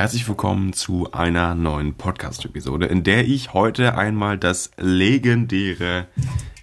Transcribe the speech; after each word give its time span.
Herzlich 0.00 0.26
willkommen 0.26 0.72
zu 0.72 1.12
einer 1.12 1.54
neuen 1.54 1.92
Podcast-Episode, 1.92 2.86
in 2.86 3.04
der 3.04 3.28
ich 3.28 3.52
heute 3.52 3.98
einmal 3.98 4.38
das 4.38 4.70
legendäre 4.78 6.06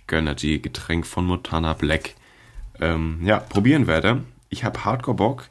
Gönnergy 0.08 0.58
Getränk 0.58 1.06
von 1.06 1.27
Montana 1.27 1.73
Black 1.73 2.15
ähm, 2.79 3.19
ja, 3.23 3.37
probieren 3.37 3.85
werde. 3.85 4.23
Ich 4.50 4.63
habe 4.63 4.83
Hardcore 4.83 5.17
Bock. 5.17 5.50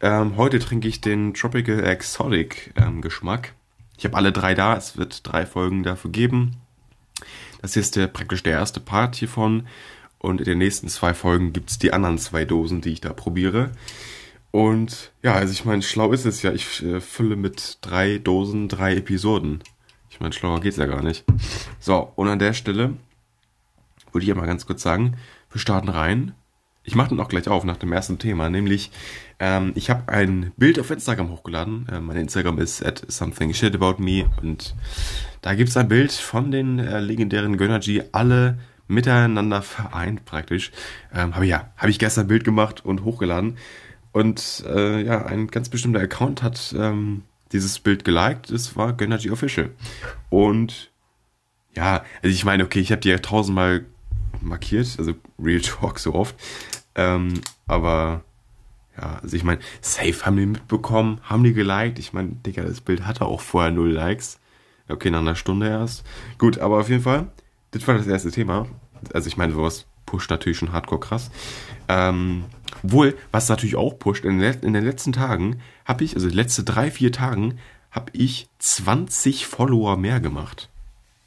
Ähm, 0.00 0.38
heute 0.38 0.58
trinke 0.60 0.88
ich 0.88 1.02
den 1.02 1.34
Tropical 1.34 1.84
Exotic 1.84 2.72
ähm, 2.74 3.02
Geschmack. 3.02 3.52
Ich 3.98 4.06
habe 4.06 4.16
alle 4.16 4.32
drei 4.32 4.54
da. 4.54 4.74
Es 4.74 4.96
wird 4.96 5.20
drei 5.30 5.44
Folgen 5.44 5.82
dafür 5.82 6.10
geben. 6.10 6.56
Das 7.60 7.74
hier 7.74 7.82
ist 7.82 7.96
der, 7.96 8.06
praktisch 8.06 8.44
der 8.44 8.54
erste 8.54 8.80
Part 8.80 9.14
hiervon. 9.14 9.66
Und 10.18 10.40
in 10.40 10.46
den 10.46 10.56
nächsten 10.56 10.88
zwei 10.88 11.12
Folgen 11.12 11.52
gibt 11.52 11.68
es 11.68 11.78
die 11.78 11.92
anderen 11.92 12.16
zwei 12.16 12.46
Dosen, 12.46 12.80
die 12.80 12.94
ich 12.94 13.02
da 13.02 13.12
probiere. 13.12 13.72
Und 14.56 15.12
ja, 15.22 15.34
also 15.34 15.52
ich 15.52 15.66
meine, 15.66 15.82
schlau 15.82 16.12
ist 16.12 16.24
es 16.24 16.40
ja. 16.40 16.50
Ich 16.50 16.82
äh, 16.82 17.02
fülle 17.02 17.36
mit 17.36 17.76
drei 17.82 18.16
Dosen 18.16 18.68
drei 18.68 18.96
Episoden. 18.96 19.62
Ich 20.08 20.18
meine, 20.18 20.32
schlauer 20.32 20.62
geht's 20.62 20.78
ja 20.78 20.86
gar 20.86 21.02
nicht. 21.02 21.26
So, 21.78 22.10
und 22.16 22.26
an 22.28 22.38
der 22.38 22.54
Stelle 22.54 22.94
würde 24.12 24.22
ich 24.22 24.28
ja 24.28 24.34
mal 24.34 24.46
ganz 24.46 24.64
kurz 24.64 24.80
sagen, 24.80 25.18
wir 25.50 25.60
starten 25.60 25.90
rein. 25.90 26.32
Ich 26.84 26.94
mache 26.94 27.10
dann 27.10 27.20
auch 27.20 27.28
gleich 27.28 27.48
auf 27.48 27.64
nach 27.64 27.76
dem 27.76 27.92
ersten 27.92 28.18
Thema, 28.18 28.48
nämlich 28.48 28.90
ähm, 29.40 29.72
ich 29.74 29.90
habe 29.90 30.08
ein 30.10 30.52
Bild 30.56 30.78
auf 30.78 30.90
Instagram 30.90 31.28
hochgeladen. 31.28 31.86
Äh, 31.92 32.00
mein 32.00 32.16
Instagram 32.16 32.58
ist 32.58 32.82
at 32.82 33.04
something 33.08 33.52
shit 33.52 33.74
about 33.74 34.02
me 34.02 34.24
und 34.40 34.74
da 35.42 35.54
gibt's 35.54 35.76
ein 35.76 35.88
Bild 35.88 36.12
von 36.12 36.50
den 36.50 36.78
äh, 36.78 37.00
legendären 37.00 37.58
Gönnergy, 37.58 38.04
alle 38.12 38.56
miteinander 38.88 39.60
vereint 39.60 40.24
praktisch. 40.24 40.72
Ähm, 41.14 41.34
habe 41.34 41.44
ja, 41.44 41.72
habe 41.76 41.90
ich 41.90 41.98
gestern 41.98 42.24
ein 42.24 42.28
Bild 42.28 42.44
gemacht 42.44 42.86
und 42.86 43.04
hochgeladen. 43.04 43.58
Und 44.16 44.64
äh, 44.66 45.02
ja, 45.02 45.26
ein 45.26 45.48
ganz 45.48 45.68
bestimmter 45.68 46.00
Account 46.00 46.42
hat 46.42 46.74
ähm, 46.78 47.24
dieses 47.52 47.78
Bild 47.78 48.02
geliked. 48.02 48.50
Es 48.50 48.74
war 48.74 48.94
Gönnergy 48.94 49.30
Official. 49.30 49.68
Und 50.30 50.90
ja, 51.74 52.02
also 52.22 52.34
ich 52.34 52.42
meine, 52.46 52.64
okay, 52.64 52.80
ich 52.80 52.92
habe 52.92 53.02
die 53.02 53.10
ja 53.10 53.18
tausendmal 53.18 53.84
markiert, 54.40 54.96
also 54.98 55.12
Real 55.38 55.60
Talk 55.60 55.98
so 55.98 56.14
oft. 56.14 56.34
Ähm, 56.94 57.42
aber 57.66 58.24
ja, 58.96 59.18
also 59.22 59.36
ich 59.36 59.44
meine, 59.44 59.60
safe 59.82 60.24
haben 60.24 60.38
die 60.38 60.46
mitbekommen, 60.46 61.20
haben 61.22 61.44
die 61.44 61.52
geliked. 61.52 61.98
Ich 61.98 62.14
meine, 62.14 62.30
Digga, 62.30 62.62
das 62.62 62.80
Bild 62.80 63.04
hatte 63.06 63.26
auch 63.26 63.42
vorher 63.42 63.70
null 63.70 63.90
Likes. 63.90 64.40
Okay, 64.88 65.10
nach 65.10 65.18
einer 65.18 65.36
Stunde 65.36 65.68
erst. 65.68 66.06
Gut, 66.38 66.56
aber 66.56 66.80
auf 66.80 66.88
jeden 66.88 67.02
Fall, 67.02 67.26
das 67.72 67.86
war 67.86 67.98
das 67.98 68.06
erste 68.06 68.30
Thema. 68.30 68.66
Also 69.12 69.28
ich 69.28 69.36
meine, 69.36 69.52
sowas 69.52 69.84
pusht 70.06 70.30
natürlich 70.30 70.56
schon 70.56 70.72
hardcore 70.72 71.00
krass. 71.00 71.30
Ähm, 71.88 72.44
wohl, 72.82 73.16
was 73.32 73.48
natürlich 73.48 73.76
auch 73.76 73.98
pusht, 73.98 74.24
in, 74.24 74.40
in 74.40 74.72
den 74.72 74.84
letzten 74.84 75.12
Tagen 75.12 75.60
habe 75.84 76.04
ich, 76.04 76.14
also 76.14 76.28
die 76.28 76.34
letzten 76.34 76.64
drei, 76.64 76.90
vier 76.90 77.12
Tagen, 77.12 77.58
habe 77.90 78.10
ich 78.12 78.48
20 78.58 79.46
Follower 79.46 79.96
mehr 79.96 80.20
gemacht. 80.20 80.68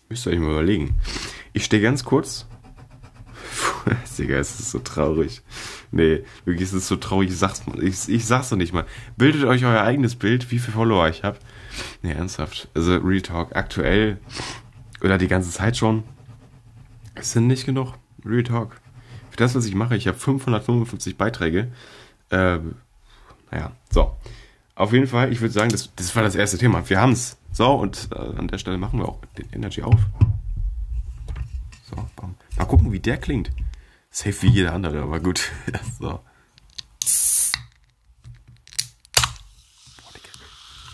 Müsst 0.09 0.25
ihr 0.25 0.33
euch 0.33 0.39
mal 0.39 0.51
überlegen. 0.51 0.99
Ich 1.53 1.65
stehe 1.65 1.81
ganz 1.81 2.03
kurz. 2.03 2.47
Digga, 4.17 4.37
es 4.37 4.59
ist 4.59 4.71
so 4.71 4.79
traurig. 4.79 5.41
Nee, 5.91 6.23
wirklich, 6.45 6.69
es 6.69 6.73
ist 6.73 6.87
so 6.87 6.95
traurig. 6.95 7.29
Ich 7.29 7.37
sag's, 7.37 7.63
ich, 7.81 8.09
ich 8.09 8.25
sag's 8.25 8.49
doch 8.49 8.57
nicht 8.57 8.73
mal. 8.73 8.85
Bildet 9.17 9.45
euch 9.45 9.65
euer 9.65 9.81
eigenes 9.81 10.15
Bild, 10.15 10.51
wie 10.51 10.59
viele 10.59 10.73
Follower 10.73 11.07
ich 11.09 11.23
habe. 11.23 11.39
Nee, 12.01 12.11
ernsthaft. 12.11 12.67
Also, 12.75 12.97
Real 12.97 13.21
Talk, 13.21 13.55
aktuell 13.55 14.19
oder 15.01 15.17
die 15.17 15.27
ganze 15.27 15.51
Zeit 15.51 15.77
schon. 15.77 16.03
Es 17.15 17.31
sind 17.31 17.47
nicht 17.47 17.65
genug. 17.65 17.93
Real 18.25 18.43
Talk 18.43 18.75
das, 19.39 19.55
was 19.55 19.65
ich 19.65 19.75
mache, 19.75 19.95
ich 19.95 20.07
habe 20.07 20.17
555 20.17 21.17
Beiträge. 21.17 21.71
Äh, 22.29 22.59
naja, 23.51 23.71
so. 23.91 24.15
Auf 24.75 24.93
jeden 24.93 25.07
Fall, 25.07 25.31
ich 25.31 25.41
würde 25.41 25.53
sagen, 25.53 25.69
das, 25.69 25.93
das 25.95 26.15
war 26.15 26.23
das 26.23 26.35
erste 26.35 26.57
Thema. 26.57 26.87
Wir 26.89 27.01
haben 27.01 27.11
es. 27.11 27.37
So, 27.51 27.73
und 27.73 28.09
äh, 28.11 28.15
an 28.15 28.47
der 28.47 28.57
Stelle 28.59 28.77
machen 28.77 28.99
wir 28.99 29.09
auch 29.09 29.19
den 29.37 29.49
Energy 29.51 29.81
auf. 29.81 29.99
So, 31.89 31.95
bam. 32.15 32.35
Mal 32.57 32.65
gucken, 32.65 32.91
wie 32.91 32.99
der 32.99 33.17
klingt. 33.17 33.51
Safe 34.11 34.41
wie 34.41 34.49
jeder 34.49 34.73
andere, 34.73 35.01
aber 35.01 35.19
gut. 35.19 35.51
so. 35.99 36.19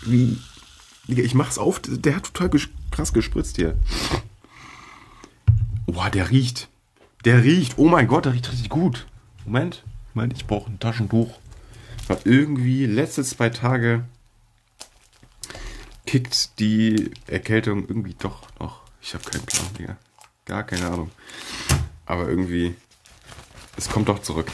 Wie. 0.04 0.38
Ich 1.08 1.34
mach's 1.34 1.58
auf, 1.58 1.80
der 1.84 2.16
hat 2.16 2.32
total 2.32 2.50
krass 2.90 3.12
gespritzt 3.12 3.56
hier. 3.56 3.76
Boah, 5.86 6.10
der 6.10 6.30
riecht. 6.30 6.68
Der 7.26 7.42
riecht, 7.42 7.76
oh 7.76 7.88
mein 7.88 8.06
Gott, 8.06 8.24
der 8.24 8.34
riecht 8.34 8.52
richtig 8.52 8.68
gut. 8.68 9.08
Moment, 9.44 9.82
Moment, 10.14 10.34
ich 10.34 10.46
brauche 10.46 10.70
ein 10.70 10.78
Taschentuch. 10.78 11.36
Weil 12.06 12.18
irgendwie 12.22 12.86
letzte 12.86 13.24
zwei 13.24 13.50
Tage 13.50 14.04
kickt 16.06 16.60
die 16.60 17.10
Erkältung 17.26 17.80
irgendwie 17.88 18.14
doch 18.16 18.46
noch. 18.60 18.82
Ich 19.02 19.12
habe 19.12 19.24
keinen 19.24 19.44
Plan, 19.44 19.66
Digga. 19.76 19.96
Gar 20.44 20.62
keine 20.62 20.86
Ahnung. 20.86 21.10
Aber 22.06 22.28
irgendwie, 22.28 22.76
es 23.76 23.88
kommt 23.88 24.08
doch 24.08 24.20
zurück. 24.20 24.52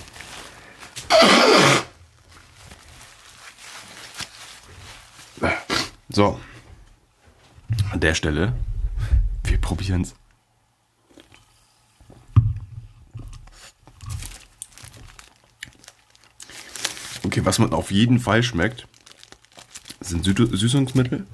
So. 6.08 6.40
An 7.90 8.00
der 8.00 8.14
Stelle, 8.14 8.54
wir 9.44 9.60
probieren 9.60 10.00
es. 10.00 10.14
Was 17.44 17.58
man 17.58 17.72
auf 17.72 17.90
jeden 17.90 18.18
Fall 18.18 18.42
schmeckt, 18.42 18.86
sind 20.00 20.24
Süßungsmittel. 20.24 21.26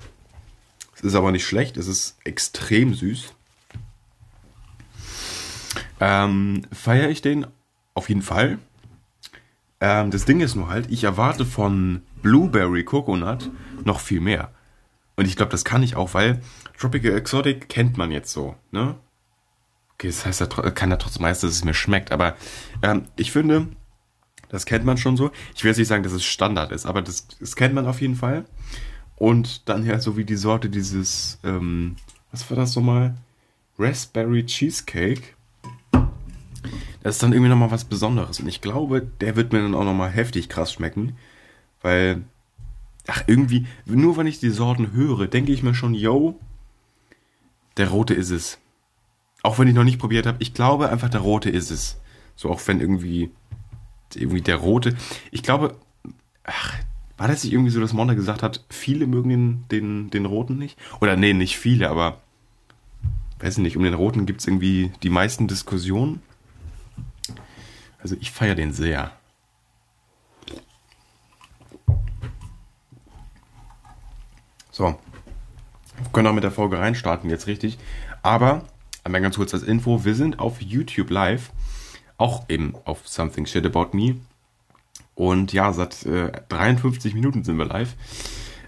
Es 0.95 1.03
ist 1.03 1.15
aber 1.15 1.33
nicht 1.33 1.47
schlecht, 1.47 1.77
es 1.77 1.87
ist 1.87 2.17
extrem 2.25 2.95
süß. 2.95 3.33
Ähm, 6.01 6.63
Feiere 6.73 7.09
ich 7.09 7.23
den 7.23 7.47
auf 7.95 8.09
jeden 8.09 8.23
Fall. 8.23 8.59
Ähm, 9.81 10.11
das 10.11 10.25
Ding 10.25 10.41
ist 10.41 10.55
nur 10.55 10.69
halt, 10.69 10.91
ich 10.91 11.05
erwarte 11.05 11.45
von 11.45 12.03
Blueberry 12.23 12.85
Coconut 12.85 13.51
noch 13.85 14.01
viel 14.01 14.21
mehr. 14.21 14.53
Und 15.17 15.27
ich 15.27 15.37
glaube, 15.37 15.51
das 15.51 15.65
kann 15.65 15.83
ich 15.83 15.97
auch, 15.97 16.15
weil 16.15 16.41
Tropical 16.79 17.17
Exotic 17.17 17.69
kennt 17.69 17.97
man 17.97 18.11
jetzt 18.11 18.33
so, 18.33 18.57
ne? 18.71 18.95
Okay, 19.95 20.09
das 20.09 20.25
heißt, 20.25 20.49
kann 20.77 20.91
ja 20.91 20.97
trotzdem 20.97 21.23
meist, 21.23 21.43
dass 21.43 21.51
es 21.51 21.65
mir 21.65 21.75
schmeckt. 21.75 22.13
Aber 22.13 22.37
ähm, 22.83 23.07
ich 23.17 23.33
finde, 23.33 23.67
das 24.49 24.67
kennt 24.67 24.85
man 24.85 24.97
schon 24.97 25.17
so. 25.17 25.31
Ich 25.55 25.63
will 25.63 25.71
jetzt 25.71 25.79
nicht 25.79 25.89
sagen, 25.89 26.03
dass 26.03 26.13
es 26.13 26.25
Standard 26.25 26.73
ist, 26.73 26.87
aber 26.87 27.03
das, 27.03 27.27
das 27.39 27.57
kennt 27.57 27.75
man 27.75 27.87
auf 27.87 28.01
jeden 28.01 28.17
Fall. 28.17 28.45
Und 29.17 29.69
dann 29.69 29.85
ja 29.85 29.99
so 29.99 30.17
wie 30.17 30.25
die 30.25 30.37
Sorte 30.37 30.71
dieses, 30.71 31.39
ähm, 31.45 31.97
was 32.31 32.49
war 32.51 32.57
das 32.57 32.77
nochmal? 32.77 33.17
Raspberry 33.79 34.47
Cheesecake. 34.47 35.35
Das 37.03 37.17
ist 37.17 37.23
dann 37.23 37.33
irgendwie 37.33 37.51
nochmal 37.51 37.71
was 37.71 37.85
Besonderes. 37.85 38.41
Und 38.41 38.49
ich 38.49 38.61
glaube, 38.61 39.03
der 39.21 39.37
wird 39.37 39.53
mir 39.53 39.61
dann 39.61 39.75
auch 39.75 39.85
nochmal 39.85 40.11
heftig 40.11 40.49
krass 40.49 40.73
schmecken. 40.73 41.17
Weil, 41.81 42.23
ach, 43.07 43.23
irgendwie, 43.27 43.67
nur 43.87 44.17
wenn 44.17 44.27
ich 44.27 44.41
die 44.41 44.51
Sorten 44.51 44.93
höre, 44.93 45.27
denke 45.27 45.53
ich 45.53 45.63
mir 45.63 45.75
schon, 45.75 45.95
yo, 45.95 46.39
der 47.77 47.91
rote 47.91 48.15
ist 48.15 48.31
es. 48.31 48.59
Auch 49.43 49.59
wenn 49.59 49.69
ich 49.69 49.75
noch 49.75 49.85
nicht 49.85 50.01
probiert 50.01 50.27
habe, 50.27 50.39
ich 50.41 50.55
glaube 50.55 50.91
einfach, 50.91 51.09
der 51.09 51.21
rote 51.21 51.51
ist 51.51 51.71
es. 51.71 52.01
So 52.35 52.51
auch 52.51 52.61
wenn 52.67 52.81
irgendwie 52.81 53.31
irgendwie 54.17 54.41
der 54.41 54.57
rote. 54.57 54.97
Ich 55.31 55.43
glaube, 55.43 55.77
ach, 56.45 56.75
war 57.17 57.29
das 57.29 57.43
nicht 57.45 57.53
irgendwie 57.53 57.71
so, 57.71 57.81
dass 57.81 57.93
Monda 57.93 58.15
gesagt 58.15 58.43
hat, 58.43 58.65
viele 58.71 59.07
mögen 59.07 59.29
den, 59.29 59.65
den, 59.71 60.11
den 60.11 60.25
roten 60.25 60.57
nicht? 60.57 60.79
Oder 61.01 61.17
nee, 61.17 61.33
nicht 61.33 61.59
viele, 61.59 61.91
aber 61.91 62.21
weiß 63.41 63.59
ich 63.59 63.63
nicht, 63.63 63.77
um 63.77 63.83
den 63.83 63.95
roten 63.95 64.27
gibt 64.27 64.41
es 64.41 64.47
irgendwie 64.47 64.93
die 65.03 65.11
meisten 65.11 65.49
Diskussionen. 65.49 66.23
Also 68.01 68.17
ich 68.21 68.31
feiere 68.31 68.55
den 68.55 68.73
sehr. 68.73 69.13
So. 74.71 74.97
Wir 75.97 76.13
können 76.13 76.29
auch 76.29 76.33
mit 76.33 76.45
der 76.45 76.53
Folge 76.53 76.79
reinstarten, 76.79 77.29
jetzt 77.29 77.49
richtig. 77.49 77.79
Aber, 78.23 78.65
einmal 79.03 79.21
ganz 79.21 79.35
kurz 79.35 79.53
als 79.53 79.65
Info, 79.65 80.05
wir 80.05 80.15
sind 80.15 80.39
auf 80.39 80.63
YouTube 80.63 81.11
live 81.11 81.51
auch 82.19 82.45
eben 82.49 82.75
auf 82.85 83.09
Something 83.09 83.47
Shit 83.47 83.65
About 83.65 83.97
Me. 83.97 84.17
Und 85.15 85.53
ja, 85.53 85.73
seit 85.73 86.05
äh, 86.05 86.31
53 86.49 87.15
Minuten 87.15 87.43
sind 87.43 87.57
wir 87.57 87.65
live. 87.65 87.97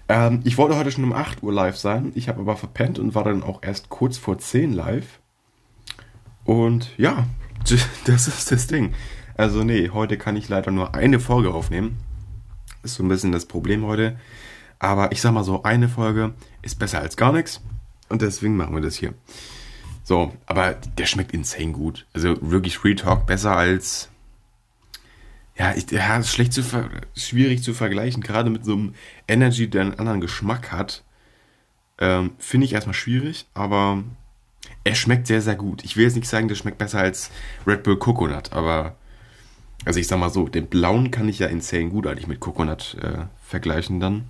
Ähm, 0.09 0.41
ich 0.43 0.57
wollte 0.57 0.77
heute 0.77 0.91
schon 0.91 1.03
um 1.03 1.13
8 1.13 1.43
Uhr 1.43 1.53
live 1.53 1.77
sein. 1.77 2.11
Ich 2.15 2.27
habe 2.27 2.41
aber 2.41 2.57
verpennt 2.57 2.97
und 2.97 3.13
war 3.13 3.23
dann 3.23 3.43
auch 3.43 3.61
erst 3.61 3.89
kurz 3.89 4.17
vor 4.17 4.37
10 4.37 4.73
live. 4.73 5.19
Und 6.43 6.97
ja, 6.97 7.27
das 8.05 8.27
ist 8.27 8.51
das 8.51 8.67
Ding. 8.67 8.93
Also 9.37 9.63
nee, 9.63 9.89
heute 9.89 10.17
kann 10.17 10.35
ich 10.35 10.49
leider 10.49 10.71
nur 10.71 10.95
eine 10.95 11.19
Folge 11.19 11.53
aufnehmen. 11.53 11.97
Ist 12.83 12.95
so 12.95 13.03
ein 13.03 13.09
bisschen 13.09 13.31
das 13.31 13.45
Problem 13.45 13.85
heute. 13.85 14.17
Aber 14.79 15.11
ich 15.11 15.21
sag 15.21 15.31
mal 15.31 15.43
so, 15.43 15.63
eine 15.63 15.87
Folge 15.87 16.33
ist 16.61 16.79
besser 16.79 16.99
als 16.99 17.15
gar 17.15 17.31
nichts. 17.31 17.61
Und 18.09 18.21
deswegen 18.21 18.57
machen 18.57 18.75
wir 18.75 18.81
das 18.81 18.95
hier. 18.95 19.13
So, 20.11 20.33
aber 20.45 20.73
der 20.73 21.05
schmeckt 21.05 21.31
insane 21.31 21.71
gut. 21.71 22.05
Also 22.11 22.35
wirklich 22.41 22.77
Free 22.77 22.95
Talk 22.95 23.25
besser 23.27 23.55
als. 23.55 24.09
ja, 25.55 25.73
ich, 25.73 25.89
ja, 25.89 26.21
schlecht 26.21 26.51
zu 26.51 26.63
schwierig 27.15 27.63
zu 27.63 27.73
vergleichen, 27.73 28.21
gerade 28.21 28.49
mit 28.49 28.65
so 28.65 28.73
einem 28.73 28.93
Energy, 29.29 29.69
der 29.69 29.83
einen 29.83 29.99
anderen 29.99 30.19
Geschmack 30.19 30.73
hat. 30.73 31.05
Ähm, 31.97 32.31
Finde 32.39 32.65
ich 32.65 32.73
erstmal 32.73 32.93
schwierig, 32.93 33.45
aber 33.53 34.03
er 34.83 34.95
schmeckt 34.95 35.27
sehr, 35.27 35.41
sehr 35.41 35.55
gut. 35.55 35.85
Ich 35.85 35.95
will 35.95 36.03
jetzt 36.03 36.17
nicht 36.17 36.27
sagen, 36.27 36.49
der 36.49 36.55
schmeckt 36.55 36.77
besser 36.77 36.99
als 36.99 37.31
Red 37.65 37.83
Bull 37.83 37.97
Coconut, 37.97 38.51
aber 38.51 38.97
also 39.85 39.97
ich 39.97 40.07
sag 40.09 40.19
mal 40.19 40.29
so, 40.29 40.49
den 40.49 40.67
blauen 40.67 41.11
kann 41.11 41.29
ich 41.29 41.39
ja 41.39 41.47
insane 41.47 41.87
gut 41.87 42.05
eigentlich 42.05 42.27
mit 42.27 42.41
Coconut 42.41 42.97
äh, 43.01 43.27
vergleichen 43.41 44.01
dann. 44.01 44.25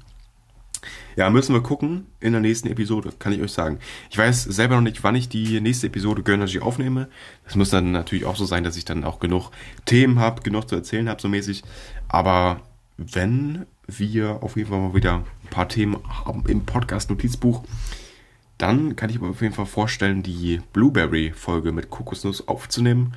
Ja, 1.16 1.30
müssen 1.30 1.54
wir 1.54 1.62
gucken 1.62 2.08
in 2.20 2.32
der 2.32 2.42
nächsten 2.42 2.68
Episode, 2.68 3.12
kann 3.20 3.34
ich 3.34 3.42
euch 3.42 3.52
sagen. 3.52 3.80
Ich 4.10 4.18
weiß 4.18 4.44
selber 4.44 4.76
noch 4.76 4.82
nicht, 4.82 5.04
wann 5.04 5.16
ich 5.16 5.30
die 5.30 5.62
nächste 5.62 5.88
Episode 5.88 6.24
Gönnergy 6.24 6.60
aufnehme. 6.60 7.10
Das 7.46 7.56
muss 7.56 7.70
dann 7.70 7.92
natürlich 7.92 8.26
auch 8.26 8.36
so 8.36 8.46
sein, 8.46 8.64
dass 8.64 8.78
ich 8.78 8.86
dann 8.86 9.04
auch 9.04 9.20
genug 9.20 9.52
Themen 9.86 10.20
habe, 10.20 10.42
genug 10.42 10.70
zu 10.70 10.76
erzählen 10.76 11.10
habe, 11.10 11.22
so 11.22 11.28
mäßig. 11.28 11.64
Aber 12.08 12.62
wenn 12.98 13.66
wir 13.88 14.42
auf 14.42 14.56
jeden 14.56 14.70
Fall 14.70 14.80
mal 14.80 14.96
wieder 14.96 15.16
ein 15.16 15.50
paar 15.50 15.68
Themen 15.68 15.98
haben 16.08 16.44
im 16.48 16.66
Podcast-Notizbuch, 16.66 17.64
dann 18.58 18.96
kann 18.96 19.10
ich 19.10 19.20
mir 19.20 19.30
auf 19.30 19.42
jeden 19.42 19.56
Fall 19.56 19.66
vorstellen, 19.66 20.24
die 20.24 20.62
Blueberry-Folge 20.74 21.72
mit 21.72 21.90
Kokosnuss 21.90 22.48
aufzunehmen. 22.48 23.14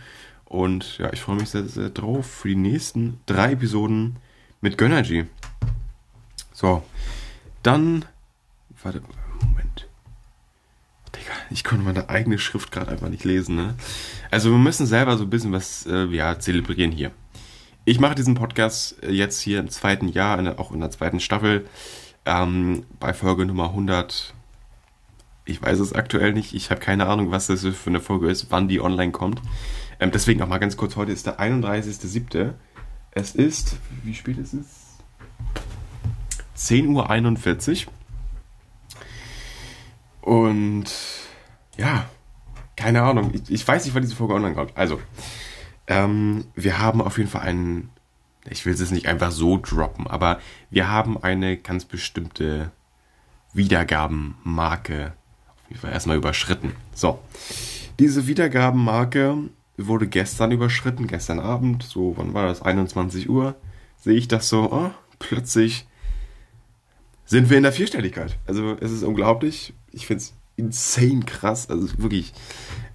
Und 0.46 0.98
ja, 0.98 1.12
ich 1.12 1.20
freue 1.20 1.36
mich 1.36 1.50
sehr, 1.50 1.64
sehr 1.64 1.90
drauf 1.90 2.26
für 2.26 2.48
die 2.48 2.56
nächsten 2.56 3.20
drei 3.26 3.52
Episoden 3.52 4.16
mit 4.60 4.78
Gönnergy. 4.78 5.26
So, 6.52 6.82
dann. 7.64 8.04
Warte, 8.82 9.02
Moment. 9.40 9.88
Digga, 11.14 11.32
ich 11.50 11.64
konnte 11.64 11.84
meine 11.84 12.08
eigene 12.08 12.38
Schrift 12.38 12.70
gerade 12.72 12.90
einfach 12.90 13.08
nicht 13.08 13.24
lesen, 13.24 13.56
ne? 13.56 13.74
Also, 14.30 14.50
wir 14.50 14.58
müssen 14.58 14.86
selber 14.86 15.16
so 15.16 15.24
ein 15.24 15.30
bisschen 15.30 15.52
was, 15.52 15.86
äh, 15.86 16.06
ja, 16.06 16.38
zelebrieren 16.38 16.92
hier. 16.92 17.10
Ich 17.84 18.00
mache 18.00 18.14
diesen 18.14 18.34
Podcast 18.34 19.02
äh, 19.02 19.10
jetzt 19.10 19.40
hier 19.40 19.60
im 19.60 19.68
zweiten 19.68 20.08
Jahr, 20.08 20.38
in 20.38 20.46
der, 20.46 20.58
auch 20.58 20.72
in 20.72 20.80
der 20.80 20.90
zweiten 20.90 21.20
Staffel, 21.20 21.66
ähm, 22.24 22.84
bei 23.00 23.12
Folge 23.12 23.46
Nummer 23.46 23.70
100. 23.70 24.34
Ich 25.44 25.60
weiß 25.60 25.78
es 25.80 25.92
aktuell 25.92 26.32
nicht. 26.32 26.54
Ich 26.54 26.70
habe 26.70 26.80
keine 26.80 27.06
Ahnung, 27.06 27.30
was 27.30 27.46
das 27.46 27.62
für 27.62 27.90
eine 27.90 28.00
Folge 28.00 28.30
ist, 28.30 28.46
wann 28.50 28.68
die 28.68 28.80
online 28.80 29.12
kommt. 29.12 29.42
Ähm, 30.00 30.10
deswegen 30.10 30.40
noch 30.40 30.48
mal 30.48 30.58
ganz 30.58 30.76
kurz: 30.76 30.96
Heute 30.96 31.12
ist 31.12 31.26
der 31.26 31.38
31.07. 31.38 32.54
Es 33.12 33.34
ist, 33.34 33.76
wie 34.02 34.14
spät 34.14 34.38
ist 34.38 34.54
es? 34.54 34.83
10.41 36.56 37.86
Uhr. 37.86 37.92
Und 40.20 40.86
ja, 41.76 42.08
keine 42.76 43.02
Ahnung. 43.02 43.32
Ich, 43.34 43.50
ich, 43.50 43.66
weiß 43.66 43.84
nicht, 43.84 43.94
wann 43.94 44.02
diese 44.02 44.16
Folge 44.16 44.34
online 44.34 44.54
kommt. 44.54 44.76
Also, 44.76 45.00
ähm, 45.86 46.44
wir 46.54 46.78
haben 46.78 47.00
auf 47.00 47.18
jeden 47.18 47.30
Fall 47.30 47.42
einen. 47.42 47.90
Ich 48.48 48.66
will 48.66 48.74
es 48.74 48.80
jetzt 48.80 48.92
nicht 48.92 49.06
einfach 49.06 49.30
so 49.30 49.58
droppen, 49.58 50.06
aber 50.06 50.38
wir 50.70 50.90
haben 50.90 51.22
eine 51.22 51.56
ganz 51.56 51.86
bestimmte 51.86 52.70
Wiedergabenmarke 53.54 55.14
auf 55.46 55.70
jeden 55.70 55.80
Fall 55.80 55.92
erstmal 55.92 56.18
überschritten. 56.18 56.74
So, 56.92 57.20
diese 57.98 58.26
Wiedergabenmarke 58.26 59.38
wurde 59.78 60.06
gestern 60.06 60.52
überschritten, 60.52 61.06
gestern 61.06 61.40
Abend, 61.40 61.82
so, 61.82 62.14
wann 62.16 62.34
war 62.34 62.46
das? 62.46 62.60
21 62.60 63.30
Uhr. 63.30 63.54
Sehe 63.96 64.14
ich 64.14 64.28
das 64.28 64.48
so, 64.48 64.70
oh, 64.70 64.90
plötzlich 65.18 65.86
sind 67.24 67.50
wir 67.50 67.56
in 67.56 67.62
der 67.62 67.72
Vierstelligkeit. 67.72 68.36
Also 68.46 68.76
es 68.80 68.92
ist 68.92 69.02
unglaublich. 69.02 69.74
Ich 69.92 70.06
finde 70.06 70.22
es 70.22 70.34
insane 70.56 71.20
krass. 71.24 71.68
Also 71.70 71.88
wirklich, 71.98 72.32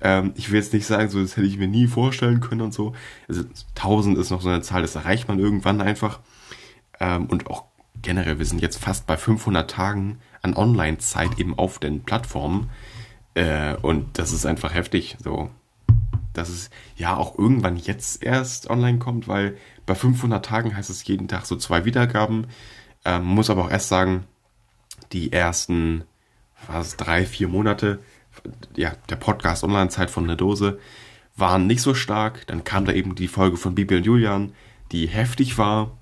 ähm, 0.01 0.33
ich 0.35 0.51
will 0.51 0.59
jetzt 0.59 0.73
nicht 0.73 0.85
sagen, 0.85 1.09
so 1.09 1.21
das 1.21 1.37
hätte 1.37 1.47
ich 1.47 1.57
mir 1.57 1.67
nie 1.67 1.87
vorstellen 1.87 2.39
können 2.39 2.61
und 2.61 2.73
so. 2.73 2.93
Also 3.27 3.43
1000 3.75 4.17
ist 4.17 4.29
noch 4.29 4.41
so 4.41 4.49
eine 4.49 4.61
Zahl, 4.61 4.81
das 4.81 4.95
erreicht 4.95 5.27
man 5.27 5.39
irgendwann 5.39 5.81
einfach. 5.81 6.19
Ähm, 6.99 7.25
und 7.27 7.47
auch 7.47 7.65
generell, 8.01 8.39
wir 8.39 8.45
sind 8.45 8.61
jetzt 8.61 8.77
fast 8.77 9.07
bei 9.07 9.17
500 9.17 9.69
Tagen 9.69 10.19
an 10.41 10.55
Online-Zeit 10.55 11.39
eben 11.39 11.57
auf 11.57 11.79
den 11.79 12.03
Plattformen. 12.03 12.69
Äh, 13.33 13.75
und 13.75 14.17
das 14.17 14.31
ist 14.31 14.45
einfach 14.45 14.73
heftig. 14.73 15.17
So, 15.21 15.49
dass 16.33 16.49
es 16.49 16.69
ja 16.95 17.17
auch 17.17 17.37
irgendwann 17.37 17.77
jetzt 17.77 18.23
erst 18.23 18.69
online 18.69 18.99
kommt, 18.99 19.27
weil 19.27 19.57
bei 19.85 19.95
500 19.95 20.45
Tagen 20.45 20.75
heißt 20.75 20.89
es 20.89 21.05
jeden 21.05 21.27
Tag 21.27 21.45
so 21.45 21.55
zwei 21.55 21.85
Wiedergaben. 21.85 22.47
Ähm, 23.09 23.25
muss 23.25 23.49
aber 23.49 23.65
auch 23.65 23.71
erst 23.71 23.89
sagen, 23.89 24.25
die 25.13 25.33
ersten 25.33 26.03
was, 26.67 26.95
drei, 26.95 27.25
vier 27.25 27.47
Monate 27.47 27.99
ja, 28.75 28.93
der 29.09 29.15
Podcast-Online-Zeit 29.15 30.11
von 30.11 30.27
der 30.27 30.35
Dose 30.35 30.79
waren 31.35 31.65
nicht 31.65 31.81
so 31.81 31.95
stark. 31.95 32.45
Dann 32.45 32.63
kam 32.63 32.85
da 32.85 32.93
eben 32.93 33.15
die 33.15 33.27
Folge 33.27 33.57
von 33.57 33.73
Bibi 33.73 33.95
und 33.97 34.05
Julian, 34.05 34.53
die 34.91 35.07
heftig 35.07 35.57
war. 35.57 35.97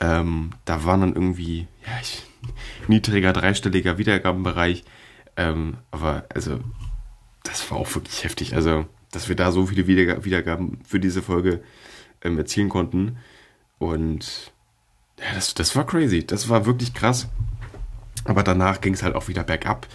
Ähm, 0.00 0.52
da 0.64 0.84
waren 0.84 1.02
dann 1.02 1.14
irgendwie 1.14 1.68
ja, 1.86 1.92
ich, 2.00 2.22
niedriger, 2.88 3.34
dreistelliger 3.34 3.98
Wiedergabenbereich. 3.98 4.84
Ähm, 5.36 5.76
aber 5.90 6.24
also, 6.34 6.60
das 7.42 7.70
war 7.70 7.76
auch 7.76 7.94
wirklich 7.94 8.24
heftig. 8.24 8.54
Also, 8.54 8.86
dass 9.10 9.28
wir 9.28 9.36
da 9.36 9.52
so 9.52 9.66
viele 9.66 9.86
Wiedergaben 9.86 10.80
für 10.86 10.98
diese 10.98 11.20
Folge 11.20 11.62
ähm, 12.22 12.38
erzielen 12.38 12.70
konnten. 12.70 13.18
Und 13.78 14.52
ja, 15.20 15.34
das, 15.34 15.54
das 15.54 15.76
war 15.76 15.86
crazy. 15.86 16.26
Das 16.26 16.48
war 16.48 16.66
wirklich 16.66 16.94
krass. 16.94 17.28
Aber 18.24 18.42
danach 18.42 18.80
ging 18.80 18.94
es 18.94 19.02
halt 19.02 19.14
auch 19.14 19.28
wieder 19.28 19.44
bergab. 19.44 19.86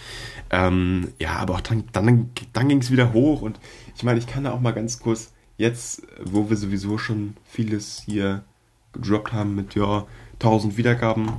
Ähm, 0.50 1.12
ja, 1.18 1.36
aber 1.36 1.54
auch 1.54 1.60
dann, 1.60 1.84
dann, 1.92 2.30
dann 2.52 2.68
ging 2.68 2.78
es 2.78 2.90
wieder 2.90 3.12
hoch. 3.12 3.42
Und 3.42 3.58
ich 3.96 4.02
meine, 4.02 4.18
ich 4.18 4.26
kann 4.26 4.44
da 4.44 4.52
auch 4.52 4.60
mal 4.60 4.72
ganz 4.72 5.00
kurz, 5.00 5.32
jetzt, 5.56 6.02
wo 6.22 6.50
wir 6.50 6.56
sowieso 6.56 6.98
schon 6.98 7.36
vieles 7.44 8.02
hier 8.04 8.44
gedroppt 8.92 9.32
haben 9.32 9.54
mit, 9.54 9.74
ja, 9.74 10.06
1000 10.34 10.76
Wiedergaben, 10.76 11.32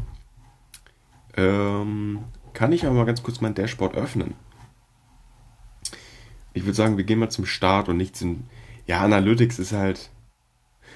ähm, 1.35 2.19
kann 2.53 2.71
ich 2.71 2.85
aber 2.85 2.95
mal 2.95 3.05
ganz 3.05 3.21
kurz 3.21 3.41
mein 3.41 3.53
Dashboard 3.53 3.95
öffnen. 3.95 4.33
Ich 6.53 6.63
würde 6.63 6.73
sagen, 6.73 6.97
wir 6.97 7.03
gehen 7.03 7.19
mal 7.19 7.29
zum 7.29 7.45
Start 7.45 7.87
und 7.87 7.97
nicht 7.97 8.15
zum. 8.15 8.45
Ja, 8.87 9.01
Analytics 9.01 9.59
ist 9.59 9.73
halt. 9.73 10.09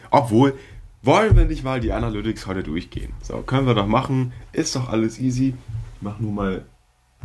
Obwohl, 0.10 0.58
wollen 1.04 1.36
wir 1.36 1.46
nicht 1.46 1.64
mal 1.64 1.80
die 1.80 1.92
Analytics 1.92 2.46
heute 2.48 2.64
durchgehen? 2.64 3.14
So, 3.22 3.42
können 3.42 3.68
wir 3.68 3.74
doch 3.74 3.88
machen. 3.88 4.34
Ist 4.52 4.76
doch 4.76 4.90
alles 4.90 5.20
easy. 5.20 5.56
Ich 5.96 6.02
mache 6.02 6.22
nur 6.22 6.32
mal 6.32 6.66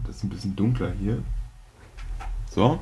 das 0.06 0.22
ein 0.22 0.28
bisschen 0.28 0.56
dunkler 0.56 0.92
hier. 0.92 1.22
So. 2.50 2.80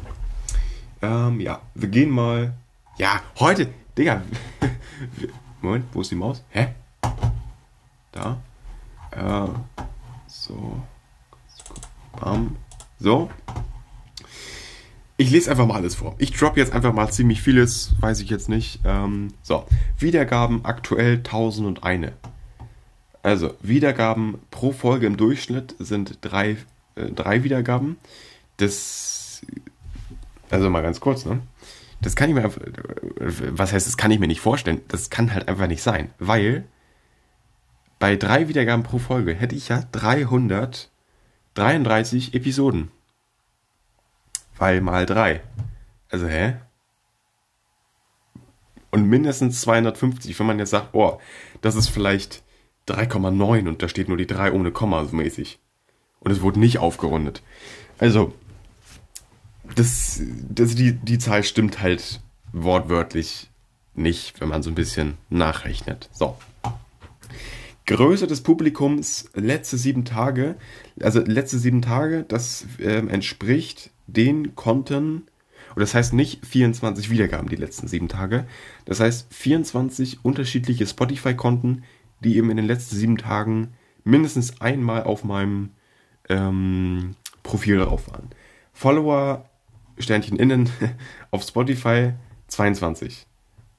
Ähm, 1.02 1.41
ja, 1.41 1.61
wir 1.75 1.88
gehen 1.88 2.11
mal. 2.11 2.55
Ja, 2.99 3.20
heute. 3.38 3.69
Digga. 3.96 4.23
Moment, 5.62 5.87
wo 5.93 6.00
ist 6.00 6.11
die 6.11 6.17
Maus? 6.17 6.43
Hä? 6.50 6.69
Da. 8.12 8.38
Äh, 9.11 9.49
so. 10.26 10.82
Bam. 12.21 12.57
So. 12.99 13.30
Ich 15.16 15.30
lese 15.30 15.49
einfach 15.50 15.66
mal 15.66 15.76
alles 15.76 15.94
vor. 15.94 16.16
Ich 16.18 16.33
drop 16.33 16.56
jetzt 16.56 16.73
einfach 16.73 16.92
mal 16.92 17.09
ziemlich 17.11 17.40
vieles, 17.40 17.92
weiß 18.00 18.18
ich 18.21 18.30
jetzt 18.30 18.49
nicht. 18.49 18.80
Ähm, 18.85 19.28
so, 19.42 19.64
Wiedergaben 19.99 20.64
aktuell 20.64 21.18
1001. 21.18 22.11
Also, 23.23 23.54
Wiedergaben 23.62 24.38
pro 24.50 24.73
Folge 24.73 25.06
im 25.06 25.16
Durchschnitt 25.16 25.76
sind 25.78 26.18
drei, 26.21 26.56
äh, 26.97 27.11
drei 27.14 27.44
Wiedergaben. 27.44 27.97
Das, 28.56 29.42
also 30.50 30.68
mal 30.68 30.83
ganz 30.83 30.99
kurz, 31.00 31.25
ne? 31.25 31.40
Das 32.00 32.16
kann 32.16 32.28
ich 32.28 32.35
mir 32.35 32.42
einfach, 32.44 32.61
was 33.16 33.73
heißt, 33.73 33.87
das 33.87 33.97
kann 33.97 34.11
ich 34.11 34.18
mir 34.18 34.26
nicht 34.26 34.40
vorstellen. 34.40 34.80
Das 34.88 35.11
kann 35.11 35.33
halt 35.33 35.47
einfach 35.49 35.68
nicht 35.68 35.83
sein, 35.83 36.11
weil 36.18 36.64
bei 37.99 38.16
drei 38.16 38.49
Wiedergaben 38.49 38.83
pro 38.83 38.99
Folge 38.99 39.33
hätte 39.33 39.54
ich 39.54 39.68
ja 39.68 39.85
333 39.92 42.35
Episoden. 42.35 42.90
Weil 44.56 44.80
mal 44.80 45.06
3. 45.06 45.40
Also, 46.08 46.26
hä? 46.26 46.56
Und 48.90 49.08
mindestens 49.08 49.61
250, 49.62 50.38
wenn 50.38 50.46
man 50.46 50.58
jetzt 50.58 50.70
sagt, 50.70 50.94
oh, 50.94 51.18
das 51.61 51.75
ist 51.75 51.88
vielleicht 51.88 52.42
3,9 52.88 53.66
und 53.66 53.82
da 53.82 53.88
steht 53.88 54.08
nur 54.08 54.16
die 54.16 54.26
3 54.26 54.52
ohne 54.52 54.70
Komma 54.70 55.04
so 55.04 55.16
mäßig. 55.16 55.58
Und 56.20 56.30
es 56.30 56.42
wurde 56.42 56.61
nicht 56.61 56.78
aufgerundet. 56.78 57.42
Also, 57.99 58.32
das, 59.75 60.20
das, 60.49 60.75
die, 60.75 60.92
die 60.92 61.18
Zahl 61.18 61.42
stimmt 61.42 61.80
halt 61.80 62.20
wortwörtlich 62.52 63.50
nicht, 63.94 64.40
wenn 64.40 64.49
man 64.49 64.62
so 64.62 64.70
ein 64.70 64.75
bisschen 64.75 65.14
nachrechnet. 65.30 66.08
So. 66.12 66.37
Größe 67.87 68.26
des 68.26 68.42
Publikums 68.42 69.30
letzte 69.34 69.76
sieben 69.76 70.04
Tage, 70.04 70.56
also 71.00 71.20
letzte 71.20 71.58
sieben 71.58 71.82
Tage, 71.82 72.25
das 72.26 72.66
äh, 72.78 72.96
entspricht 72.96 73.90
den 74.06 74.54
konnten, 74.54 75.26
und 75.75 75.80
das 75.80 75.94
heißt 75.94 76.12
nicht 76.12 76.44
24 76.44 77.11
Wiedergaben 77.11 77.49
die 77.49 77.56
letzten 77.56 77.88
sieben 77.88 78.08
Tage, 78.08 78.46
das 78.84 79.00
heißt 79.00 79.32
24 79.32 80.25
unterschiedliche 80.25 80.87
Spotify-Konten, 80.87 81.84
die 82.20 82.37
eben 82.37 82.50
in 82.50 82.56
den 82.56 82.66
letzten 82.66 82.96
sieben 82.96 83.18
Tagen 83.18 83.75
mindestens 84.04 84.61
einmal 84.61 85.04
auf 85.04 85.25
meinem 85.25 85.70
ähm, 86.28 87.16
Profil 87.42 87.78
drauf 87.78 88.11
waren. 88.11 88.30
Follower, 88.73 89.49
Sternchen 89.99 90.38
innen, 90.38 90.70
auf 91.30 91.42
Spotify 91.42 92.12
22. 92.49 93.26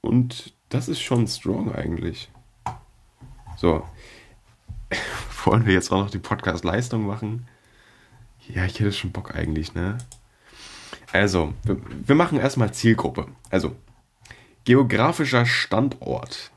Und 0.00 0.54
das 0.68 0.88
ist 0.88 1.00
schon 1.00 1.26
strong 1.26 1.74
eigentlich. 1.74 2.30
So. 3.56 3.82
Wollen 5.44 5.66
wir 5.66 5.74
jetzt 5.74 5.92
auch 5.92 6.02
noch 6.02 6.10
die 6.10 6.18
Podcast-Leistung 6.18 7.06
machen? 7.06 7.46
Ja, 8.48 8.64
ich 8.64 8.78
hätte 8.80 8.92
schon 8.92 9.12
Bock 9.12 9.34
eigentlich, 9.34 9.74
ne? 9.74 9.98
Also, 11.12 11.54
wir, 11.64 11.76
wir 12.06 12.14
machen 12.14 12.38
erstmal 12.38 12.72
Zielgruppe. 12.72 13.26
Also, 13.50 13.74
geografischer 14.64 15.46
Standort. 15.46 16.50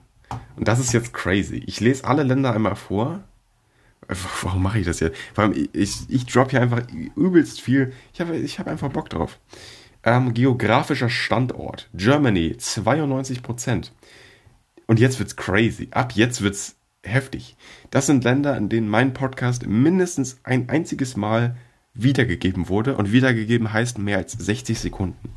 Und 0.55 0.67
das 0.67 0.79
ist 0.79 0.93
jetzt 0.93 1.13
crazy. 1.13 1.63
Ich 1.65 1.79
lese 1.79 2.05
alle 2.05 2.24
Länder 2.24 2.53
einmal 2.53 2.75
vor. 2.75 3.24
Warum 4.41 4.63
mache 4.63 4.79
ich 4.79 4.86
das 4.86 5.00
jetzt? 5.00 5.17
Vor 5.34 5.43
allem, 5.43 5.67
ich, 5.74 6.10
ich 6.10 6.25
drop 6.25 6.51
hier 6.51 6.62
einfach 6.62 6.81
übelst 7.15 7.62
viel. 7.62 7.93
Ich 8.13 8.22
habe 8.22 8.36
ich 8.36 8.60
hab 8.60 8.67
einfach 8.67 8.89
Bock 8.89 9.10
drauf. 9.10 9.39
Ähm, 10.03 10.34
geografischer 10.34 11.10
Standort. 11.10 11.89
Germany, 11.93 12.55
92%. 12.60 13.91
Und 14.88 15.00
jetzt 15.00 15.19
wird's 15.19 15.36
crazy. 15.36 15.89
Ab 15.91 16.13
jetzt 16.13 16.41
wird's 16.41 16.75
heftig. 17.03 17.55
Das 17.91 18.08
sind 18.08 18.24
Länder, 18.24 18.58
in 18.58 18.69
denen 18.69 18.89
mein 18.89 19.13
Podcast 19.13 19.65
mindestens 19.65 20.39
ein 20.43 20.69
einziges 20.69 21.15
Mal 21.15 21.55
wiedergegeben 21.93 22.69
wurde. 22.69 22.98
Und 22.98 23.12
wiedergegeben 23.12 23.72
heißt 23.72 23.98
mehr 23.98 24.17
als 24.17 24.34
60 24.34 24.79
Sekunden. 24.79 25.34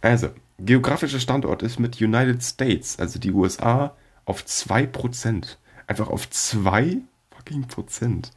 Also, 0.00 0.28
geografischer 0.58 1.20
Standort 1.20 1.62
ist 1.62 1.78
mit 1.78 2.00
United 2.00 2.42
States, 2.42 2.98
also 2.98 3.18
die 3.18 3.32
USA, 3.32 3.96
auf 4.24 4.44
2%. 4.44 5.56
Einfach 5.86 6.08
auf 6.08 6.28
2 6.28 6.98
fucking 7.30 7.66
Prozent. 7.66 8.32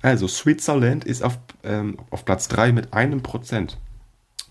Also, 0.00 0.26
Switzerland 0.28 1.04
ist 1.04 1.22
auf, 1.22 1.38
ähm, 1.64 1.98
auf 2.10 2.24
Platz 2.24 2.48
3 2.48 2.72
mit 2.72 2.92
einem 2.92 3.22
Prozent. 3.22 3.78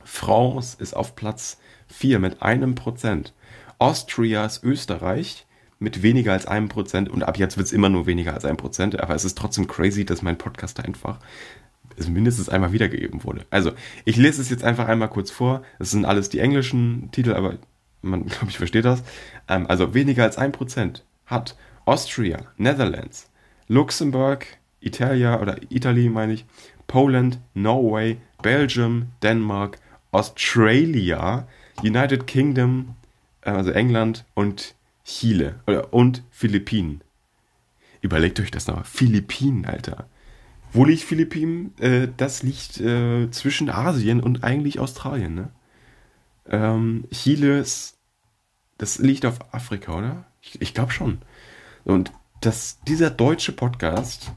France 0.04 0.78
ist 0.80 0.96
auf 0.96 1.16
Platz 1.16 1.58
4 1.88 2.20
mit 2.20 2.42
einem 2.42 2.76
Prozent. 2.76 3.34
Austria 3.80 4.46
ist 4.46 4.64
Österreich 4.64 5.46
mit 5.80 6.04
weniger 6.04 6.34
als 6.34 6.46
einem 6.46 6.70
Prozent 6.70 7.10
und 7.10 7.24
ab 7.24 7.38
jetzt 7.38 7.58
wird 7.58 7.66
es 7.66 7.74
immer 7.74 7.90
nur 7.90 8.06
weniger 8.06 8.34
als 8.34 8.46
ein 8.46 8.56
Prozent, 8.56 9.00
aber 9.00 9.16
es 9.16 9.26
ist 9.26 9.38
trotzdem 9.38 9.68
crazy, 9.68 10.06
dass 10.06 10.22
mein 10.22 10.38
Podcast 10.38 10.78
da 10.78 10.84
einfach 11.98 12.10
mindestens 12.10 12.50
einmal 12.50 12.72
wiedergegeben 12.72 13.24
wurde. 13.24 13.46
Also, 13.50 13.72
ich 14.06 14.18
lese 14.18 14.42
es 14.42 14.50
jetzt 14.50 14.64
einfach 14.64 14.88
einmal 14.88 15.10
kurz 15.10 15.32
vor. 15.32 15.64
Das 15.80 15.92
sind 15.92 16.06
alles 16.06 16.30
die 16.30 16.40
englischen 16.40 17.10
Titel, 17.12 17.34
aber 17.34 17.58
man, 18.02 18.26
glaube 18.28 18.50
ich, 18.50 18.58
versteht 18.58 18.86
das. 18.86 19.04
Ähm, 19.48 19.68
also, 19.68 19.94
weniger 19.94 20.24
als 20.24 20.38
ein 20.38 20.52
Prozent 20.52 21.06
hat 21.26 21.56
Austria, 21.86 22.46
Netherlands, 22.58 23.30
Luxemburg, 23.68 24.46
Italia 24.82 25.40
oder 25.40 25.58
Italy 25.70 26.10
meine 26.10 26.34
ich, 26.34 26.46
Poland, 26.88 27.40
Norway, 27.54 28.18
Belgium, 28.42 29.08
Denmark, 29.24 29.80
Australia, 30.12 31.48
United 31.82 32.28
Kingdom, 32.28 32.96
äh, 33.42 33.52
also 33.52 33.72
England 33.72 34.26
und 34.34 34.76
Chile 35.06 35.60
oder, 35.68 35.94
und 35.94 36.24
Philippinen. 36.32 37.02
Überlegt 38.02 38.40
euch 38.40 38.52
das 38.52 38.68
noch. 38.68 38.86
Philippinen, 38.86 39.66
Alter. 39.66 40.08
Wo 40.74 40.86
liegt 40.86 41.04
Philippinen? 41.04 41.78
Äh, 41.80 42.08
das 42.16 42.44
liegt 42.44 42.80
äh, 42.80 43.30
zwischen 43.32 43.70
Asien 43.70 44.22
und 44.22 44.44
eigentlich 44.44 44.80
Australien, 44.80 45.36
ne? 45.36 45.50
Ähm, 46.50 47.06
Chile 47.12 47.60
ist, 47.60 47.98
das 48.78 48.98
liegt 49.00 49.26
auf 49.26 49.54
Afrika, 49.54 49.98
oder? 49.98 50.26
Ich, 50.42 50.62
ich 50.62 50.74
glaube 50.74 50.92
schon. 50.92 51.20
Und 51.84 52.12
dass 52.42 52.80
dieser 52.88 53.10
deutsche 53.10 53.52
Podcast, 53.52 54.32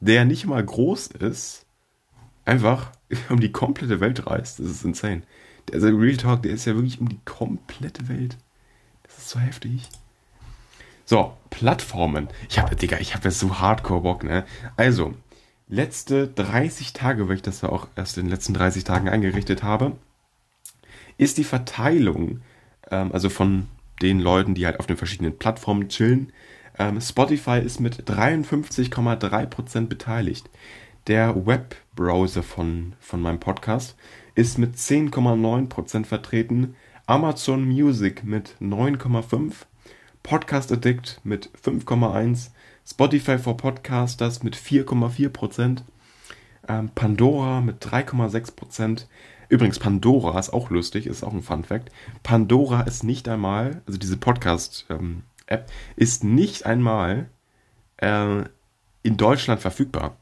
der 0.00 0.24
nicht 0.24 0.46
mal 0.46 0.64
groß 0.64 1.08
ist, 1.08 1.66
einfach 2.44 2.90
um 3.28 3.40
die 3.40 3.52
komplette 3.52 4.00
Welt 4.00 4.26
reist. 4.26 4.58
Das 4.58 4.66
ist 4.66 4.84
insane. 4.84 5.22
Also 5.72 5.88
Real 5.88 6.16
Talk, 6.16 6.42
der 6.42 6.52
ist 6.52 6.66
ja 6.66 6.74
wirklich 6.74 7.00
um 7.00 7.08
die 7.08 7.20
komplette 7.24 8.08
Welt. 8.08 8.36
Das 9.02 9.18
ist 9.18 9.30
so 9.30 9.38
heftig. 9.38 9.88
So, 11.06 11.36
Plattformen. 11.50 12.28
Ich 12.48 12.58
habe, 12.58 12.76
Digga, 12.76 12.98
ich 12.98 13.14
habe 13.14 13.28
jetzt 13.28 13.38
so 13.38 13.58
Hardcore 13.58 14.00
Bock, 14.00 14.24
ne? 14.24 14.44
Also, 14.76 15.14
letzte 15.74 16.28
30 16.28 16.92
Tage, 16.92 17.28
weil 17.28 17.36
ich 17.36 17.42
das 17.42 17.60
ja 17.60 17.68
auch 17.68 17.88
erst 17.96 18.16
in 18.16 18.24
den 18.24 18.30
letzten 18.30 18.54
30 18.54 18.84
Tagen 18.84 19.08
eingerichtet 19.08 19.62
habe, 19.62 19.92
ist 21.18 21.36
die 21.36 21.44
Verteilung, 21.44 22.40
ähm, 22.90 23.12
also 23.12 23.28
von 23.28 23.66
den 24.00 24.20
Leuten, 24.20 24.54
die 24.54 24.66
halt 24.66 24.80
auf 24.80 24.86
den 24.86 24.96
verschiedenen 24.96 25.36
Plattformen 25.36 25.88
chillen. 25.88 26.32
Ähm, 26.78 27.00
Spotify 27.00 27.60
ist 27.60 27.80
mit 27.80 28.08
53,3% 28.08 29.86
beteiligt. 29.86 30.48
Der 31.06 31.46
Webbrowser 31.46 32.42
von, 32.42 32.94
von 32.98 33.20
meinem 33.20 33.40
Podcast 33.40 33.96
ist 34.34 34.58
mit 34.58 34.76
10,9% 34.76 36.04
vertreten. 36.06 36.74
Amazon 37.06 37.64
Music 37.64 38.24
mit 38.24 38.56
9,5%. 38.60 39.66
Podcast 40.22 40.72
Addict 40.72 41.20
mit 41.22 41.50
5,1%. 41.62 42.50
Spotify 42.86 43.38
for 43.38 43.56
Podcasters 43.56 44.42
mit 44.42 44.56
4,4%. 44.56 45.82
Ähm, 46.68 46.90
Pandora 46.94 47.60
mit 47.60 47.84
3,6%. 47.84 49.06
Übrigens, 49.48 49.78
Pandora 49.78 50.38
ist 50.38 50.52
auch 50.52 50.70
lustig, 50.70 51.06
ist 51.06 51.22
auch 51.22 51.32
ein 51.32 51.42
Fun 51.42 51.64
Fact. 51.64 51.90
Pandora 52.22 52.82
ist 52.82 53.04
nicht 53.04 53.28
einmal, 53.28 53.82
also 53.86 53.98
diese 53.98 54.16
Podcast-App, 54.16 55.00
ähm, 55.00 55.22
ist 55.96 56.24
nicht 56.24 56.66
einmal 56.66 57.28
äh, 57.98 58.44
in 59.02 59.16
Deutschland 59.16 59.60
verfügbar. 59.60 60.16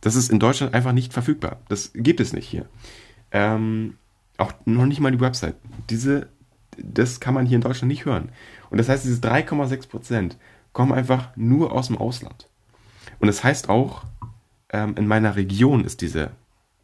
Das 0.00 0.14
ist 0.14 0.30
in 0.30 0.38
Deutschland 0.38 0.74
einfach 0.74 0.92
nicht 0.92 1.12
verfügbar. 1.12 1.60
Das 1.68 1.92
gibt 1.94 2.20
es 2.20 2.32
nicht 2.32 2.46
hier. 2.46 2.66
Ähm, 3.32 3.96
auch 4.38 4.52
noch 4.64 4.86
nicht 4.86 5.00
mal 5.00 5.12
die 5.12 5.20
Website. 5.20 5.56
Diese, 5.90 6.28
das 6.78 7.20
kann 7.20 7.34
man 7.34 7.46
hier 7.46 7.56
in 7.56 7.62
Deutschland 7.62 7.88
nicht 7.88 8.04
hören. 8.04 8.30
Und 8.70 8.78
das 8.78 8.88
heißt, 8.88 9.04
diese 9.04 9.20
3,6% 9.20 10.36
kommen 10.72 10.92
einfach 10.92 11.28
nur 11.36 11.72
aus 11.72 11.88
dem 11.88 11.98
Ausland. 11.98 12.48
Und 13.18 13.26
das 13.26 13.44
heißt 13.44 13.68
auch, 13.68 14.04
ähm, 14.72 14.94
in 14.96 15.06
meiner 15.06 15.36
Region 15.36 15.84
ist 15.84 16.00
diese, 16.00 16.30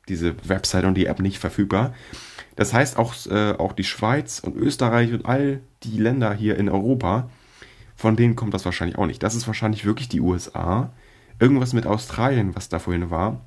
diese 0.08 0.34
Website 0.48 0.84
und 0.84 0.94
die 0.94 1.06
App 1.06 1.20
nicht 1.20 1.38
verfügbar. 1.38 1.94
Das 2.56 2.72
heißt 2.72 2.96
auch, 2.96 3.14
äh, 3.26 3.52
auch 3.52 3.72
die 3.72 3.84
Schweiz 3.84 4.40
und 4.40 4.56
Österreich 4.56 5.12
und 5.12 5.26
all 5.26 5.60
die 5.82 5.98
Länder 5.98 6.32
hier 6.32 6.56
in 6.56 6.68
Europa, 6.68 7.28
von 7.94 8.16
denen 8.16 8.36
kommt 8.36 8.54
das 8.54 8.64
wahrscheinlich 8.64 8.98
auch 8.98 9.06
nicht. 9.06 9.22
Das 9.22 9.34
ist 9.34 9.46
wahrscheinlich 9.46 9.84
wirklich 9.84 10.08
die 10.08 10.20
USA. 10.20 10.90
Irgendwas 11.38 11.72
mit 11.72 11.86
Australien, 11.86 12.54
was 12.54 12.68
da 12.68 12.78
vorhin 12.78 13.10
war. 13.10 13.40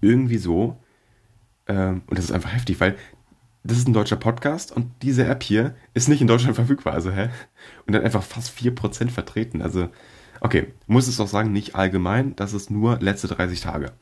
Irgendwie 0.00 0.38
so. 0.38 0.76
Ähm, 1.66 2.02
und 2.06 2.18
das 2.18 2.26
ist 2.26 2.32
einfach 2.32 2.52
heftig, 2.52 2.80
weil 2.80 2.96
das 3.62 3.78
ist 3.78 3.88
ein 3.88 3.92
deutscher 3.92 4.16
Podcast 4.16 4.72
und 4.72 4.90
diese 5.02 5.26
App 5.26 5.42
hier 5.42 5.74
ist 5.92 6.08
nicht 6.08 6.20
in 6.20 6.26
Deutschland 6.26 6.56
verfügbar. 6.56 6.94
Also, 6.94 7.10
hä? 7.10 7.28
Und 7.86 7.94
dann 7.94 8.04
einfach 8.04 8.22
fast 8.22 8.56
4% 8.56 9.10
vertreten. 9.10 9.62
Also, 9.62 9.88
okay, 10.40 10.72
muss 10.86 11.08
es 11.08 11.20
auch 11.20 11.28
sagen, 11.28 11.52
nicht 11.52 11.74
allgemein, 11.74 12.34
das 12.36 12.54
ist 12.54 12.70
nur 12.70 12.98
letzte 13.00 13.28
30 13.28 13.60
Tage. 13.60 13.92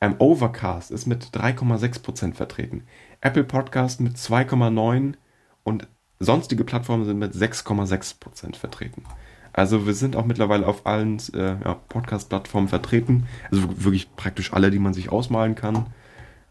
Ähm, 0.00 0.16
Overcast 0.18 0.90
ist 0.90 1.06
mit 1.06 1.24
3,6% 1.26 2.34
vertreten. 2.34 2.84
Apple 3.20 3.44
Podcast 3.44 4.00
mit 4.00 4.16
2,9% 4.16 5.14
und 5.64 5.88
sonstige 6.18 6.64
Plattformen 6.64 7.04
sind 7.04 7.18
mit 7.18 7.34
6,6% 7.34 8.56
vertreten. 8.56 9.04
Also 9.52 9.86
wir 9.86 9.94
sind 9.94 10.14
auch 10.14 10.24
mittlerweile 10.24 10.66
auf 10.66 10.86
allen 10.86 11.18
äh, 11.34 11.56
ja, 11.64 11.74
Podcast-Plattformen 11.88 12.68
vertreten. 12.68 13.26
Also 13.50 13.84
wirklich 13.84 14.14
praktisch 14.14 14.52
alle, 14.52 14.70
die 14.70 14.78
man 14.78 14.94
sich 14.94 15.10
ausmalen 15.10 15.54
kann. 15.54 15.86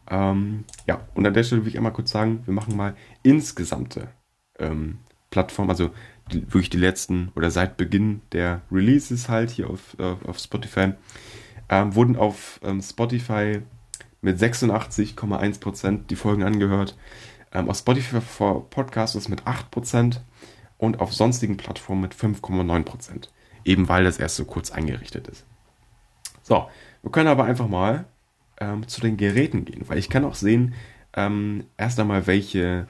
Ähm, 0.09 0.63
ja, 0.85 1.01
und 1.15 1.25
an 1.25 1.33
der 1.33 1.43
Stelle 1.43 1.63
will 1.63 1.69
ich 1.69 1.77
einmal 1.77 1.93
kurz 1.93 2.11
sagen, 2.11 2.41
wir 2.45 2.53
machen 2.53 2.75
mal 2.77 2.95
insgesamte 3.23 4.09
ähm, 4.59 4.99
Plattformen, 5.29 5.69
also 5.69 5.91
die, 6.31 6.41
wirklich 6.53 6.69
die 6.69 6.77
letzten 6.77 7.31
oder 7.35 7.51
seit 7.51 7.77
Beginn 7.77 8.21
der 8.31 8.61
Releases 8.71 9.29
halt 9.29 9.49
hier 9.49 9.69
auf, 9.69 9.97
äh, 9.99 10.15
auf 10.25 10.39
Spotify, 10.39 10.93
ähm, 11.69 11.95
wurden 11.95 12.15
auf 12.15 12.59
ähm, 12.63 12.81
Spotify 12.81 13.61
mit 14.21 14.39
86,1% 14.39 16.07
die 16.07 16.15
Folgen 16.15 16.43
angehört. 16.43 16.97
Ähm, 17.53 17.69
auf 17.69 17.77
Spotify 17.77 18.21
for 18.21 18.69
Podcasts 18.69 19.29
mit 19.29 19.43
8% 19.43 20.19
und 20.77 20.99
auf 20.99 21.13
sonstigen 21.13 21.57
Plattformen 21.57 22.01
mit 22.01 22.15
5,9%. 22.15 23.29
Eben 23.63 23.89
weil 23.89 24.03
das 24.03 24.17
erst 24.17 24.37
so 24.37 24.45
kurz 24.45 24.71
eingerichtet 24.71 25.27
ist. 25.27 25.45
So, 26.43 26.67
wir 27.01 27.11
können 27.11 27.27
aber 27.27 27.43
einfach 27.43 27.67
mal 27.67 28.05
ähm, 28.59 28.87
zu 28.87 29.01
den 29.01 29.17
Geräten 29.17 29.65
gehen, 29.65 29.83
weil 29.87 29.97
ich 29.97 30.09
kann 30.09 30.25
auch 30.25 30.35
sehen, 30.35 30.73
ähm, 31.13 31.65
erst 31.77 31.99
einmal, 31.99 32.27
welche, 32.27 32.87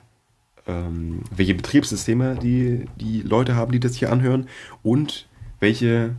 ähm, 0.68 1.22
welche 1.36 1.56
Betriebssysteme 1.56 2.36
die, 2.36 2.86
die 2.98 3.22
Leute 3.22 3.56
haben, 3.56 3.72
die 3.72 3.80
das 3.80 3.96
hier 3.96 4.12
anhören 4.12 4.48
und 4.84 5.28
welche. 5.60 6.16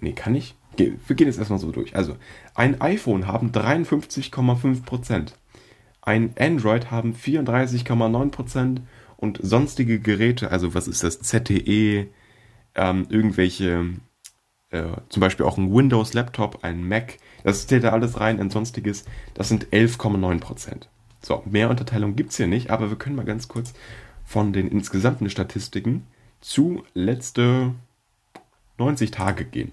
Nee, 0.00 0.12
kann 0.12 0.34
ich? 0.34 0.54
Wir 0.76 1.16
gehen 1.16 1.26
jetzt 1.26 1.38
erstmal 1.38 1.58
so 1.58 1.72
durch. 1.72 1.96
Also, 1.96 2.16
ein 2.54 2.80
iPhone 2.80 3.26
haben 3.26 3.50
53,5%. 3.50 5.32
Ein 6.02 6.34
Android 6.38 6.90
haben 6.90 7.14
34,9% 7.14 8.80
und 9.16 9.38
sonstige 9.42 10.00
Geräte, 10.00 10.50
also 10.50 10.74
was 10.74 10.88
ist 10.88 11.02
das, 11.02 11.20
ZTE, 11.20 12.08
ähm, 12.74 13.06
irgendwelche, 13.10 13.90
äh, 14.70 14.84
zum 15.10 15.20
Beispiel 15.20 15.44
auch 15.44 15.58
ein 15.58 15.74
Windows-Laptop, 15.74 16.64
ein 16.64 16.86
Mac, 16.88 17.18
das 17.44 17.66
zählt 17.66 17.84
da 17.84 17.90
alles 17.90 18.20
rein, 18.20 18.40
ein 18.40 18.50
sonstiges, 18.50 19.04
das 19.34 19.48
sind 19.48 19.68
11,9%. 19.68 20.86
So, 21.22 21.42
mehr 21.44 21.70
Unterteilung 21.70 22.16
gibt 22.16 22.30
es 22.30 22.36
hier 22.36 22.46
nicht, 22.46 22.70
aber 22.70 22.90
wir 22.90 22.96
können 22.96 23.16
mal 23.16 23.24
ganz 23.24 23.48
kurz 23.48 23.74
von 24.24 24.52
den 24.52 24.68
insgesamten 24.68 25.28
Statistiken 25.28 26.06
zu 26.40 26.84
letzte 26.94 27.74
90 28.78 29.10
Tage 29.10 29.44
gehen. 29.44 29.72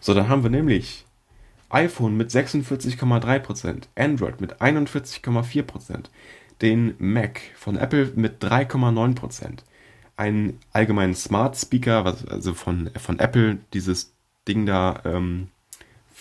So, 0.00 0.14
dann 0.14 0.28
haben 0.28 0.42
wir 0.42 0.50
nämlich 0.50 1.06
iPhone 1.70 2.16
mit 2.16 2.30
46,3%, 2.30 3.84
Android 3.94 4.40
mit 4.40 4.60
41,4%, 4.60 6.04
den 6.60 6.94
Mac 6.98 7.40
von 7.56 7.76
Apple 7.76 8.12
mit 8.16 8.42
3,9%, 8.42 9.60
einen 10.16 10.58
allgemeinen 10.72 11.14
Smart 11.14 11.56
Speaker, 11.56 12.04
also 12.28 12.54
von, 12.54 12.90
von 12.96 13.18
Apple, 13.18 13.58
dieses 13.72 14.12
Ding 14.46 14.66
da, 14.66 15.00
ähm, 15.04 15.48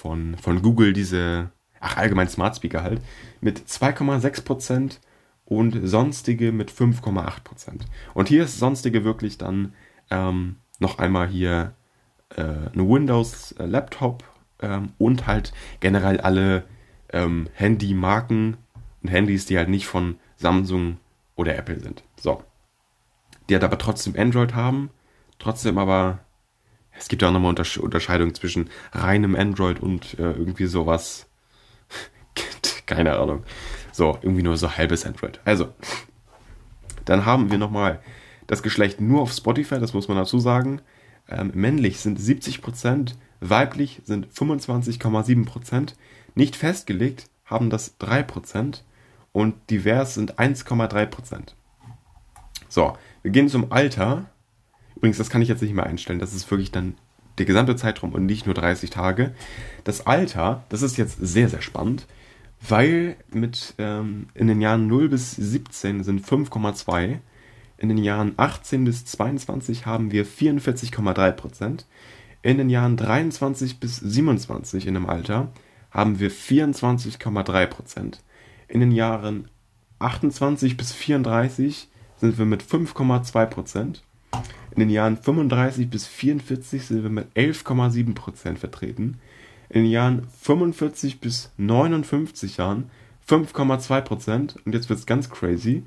von, 0.01 0.35
von 0.37 0.61
Google, 0.63 0.93
diese, 0.93 1.51
ach, 1.79 1.97
allgemein 1.97 2.27
Smart 2.27 2.55
Speaker 2.55 2.81
halt, 2.81 3.01
mit 3.39 3.59
2,6% 3.59 4.97
und 5.45 5.87
sonstige 5.87 6.51
mit 6.51 6.71
5,8%. 6.71 7.81
Und 8.15 8.27
hier 8.27 8.43
ist 8.43 8.57
sonstige 8.57 9.03
wirklich 9.03 9.37
dann 9.37 9.73
ähm, 10.09 10.55
noch 10.79 10.97
einmal 10.97 11.27
hier 11.27 11.75
äh, 12.35 12.41
eine 12.41 12.89
Windows-Laptop 12.89 14.23
ähm, 14.61 14.93
und 14.97 15.27
halt 15.27 15.53
generell 15.81 16.19
alle 16.19 16.63
ähm, 17.13 17.47
Handy-Marken 17.53 18.57
und 19.03 19.09
Handys, 19.09 19.45
die 19.45 19.57
halt 19.57 19.69
nicht 19.69 19.85
von 19.85 20.17
Samsung 20.37 20.97
oder 21.35 21.55
Apple 21.55 21.79
sind. 21.79 22.03
So. 22.19 22.43
Die 23.49 23.53
halt 23.53 23.63
aber 23.63 23.77
trotzdem 23.77 24.15
Android 24.17 24.55
haben, 24.55 24.89
trotzdem 25.37 25.77
aber. 25.77 26.19
Es 26.97 27.07
gibt 27.07 27.21
ja 27.21 27.29
auch 27.29 27.33
nochmal 27.33 27.49
Untersche 27.49 27.81
Unterscheidungen 27.81 28.33
zwischen 28.33 28.69
reinem 28.91 29.35
Android 29.35 29.79
und 29.79 30.19
äh, 30.19 30.31
irgendwie 30.31 30.65
sowas. 30.65 31.27
Keine 32.85 33.17
Ahnung. 33.17 33.43
So, 33.91 34.17
irgendwie 34.21 34.43
nur 34.43 34.57
so 34.57 34.77
halbes 34.77 35.05
Android. 35.05 35.39
Also, 35.45 35.69
dann 37.05 37.25
haben 37.25 37.51
wir 37.51 37.57
nochmal 37.57 38.01
das 38.47 38.63
Geschlecht 38.63 39.01
nur 39.01 39.21
auf 39.21 39.31
Spotify, 39.31 39.79
das 39.79 39.93
muss 39.93 40.07
man 40.07 40.17
dazu 40.17 40.39
sagen. 40.39 40.81
Ähm, 41.29 41.51
männlich 41.53 41.99
sind 41.99 42.19
70%, 42.19 43.13
weiblich 43.39 44.01
sind 44.03 44.27
25,7%, 44.27 45.93
nicht 46.35 46.55
festgelegt 46.55 47.29
haben 47.45 47.69
das 47.69 47.99
3% 47.99 48.81
und 49.33 49.55
divers 49.69 50.15
sind 50.15 50.39
1,3%. 50.39 51.53
So, 52.69 52.97
wir 53.21 53.31
gehen 53.31 53.49
zum 53.49 53.71
Alter. 53.71 54.29
Übrigens, 55.01 55.17
das 55.17 55.31
kann 55.31 55.41
ich 55.41 55.49
jetzt 55.49 55.63
nicht 55.63 55.73
mehr 55.73 55.87
einstellen. 55.87 56.19
Das 56.19 56.31
ist 56.31 56.49
wirklich 56.51 56.69
dann 56.69 56.93
der 57.39 57.47
gesamte 57.47 57.75
Zeitraum 57.75 58.13
und 58.13 58.27
nicht 58.27 58.45
nur 58.45 58.53
30 58.53 58.91
Tage. 58.91 59.33
Das 59.83 60.05
Alter, 60.05 60.63
das 60.69 60.83
ist 60.83 60.95
jetzt 60.95 61.17
sehr, 61.19 61.49
sehr 61.49 61.63
spannend, 61.63 62.05
weil 62.69 63.15
mit 63.33 63.73
ähm, 63.79 64.27
in 64.35 64.45
den 64.45 64.61
Jahren 64.61 64.85
0 64.85 65.09
bis 65.09 65.31
17 65.31 66.03
sind 66.03 66.23
5,2 66.23 67.17
in 67.77 67.89
den 67.89 67.97
Jahren 67.97 68.33
18 68.37 68.85
bis 68.85 69.05
22 69.05 69.87
haben 69.87 70.11
wir 70.11 70.23
44,3% 70.23 71.85
In 72.43 72.59
den 72.59 72.69
Jahren 72.69 72.95
23 72.95 73.79
bis 73.79 73.97
27 73.97 74.85
in 74.85 74.93
dem 74.93 75.09
Alter 75.09 75.51
haben 75.89 76.19
wir 76.19 76.29
24,3% 76.29 78.19
In 78.67 78.81
den 78.81 78.91
Jahren 78.91 79.47
28 79.97 80.77
bis 80.77 80.91
34 80.91 81.87
sind 82.17 82.37
wir 82.37 82.45
mit 82.45 82.61
5,2 82.61 83.97
In 84.71 84.79
den 84.79 84.89
Jahren 84.89 85.17
35 85.17 85.89
bis 85.89 86.07
44 86.07 86.85
sind 86.85 87.03
wir 87.03 87.09
mit 87.09 87.27
11,7% 87.35 88.57
vertreten. 88.57 89.19
In 89.69 89.83
den 89.83 89.91
Jahren 89.91 90.27
45 90.41 91.19
bis 91.19 91.51
59 91.57 92.57
Jahren 92.57 92.89
5,2% 93.27 94.55
Und 94.65 94.73
jetzt 94.73 94.89
wird 94.89 94.99
es 94.99 95.05
ganz 95.05 95.29
crazy 95.29 95.83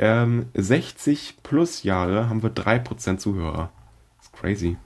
ähm, 0.00 0.46
60 0.54 1.36
plus 1.42 1.82
Jahre 1.82 2.30
haben 2.30 2.42
wir 2.42 2.50
3% 2.50 3.18
Zuhörer. 3.18 3.70
Das 4.16 4.26
ist 4.26 4.32
crazy. 4.32 4.76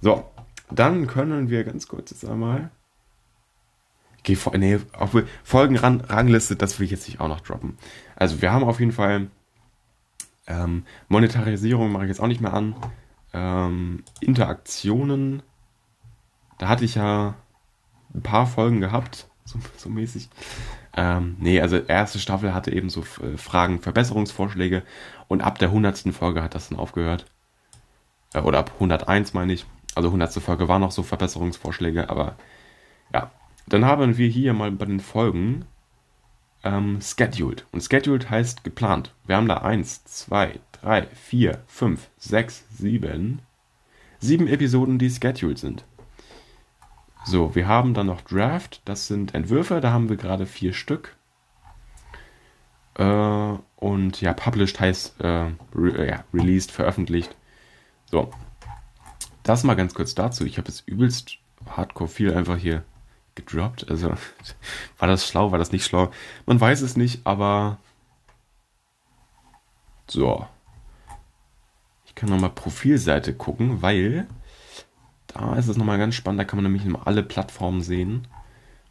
So, 0.00 0.28
dann 0.68 1.06
können 1.06 1.48
wir 1.48 1.62
ganz 1.62 1.86
kurz 1.86 2.10
jetzt 2.10 2.24
einmal. 2.24 2.70
Okay, 4.18 4.36
nee, 4.58 4.80
Folgenrangliste, 5.44 6.56
das 6.56 6.78
will 6.78 6.86
ich 6.86 6.90
jetzt 6.90 7.06
nicht 7.06 7.20
auch 7.20 7.28
noch 7.28 7.40
droppen. 7.40 7.78
Also, 8.16 8.42
wir 8.42 8.52
haben 8.52 8.64
auf 8.64 8.80
jeden 8.80 8.92
Fall 8.92 9.28
ähm, 10.46 10.84
Monetarisierung, 11.08 11.92
mache 11.92 12.04
ich 12.04 12.08
jetzt 12.08 12.20
auch 12.20 12.26
nicht 12.26 12.40
mehr 12.40 12.54
an. 12.54 12.76
Ähm, 13.32 14.04
Interaktionen, 14.20 15.42
da 16.58 16.68
hatte 16.68 16.84
ich 16.84 16.94
ja 16.94 17.34
ein 18.14 18.22
paar 18.22 18.46
Folgen 18.46 18.80
gehabt, 18.80 19.28
so, 19.44 19.58
so 19.76 19.88
mäßig. 19.88 20.28
Ähm, 20.96 21.36
nee, 21.40 21.60
also 21.60 21.76
erste 21.76 22.18
Staffel 22.18 22.54
hatte 22.54 22.72
eben 22.72 22.88
so 22.88 23.00
äh, 23.00 23.36
Fragen, 23.36 23.80
Verbesserungsvorschläge 23.80 24.84
und 25.26 25.40
ab 25.40 25.58
der 25.58 25.68
100. 25.68 26.14
Folge 26.14 26.42
hat 26.42 26.54
das 26.54 26.68
dann 26.68 26.78
aufgehört. 26.78 27.26
Äh, 28.32 28.40
oder 28.40 28.58
ab 28.58 28.72
101 28.74 29.34
meine 29.34 29.52
ich. 29.52 29.66
Also 29.96 30.08
100. 30.08 30.32
Folge 30.34 30.68
waren 30.68 30.80
noch 30.80 30.92
so 30.92 31.02
Verbesserungsvorschläge, 31.02 32.10
aber 32.10 32.36
ja. 33.12 33.30
Dann 33.66 33.86
haben 33.86 34.18
wir 34.18 34.28
hier 34.28 34.52
mal 34.52 34.70
bei 34.70 34.84
den 34.84 35.00
Folgen 35.00 35.64
ähm, 36.64 37.00
scheduled. 37.00 37.66
Und 37.72 37.82
scheduled 37.82 38.30
heißt 38.30 38.64
geplant. 38.64 39.14
Wir 39.26 39.36
haben 39.36 39.48
da 39.48 39.58
1, 39.58 40.04
2, 40.04 40.58
3, 40.80 41.06
4, 41.06 41.62
5, 41.66 42.10
6, 42.18 42.64
7. 42.70 43.42
Sieben 44.18 44.48
Episoden, 44.48 44.98
die 44.98 45.10
scheduled 45.10 45.58
sind. 45.58 45.84
So, 47.26 47.54
wir 47.54 47.68
haben 47.68 47.94
dann 47.94 48.06
noch 48.06 48.20
Draft, 48.22 48.82
das 48.84 49.06
sind 49.06 49.34
Entwürfe, 49.34 49.80
da 49.80 49.92
haben 49.92 50.10
wir 50.10 50.16
gerade 50.16 50.44
vier 50.44 50.74
Stück. 50.74 51.16
Äh, 52.96 53.54
und 53.76 54.20
ja, 54.20 54.34
published 54.34 54.78
heißt 54.78 55.20
äh, 55.20 55.50
re 55.74 56.06
ja, 56.06 56.24
released, 56.34 56.70
veröffentlicht. 56.70 57.34
So, 58.10 58.30
das 59.42 59.64
mal 59.64 59.74
ganz 59.74 59.94
kurz 59.94 60.14
dazu. 60.14 60.44
Ich 60.44 60.58
habe 60.58 60.68
jetzt 60.68 60.86
übelst 60.86 61.38
hardcore 61.66 62.08
viel 62.08 62.34
einfach 62.34 62.58
hier 62.58 62.84
gedroppt. 63.34 63.90
Also, 63.90 64.10
war 64.98 65.08
das 65.08 65.26
schlau, 65.26 65.52
war 65.52 65.58
das 65.58 65.72
nicht 65.72 65.84
schlau? 65.84 66.10
Man 66.46 66.60
weiß 66.60 66.80
es 66.82 66.96
nicht, 66.96 67.20
aber 67.24 67.78
so. 70.06 70.46
Ich 72.06 72.14
kann 72.14 72.28
nochmal 72.28 72.50
Profilseite 72.50 73.34
gucken, 73.34 73.82
weil 73.82 74.26
da 75.28 75.56
ist 75.56 75.68
es 75.68 75.76
nochmal 75.76 75.98
ganz 75.98 76.14
spannend, 76.14 76.40
da 76.40 76.44
kann 76.44 76.62
man 76.62 76.72
nämlich 76.72 76.86
alle 77.04 77.22
Plattformen 77.24 77.82
sehen, 77.82 78.28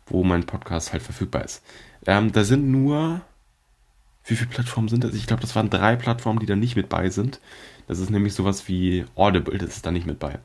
wo 0.06 0.24
mein 0.24 0.46
Podcast 0.46 0.92
halt 0.92 1.02
verfügbar 1.02 1.46
ist. 1.46 1.64
Ähm, 2.06 2.34
da 2.34 2.44
sind 2.44 2.70
nur, 2.70 3.22
wie 4.26 4.36
viele 4.36 4.50
Plattformen 4.50 4.90
sind 4.90 5.06
das? 5.06 5.14
Ich 5.14 5.26
glaube, 5.26 5.42
das 5.42 5.56
waren 5.56 5.70
drei 5.70 5.96
Plattformen, 5.96 6.40
die 6.40 6.46
da 6.46 6.58
nicht 6.58 6.76
mit 6.76 6.90
bei 6.90 7.10
sind. 7.10 7.40
Das 7.88 8.00
ist 8.00 8.10
nämlich 8.10 8.34
sowas 8.34 8.68
wie 8.68 9.06
Audible, 9.16 9.58
das 9.58 9.76
ist 9.78 9.86
da 9.86 9.92
nicht 9.92 10.06
mit 10.06 10.20
bei. 10.20 10.40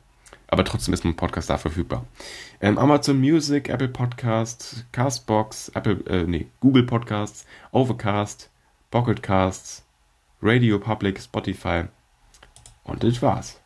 Aber 0.51 0.65
trotzdem 0.65 0.95
ist 0.95 1.05
mein 1.05 1.15
Podcast 1.15 1.49
da 1.49 1.57
verfügbar. 1.59 2.05
Ähm, 2.59 2.79
Amazon 2.79 3.19
Music, 3.19 3.69
Apple 3.69 3.87
Podcasts, 3.87 4.83
Castbox, 4.91 5.69
Apple, 5.69 6.03
äh, 6.07 6.23
nee, 6.23 6.47
Google 6.59 6.83
Podcasts, 6.83 7.45
Overcast, 7.71 8.49
Pocketcasts, 8.89 9.83
Radio 10.41 10.79
Public, 10.79 11.21
Spotify. 11.21 11.83
Und 12.83 13.03
das 13.03 13.21
war's. 13.21 13.61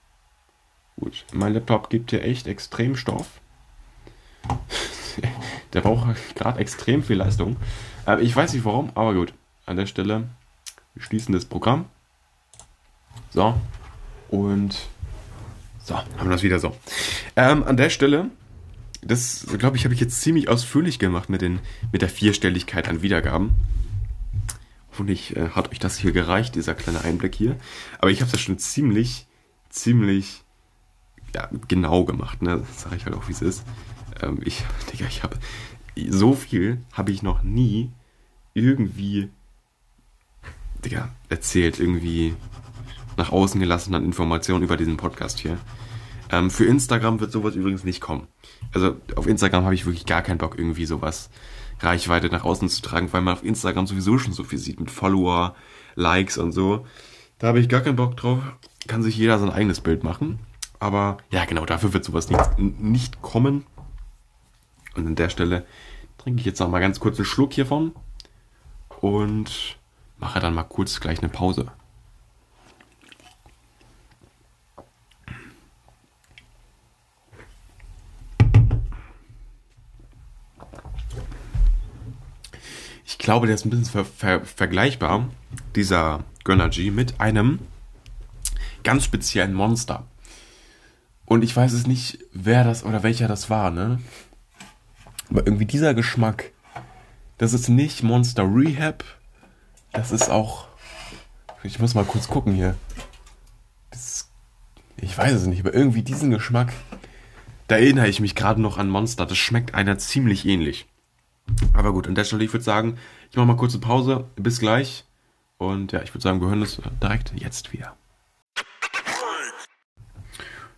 Gut, 1.00 1.26
mein 1.32 1.54
Laptop 1.54 1.90
gibt 1.90 2.12
hier 2.12 2.22
echt 2.22 2.48
extrem 2.48 2.98
Stoff. 2.98 3.40
Der 5.74 5.82
braucht 5.82 6.36
gerade 6.36 6.60
extrem 6.60 7.02
viel 7.02 7.18
Leistung. 7.18 7.56
Äh, 8.06 8.22
ich 8.22 8.36
weiß 8.36 8.54
nicht 8.54 8.66
warum, 8.66 8.92
aber 8.96 9.14
gut. 9.14 9.34
An 9.66 9.78
der 9.78 9.86
Stelle, 9.86 10.28
wir 10.94 11.04
schließen 11.04 11.34
das 11.34 11.46
Programm. 11.46 11.86
So. 13.32 13.56
Und 14.30 14.90
so, 15.84 15.96
haben 15.96 16.08
wir 16.18 16.30
das 16.30 16.44
wieder 16.44 16.60
so. 16.60 16.76
Ähm, 17.36 17.64
an 17.64 17.76
der 17.76 17.90
Stelle, 17.90 18.30
das 19.02 19.46
glaube 19.58 19.76
ich, 19.76 19.84
habe 19.84 19.94
ich 19.94 20.00
jetzt 20.00 20.22
ziemlich 20.22 20.48
ausführlich 20.48 20.98
gemacht 20.98 21.30
mit, 21.30 21.42
den, 21.42 21.60
mit 21.92 22.02
der 22.02 22.10
Vierstelligkeit 22.10 22.88
an 22.88 23.02
Wiedergaben. 23.02 23.52
Hoffentlich 24.92 25.36
äh, 25.36 25.50
hat 25.50 25.72
euch 25.72 25.80
das 25.80 25.98
hier 25.98 26.14
gereicht, 26.14 26.56
dieser 26.56 26.74
kleine 26.74 27.02
Einblick 27.04 27.36
hier. 27.36 27.58
Aber 28.00 28.12
ich 28.12 28.22
habe 28.22 28.32
ja 28.32 28.38
schon 28.38 28.60
ziemlich, 28.60 29.28
ziemlich 29.70 30.44
ja, 31.36 31.50
genau 31.68 32.06
gemacht, 32.06 32.42
ne? 32.42 32.64
Das 32.66 32.84
sage 32.84 32.96
ich 32.96 33.06
halt 33.06 33.16
auch, 33.16 33.28
wie 33.28 33.34
es 33.34 33.42
ist. 33.42 33.64
Ähm, 34.22 34.40
ich, 34.46 34.64
Digga, 34.94 35.06
ich 35.08 35.24
habe 35.24 35.38
so 36.10 36.34
viel 36.34 36.80
habe 36.94 37.12
ich 37.12 37.24
noch 37.24 37.44
nie 37.44 37.92
irgendwie, 38.54 39.30
Digga, 40.86 41.10
erzählt, 41.30 41.80
irgendwie 41.80 42.36
nach 43.18 43.32
außen 43.32 43.60
gelassen 43.60 43.96
an 43.96 44.06
Informationen 44.06 44.64
über 44.64 44.78
diesen 44.78 44.98
Podcast 44.98 45.40
hier. 45.40 45.58
Ähm, 46.30 46.50
für 46.50 46.66
Instagram 46.66 47.20
wird 47.20 47.32
sowas 47.32 47.56
übrigens 47.56 47.84
nicht 47.84 48.02
kommen. 48.02 48.28
Also 48.74 48.96
auf 49.16 49.28
Instagram 49.28 49.66
habe 49.66 49.76
ich 49.76 49.86
wirklich 49.86 50.06
gar 50.06 50.22
keinen 50.22 50.38
Bock, 50.38 50.58
irgendwie 50.58 50.86
sowas 50.86 51.30
Reichweite 51.80 52.28
nach 52.30 52.44
außen 52.44 52.70
zu 52.70 52.82
tragen, 52.82 53.12
weil 53.12 53.22
man 53.22 53.34
auf 53.34 53.44
Instagram 53.44 53.88
sowieso 53.88 54.18
schon 54.18 54.34
so 54.34 54.44
viel 54.44 54.60
sieht 54.60 54.80
mit 54.80 54.90
Follower, 54.90 55.56
Likes 55.96 56.38
und 56.38 56.52
so. 56.52 56.86
Da 57.40 57.48
habe 57.48 57.60
ich 57.60 57.70
gar 57.70 57.82
keinen 57.82 57.96
Bock 57.98 58.18
drauf. 58.18 58.40
Kann 58.88 59.04
sich 59.04 59.18
jeder 59.18 59.38
sein 59.40 59.50
eigenes 59.50 59.82
Bild 59.82 60.04
machen. 60.04 60.40
Aber 60.80 61.18
ja, 61.30 61.46
genau, 61.46 61.66
dafür 61.66 61.94
wird 61.94 62.04
sowas 62.04 62.30
nicht, 62.30 62.60
nicht 62.60 63.22
kommen. 63.22 63.66
Und 64.96 65.08
an 65.08 65.16
der 65.16 65.30
Stelle 65.30 65.66
trinke 66.18 66.40
ich 66.40 66.46
jetzt 66.46 66.60
noch 66.60 66.70
mal 66.70 66.80
ganz 66.80 67.00
kurz 67.00 67.18
einen 67.18 67.26
Schluck 67.26 67.54
hiervon. 67.54 67.94
Und 69.02 69.78
mache 70.18 70.40
dann 70.40 70.54
mal 70.54 70.64
kurz 70.64 71.00
gleich 71.00 71.20
eine 71.20 71.30
Pause. 71.30 71.68
Ich 83.14 83.20
glaube, 83.20 83.46
der 83.46 83.54
ist 83.54 83.64
ein 83.64 83.70
bisschen 83.70 83.86
ver 83.86 84.06
ver 84.06 84.44
vergleichbar, 84.44 85.30
dieser 85.76 86.24
Gönnergy, 86.44 86.90
mit 86.90 87.22
einem 87.22 87.60
ganz 88.84 89.04
speziellen 89.06 89.54
Monster. 89.54 90.08
Und 91.26 91.44
ich 91.44 91.56
weiß 91.56 91.74
es 91.74 91.86
nicht, 91.86 92.18
wer 92.34 92.64
das 92.64 92.84
oder 92.84 93.04
welcher 93.04 93.28
das 93.28 93.52
war, 93.52 93.70
ne? 93.70 94.02
Aber 95.30 95.46
irgendwie 95.46 95.68
dieser 95.68 95.94
Geschmack, 95.94 96.52
das 97.38 97.54
ist 97.54 97.70
nicht 97.70 98.02
Monster 98.02 98.44
Rehab, 98.44 99.04
das 99.92 100.12
ist 100.12 100.32
auch. 100.32 100.68
Ich 101.62 101.78
muss 101.78 101.94
mal 101.94 102.06
kurz 102.06 102.28
gucken 102.28 102.56
hier. 102.56 102.76
Das, 103.92 104.32
ich 104.98 105.16
weiß 105.16 105.34
es 105.34 105.46
nicht, 105.46 105.60
aber 105.60 105.76
irgendwie 105.76 106.02
diesen 106.02 106.32
Geschmack, 106.32 106.74
da 107.68 107.76
erinnere 107.78 108.08
ich 108.10 108.20
mich 108.20 108.34
gerade 108.34 108.60
noch 108.60 108.80
an 108.80 108.90
Monster. 108.90 109.28
Das 109.28 109.38
schmeckt 109.38 109.76
einer 109.76 110.00
ziemlich 110.00 110.48
ähnlich. 110.48 110.88
Aber 111.74 111.94
gut, 111.94 112.08
an 112.08 112.16
der 112.16 112.24
Stelle, 112.24 112.44
ich 112.44 112.54
würde 112.54 112.64
sagen, 112.64 112.98
ich 113.30 113.38
mache 113.38 113.48
mal 113.48 113.58
kurze 113.58 113.80
Pause. 113.80 114.26
Bis 114.36 114.60
gleich. 114.60 115.06
Und 115.58 115.92
ja, 115.92 116.02
ich 116.02 116.14
würde 116.14 116.24
sagen, 116.24 116.42
wir 116.42 116.48
hören 116.48 116.62
uns 116.62 116.82
direkt 117.02 117.34
jetzt 117.36 117.74
wieder. 117.74 117.96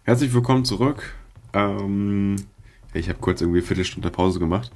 Herzlich 0.04 0.34
willkommen 0.34 0.65
zurück. 0.65 1.15
Ähm, 1.54 2.36
ich 2.93 3.10
habe 3.10 3.19
kurz 3.19 3.41
irgendwie 3.41 3.60
eine 3.60 3.67
Viertelstunde 3.67 4.12
Pause 4.12 4.39
gemacht. 4.39 4.71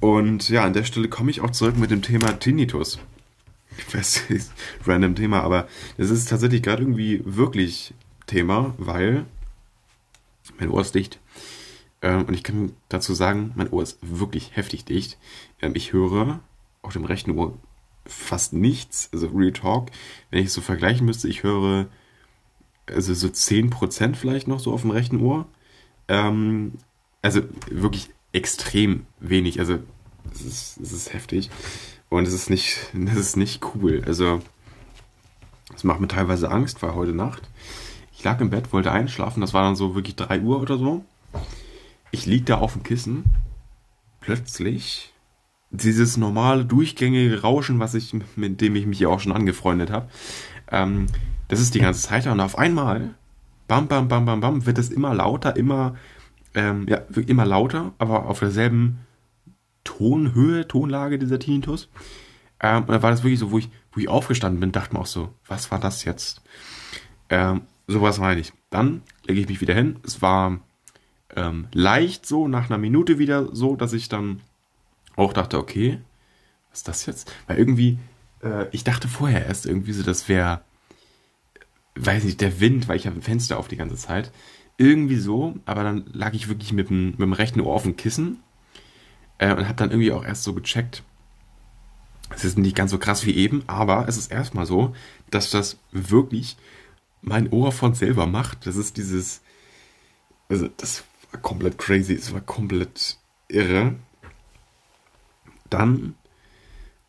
Und 0.00 0.48
ja, 0.48 0.64
an 0.64 0.72
der 0.72 0.84
Stelle 0.84 1.08
komme 1.08 1.30
ich 1.30 1.40
auch 1.40 1.50
zurück 1.50 1.76
mit 1.76 1.90
dem 1.90 2.02
Thema 2.02 2.38
Tinnitus. 2.38 2.98
Ich 3.78 3.94
weiß, 3.94 4.30
ist 4.30 4.52
random 4.86 5.14
Thema, 5.14 5.42
aber 5.42 5.66
es 5.96 6.10
ist 6.10 6.28
tatsächlich 6.28 6.62
gerade 6.62 6.82
irgendwie 6.82 7.22
wirklich 7.24 7.94
Thema, 8.26 8.74
weil 8.78 9.24
mein 10.58 10.70
Ohr 10.70 10.80
ist 10.80 10.94
dicht. 10.94 11.18
Ähm, 12.02 12.24
und 12.24 12.34
ich 12.34 12.42
kann 12.42 12.72
dazu 12.88 13.14
sagen, 13.14 13.52
mein 13.54 13.70
Ohr 13.70 13.82
ist 13.82 13.98
wirklich 14.02 14.56
heftig 14.56 14.84
dicht. 14.84 15.18
Ähm, 15.60 15.72
ich 15.74 15.92
höre 15.92 16.40
auf 16.82 16.92
dem 16.92 17.04
rechten 17.04 17.30
Ohr 17.30 17.56
fast 18.04 18.52
nichts. 18.52 19.08
Also 19.12 19.28
Real 19.28 19.52
Talk, 19.52 19.90
wenn 20.30 20.40
ich 20.40 20.46
es 20.46 20.54
so 20.54 20.60
vergleichen 20.60 21.06
müsste, 21.06 21.28
ich 21.28 21.42
höre 21.42 21.86
also 22.86 23.14
so 23.14 23.28
10% 23.28 24.16
vielleicht 24.16 24.48
noch 24.48 24.60
so 24.60 24.72
auf 24.72 24.82
dem 24.82 24.90
rechten 24.90 25.20
Ohr. 25.20 25.46
Ähm, 26.08 26.72
also 27.22 27.42
wirklich 27.70 28.10
extrem 28.32 29.06
wenig. 29.20 29.60
Also 29.60 29.78
es 30.34 30.42
ist, 30.42 30.80
es 30.80 30.92
ist 30.92 31.12
heftig. 31.12 31.50
Und 32.08 32.26
es 32.26 32.34
ist 32.34 32.50
nicht, 32.50 32.78
das 32.92 33.16
ist 33.16 33.36
nicht 33.36 33.64
cool. 33.74 34.02
Also 34.04 34.40
es 35.74 35.84
macht 35.84 36.00
mir 36.00 36.08
teilweise 36.08 36.50
Angst, 36.50 36.82
weil 36.82 36.94
heute 36.94 37.12
Nacht, 37.12 37.48
ich 38.12 38.24
lag 38.24 38.40
im 38.40 38.50
Bett, 38.50 38.72
wollte 38.72 38.92
einschlafen, 38.92 39.40
das 39.40 39.54
war 39.54 39.62
dann 39.62 39.76
so 39.76 39.94
wirklich 39.94 40.16
3 40.16 40.40
Uhr 40.40 40.60
oder 40.60 40.76
so. 40.76 41.04
Ich 42.12 42.26
lieg 42.26 42.46
da 42.46 42.58
auf 42.58 42.74
dem 42.74 42.82
Kissen. 42.82 43.24
Plötzlich 44.20 45.12
dieses 45.70 46.18
normale, 46.18 46.66
durchgängige 46.66 47.40
Rauschen, 47.40 47.80
was 47.80 47.94
ich, 47.94 48.14
mit 48.36 48.60
dem 48.60 48.76
ich 48.76 48.86
mich 48.86 49.00
ja 49.00 49.08
auch 49.08 49.18
schon 49.18 49.32
angefreundet 49.32 49.90
habe. 49.90 50.08
Ähm, 50.70 51.06
das 51.48 51.60
ist 51.60 51.74
die 51.74 51.80
ganze 51.80 52.02
Zeit 52.06 52.26
und 52.26 52.40
auf 52.40 52.58
einmal, 52.58 53.14
bam, 53.66 53.88
bam, 53.88 54.08
bam, 54.08 54.26
bam, 54.26 54.40
bam, 54.40 54.66
wird 54.66 54.78
es 54.78 54.90
immer 54.90 55.14
lauter, 55.14 55.56
immer, 55.56 55.96
ähm, 56.54 56.86
ja, 56.88 56.98
immer 57.26 57.46
lauter, 57.46 57.94
aber 57.98 58.26
auf 58.26 58.38
derselben 58.38 58.98
Tonhöhe, 59.82 60.68
Tonlage 60.68 61.18
dieser 61.18 61.38
Tinnitus. 61.38 61.88
Ähm, 62.60 62.82
und 62.82 62.90
dann 62.90 63.02
war 63.02 63.10
das 63.10 63.24
wirklich 63.24 63.40
so, 63.40 63.50
wo 63.50 63.58
ich, 63.58 63.70
wo 63.92 64.00
ich 64.00 64.08
aufgestanden 64.08 64.60
bin, 64.60 64.72
dachte 64.72 64.94
mir 64.94 65.00
auch 65.00 65.06
so, 65.06 65.34
was 65.46 65.70
war 65.70 65.80
das 65.80 66.04
jetzt? 66.04 66.42
Ähm, 67.30 67.62
sowas 67.86 68.18
meine 68.18 68.40
ich. 68.40 68.52
Dann 68.68 69.02
lege 69.26 69.40
ich 69.40 69.48
mich 69.48 69.60
wieder 69.62 69.74
hin. 69.74 69.98
Es 70.04 70.20
war 70.20 70.60
ähm, 71.36 71.68
leicht 71.72 72.26
so, 72.26 72.48
nach 72.48 72.68
einer 72.68 72.78
Minute 72.78 73.18
wieder 73.18 73.54
so, 73.54 73.76
dass 73.76 73.92
ich 73.92 74.08
dann 74.08 74.40
auch 75.16 75.32
dachte, 75.32 75.58
okay, 75.58 75.98
was 76.70 76.80
ist 76.80 76.88
das 76.88 77.06
jetzt? 77.06 77.32
Weil 77.46 77.58
irgendwie, 77.58 77.98
äh, 78.42 78.66
ich 78.72 78.84
dachte 78.84 79.08
vorher 79.08 79.46
erst 79.46 79.66
irgendwie 79.66 79.92
so, 79.92 80.02
das 80.02 80.28
wäre 80.28 80.62
weiß 81.94 82.24
nicht, 82.24 82.40
der 82.40 82.60
Wind, 82.60 82.88
weil 82.88 82.96
ich 82.96 83.06
habe 83.06 83.16
ein 83.16 83.22
Fenster 83.22 83.58
auf 83.58 83.68
die 83.68 83.76
ganze 83.76 83.96
Zeit. 83.96 84.32
Irgendwie 84.78 85.16
so, 85.16 85.56
aber 85.66 85.84
dann 85.84 86.06
lag 86.12 86.32
ich 86.32 86.48
wirklich 86.48 86.72
mit 86.72 86.88
dem, 86.88 87.10
mit 87.10 87.20
dem 87.20 87.32
rechten 87.32 87.60
Ohr 87.60 87.74
auf 87.74 87.82
dem 87.82 87.96
Kissen 87.96 88.40
äh, 89.38 89.52
und 89.54 89.66
habe 89.66 89.76
dann 89.76 89.90
irgendwie 89.90 90.12
auch 90.12 90.24
erst 90.24 90.44
so 90.44 90.54
gecheckt. 90.54 91.02
Es 92.30 92.44
ist 92.44 92.56
nicht 92.56 92.74
ganz 92.74 92.90
so 92.90 92.98
krass 92.98 93.26
wie 93.26 93.36
eben, 93.36 93.62
aber 93.66 94.08
es 94.08 94.16
ist 94.16 94.32
erstmal 94.32 94.64
so, 94.64 94.94
dass 95.30 95.50
das 95.50 95.78
wirklich 95.90 96.56
mein 97.20 97.50
Ohr 97.52 97.72
von 97.72 97.94
selber 97.94 98.26
macht. 98.26 98.66
Das 98.66 98.76
ist 98.76 98.96
dieses, 98.96 99.42
also 100.48 100.68
das 100.78 101.04
war 101.32 101.40
komplett 101.40 101.78
crazy, 101.78 102.14
es 102.14 102.32
war 102.32 102.40
komplett 102.40 103.18
irre. 103.48 103.94
Dann 105.70 106.14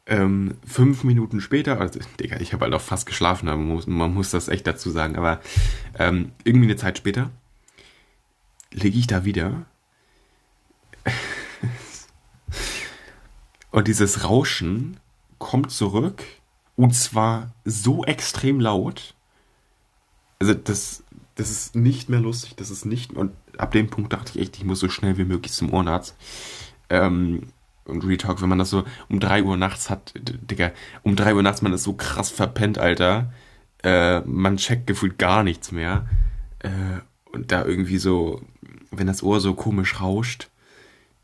ähm, 0.06 0.58
fünf 0.66 1.04
Minuten 1.04 1.40
später, 1.42 1.80
also 1.80 2.00
Digga, 2.20 2.40
ich 2.40 2.54
habe 2.54 2.66
halt 2.66 2.74
auch 2.74 2.82
fast 2.82 3.06
geschlafen, 3.06 3.48
aber 3.48 3.58
man 3.58 3.68
muss, 3.68 3.88
man 3.88 4.14
muss 4.14 4.32
das 4.32 4.50
echt 4.50 4.68
dazu 4.68 4.90
sagen, 4.90 5.16
aber 5.16 5.40
ähm, 5.98 6.32
irgendwie 6.44 6.68
eine 6.68 6.76
Zeit 6.76 6.98
später 6.98 7.32
liege 8.72 8.98
ich 8.98 9.08
da 9.08 9.24
wieder 9.24 9.66
und 13.72 13.88
dieses 13.88 14.24
Rauschen 14.24 15.00
kommt 15.38 15.72
zurück 15.72 16.24
und 16.76 16.94
zwar 16.94 17.54
so 17.64 18.04
extrem 18.04 18.60
laut, 18.60 19.16
also 20.40 20.54
das, 20.54 21.03
das 21.36 21.50
ist 21.50 21.76
nicht 21.76 22.10
mehr 22.10 22.20
lustig, 22.20 22.56
das 22.56 22.70
ist 22.70 22.86
nicht, 22.86 23.14
und 23.14 23.32
ab 23.58 23.72
dem 23.72 23.88
Punkt 23.88 24.14
dachte 24.14 24.32
ich 24.34 24.42
echt, 24.42 24.58
ich 24.58 24.66
muss 24.66 24.80
so 24.80 24.90
schnell 24.90 25.18
wie 25.18 25.26
möglich 25.26 25.54
zum 25.54 25.74
Ohrenarzt. 25.74 26.16
Ähm, 26.90 27.48
und 27.86 28.06
Retalk, 28.06 28.42
wenn 28.42 28.50
man 28.50 28.60
das 28.60 28.70
so 28.70 28.84
um 29.10 29.20
3 29.20 29.44
Uhr 29.44 29.58
nachts 29.58 29.90
hat, 29.90 30.14
Digga, 30.16 30.72
um 31.02 31.16
3 31.16 31.36
Uhr 31.36 31.44
nachts, 31.44 31.62
man 31.62 31.74
ist 31.74 31.84
so 31.84 31.94
krass 31.94 32.30
verpennt, 32.30 32.78
Alter. 32.78 33.34
Äh, 33.84 34.22
man 34.22 34.58
checkt 34.58 34.88
gefühlt 34.88 35.18
gar 35.18 35.44
nichts 35.44 35.72
mehr. 35.72 36.08
Äh, 36.60 36.70
und 37.34 37.52
da 37.52 37.66
irgendwie 37.66 37.98
so, 37.98 38.42
wenn 38.92 39.08
das 39.08 39.24
Ohr 39.24 39.42
so 39.42 39.54
komisch 39.54 40.00
rauscht, 40.00 40.50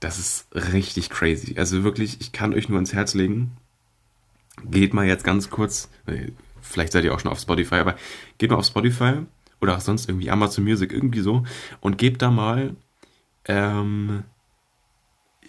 das 0.01 0.19
ist 0.19 0.47
richtig 0.53 1.09
crazy. 1.09 1.55
Also 1.57 1.83
wirklich, 1.83 2.19
ich 2.19 2.31
kann 2.31 2.53
euch 2.53 2.67
nur 2.67 2.79
ins 2.79 2.93
Herz 2.93 3.13
legen. 3.13 3.55
Geht 4.65 4.93
mal 4.93 5.05
jetzt 5.05 5.23
ganz 5.23 5.49
kurz, 5.49 5.89
vielleicht 6.61 6.91
seid 6.91 7.05
ihr 7.05 7.13
auch 7.13 7.19
schon 7.19 7.31
auf 7.31 7.39
Spotify, 7.39 7.75
aber 7.75 7.95
geht 8.37 8.51
mal 8.51 8.57
auf 8.57 8.65
Spotify 8.65 9.19
oder 9.61 9.77
auch 9.77 9.81
sonst 9.81 10.09
irgendwie 10.09 10.29
Amazon 10.29 10.63
Music, 10.63 10.91
irgendwie 10.91 11.21
so, 11.21 11.43
und 11.81 11.97
gebt 11.97 12.21
da 12.21 12.31
mal 12.31 12.75
ähm, 13.45 14.23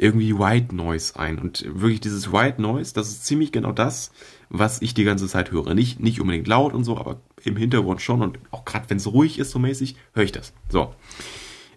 irgendwie 0.00 0.38
White 0.38 0.74
Noise 0.74 1.18
ein. 1.18 1.38
Und 1.38 1.64
wirklich 1.68 2.00
dieses 2.00 2.32
White 2.32 2.60
Noise, 2.60 2.94
das 2.94 3.08
ist 3.08 3.26
ziemlich 3.26 3.52
genau 3.52 3.72
das, 3.72 4.12
was 4.48 4.80
ich 4.80 4.94
die 4.94 5.04
ganze 5.04 5.28
Zeit 5.28 5.50
höre. 5.50 5.74
Nicht, 5.74 6.00
nicht 6.00 6.20
unbedingt 6.20 6.48
laut 6.48 6.72
und 6.72 6.84
so, 6.84 6.96
aber 6.96 7.20
im 7.44 7.56
Hintergrund 7.56 8.00
schon. 8.00 8.22
Und 8.22 8.38
auch 8.50 8.64
gerade 8.64 8.88
wenn 8.88 8.96
es 8.96 9.06
ruhig 9.06 9.38
ist, 9.38 9.50
so 9.50 9.58
mäßig, 9.58 9.96
höre 10.14 10.24
ich 10.24 10.32
das. 10.32 10.54
So. 10.70 10.94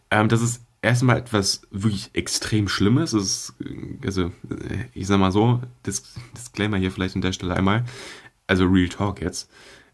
Ähm, 0.10 0.30
das 0.30 0.42
ist 0.42 0.64
erstmal 0.82 1.18
etwas 1.18 1.64
wirklich 1.70 2.12
extrem 2.14 2.70
Schlimmes. 2.70 3.14
Ist, 3.14 3.56
also, 4.06 4.32
ich 4.94 5.08
sag 5.08 5.20
mal 5.20 5.32
so, 5.32 5.62
Dis 5.86 6.16
Disclaimer 6.38 6.78
hier 6.78 6.92
vielleicht 6.92 7.16
an 7.16 7.22
der 7.22 7.34
Stelle 7.34 7.56
einmal. 7.56 7.84
Also 8.48 8.66
Real 8.66 8.90
Talk 8.90 9.22
jetzt. 9.22 9.50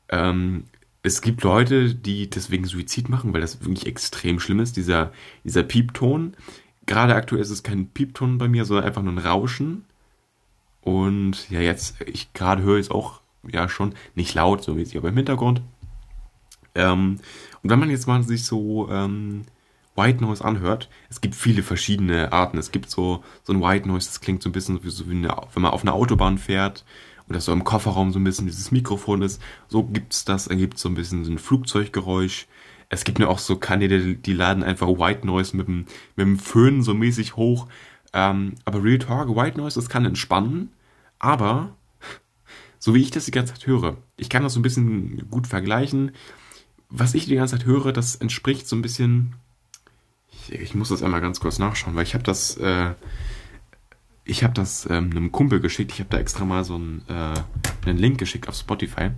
Ähm, 0.10 0.65
es 1.01 1.21
gibt 1.21 1.43
Leute, 1.43 1.95
die 1.95 2.29
deswegen 2.29 2.65
Suizid 2.65 3.09
machen, 3.09 3.33
weil 3.33 3.41
das 3.41 3.62
wirklich 3.62 3.88
extrem 3.88 4.39
schlimm 4.39 4.59
ist. 4.59 4.75
Dieser, 4.75 5.12
dieser 5.43 5.63
Piepton, 5.63 6.35
Gerade 6.89 7.13
aktuell 7.13 7.43
ist 7.43 7.51
es 7.51 7.62
kein 7.62 7.89
Piepton 7.89 8.39
bei 8.39 8.47
mir, 8.47 8.65
sondern 8.65 8.83
einfach 8.83 9.03
nur 9.03 9.13
ein 9.13 9.19
Rauschen. 9.19 9.85
Und 10.81 11.47
ja, 11.51 11.59
jetzt, 11.59 12.01
ich 12.07 12.33
gerade 12.33 12.63
höre 12.63 12.79
es 12.79 12.89
auch, 12.89 13.21
ja, 13.47 13.69
schon 13.69 13.93
nicht 14.15 14.33
laut, 14.33 14.63
so 14.63 14.73
mäßig, 14.73 14.97
aber 14.97 15.09
im 15.09 15.17
Hintergrund. 15.17 15.62
Ähm, 16.73 17.19
und 17.62 17.69
wenn 17.69 17.77
man 17.77 17.91
jetzt 17.91 18.07
mal 18.07 18.23
sich 18.23 18.43
so 18.43 18.89
ähm, 18.89 19.45
White 19.95 20.19
Noise 20.23 20.43
anhört, 20.43 20.89
es 21.12 21.21
gibt 21.21 21.35
viele 21.35 21.62
verschiedene 21.62 22.33
Arten. 22.33 22.57
Es 22.57 22.71
gibt 22.71 22.89
so, 22.89 23.23
so 23.43 23.53
ein 23.53 23.62
White 23.62 23.88
Noise, 23.88 24.07
das 24.07 24.19
klingt 24.19 24.41
so 24.41 24.49
ein 24.49 24.53
bisschen 24.53 24.83
wie, 24.83 24.89
so 24.89 25.07
wie 25.07 25.13
eine, 25.13 25.27
wenn 25.53 25.62
man 25.62 25.71
auf 25.71 25.83
einer 25.83 25.93
Autobahn 25.93 26.39
fährt 26.39 26.85
das 27.33 27.45
so 27.45 27.53
im 27.53 27.63
Kofferraum 27.63 28.11
so 28.11 28.19
ein 28.19 28.23
bisschen 28.23 28.47
dieses 28.47 28.71
Mikrofon 28.71 29.21
ist. 29.21 29.41
So 29.67 29.83
gibt 29.83 30.13
es 30.13 30.25
das, 30.25 30.47
ergibt 30.47 30.79
so 30.79 30.89
ein 30.89 30.95
bisschen 30.95 31.23
so 31.25 31.31
ein 31.31 31.37
Flugzeuggeräusch. 31.37 32.47
Es 32.89 33.03
gibt 33.03 33.19
nur 33.19 33.29
auch 33.29 33.39
so 33.39 33.55
Kanäle, 33.55 34.15
die 34.15 34.33
laden 34.33 34.63
einfach 34.63 34.87
White 34.87 35.25
Noise 35.25 35.55
mit 35.55 35.67
dem, 35.67 35.85
mit 36.15 36.25
dem 36.25 36.39
Föhn 36.39 36.81
so 36.81 36.93
mäßig 36.93 37.35
hoch. 37.35 37.67
Ähm, 38.13 38.55
aber 38.65 38.83
Real 38.83 38.97
Talk, 38.97 39.35
White 39.35 39.57
Noise, 39.57 39.79
das 39.79 39.89
kann 39.89 40.05
entspannen. 40.05 40.71
Aber, 41.19 41.75
so 42.79 42.95
wie 42.95 43.01
ich 43.01 43.11
das 43.11 43.25
die 43.25 43.31
ganze 43.31 43.53
Zeit 43.53 43.67
höre, 43.67 43.97
ich 44.17 44.29
kann 44.29 44.41
das 44.41 44.53
so 44.53 44.59
ein 44.59 44.63
bisschen 44.63 45.29
gut 45.29 45.45
vergleichen. 45.45 46.11
Was 46.89 47.13
ich 47.13 47.25
die 47.25 47.35
ganze 47.35 47.57
Zeit 47.57 47.67
höre, 47.67 47.93
das 47.93 48.15
entspricht 48.15 48.67
so 48.67 48.75
ein 48.75 48.81
bisschen. 48.81 49.35
Ich, 50.31 50.51
ich 50.53 50.73
muss 50.73 50.89
das 50.89 51.03
einmal 51.03 51.21
ganz 51.21 51.39
kurz 51.39 51.59
nachschauen, 51.59 51.95
weil 51.95 52.03
ich 52.03 52.15
habe 52.15 52.23
das. 52.23 52.57
Äh, 52.57 52.95
ich 54.25 54.43
habe 54.43 54.53
das 54.53 54.88
ähm, 54.89 55.12
einem 55.12 55.32
Kumpel 55.32 55.60
geschickt. 55.60 55.91
Ich 55.91 55.99
habe 55.99 56.10
da 56.10 56.17
extra 56.17 56.45
mal 56.45 56.63
so 56.63 56.75
einen, 56.75 57.03
äh, 57.08 57.34
einen 57.86 57.97
Link 57.97 58.19
geschickt 58.19 58.47
auf 58.47 58.55
Spotify, 58.55 59.12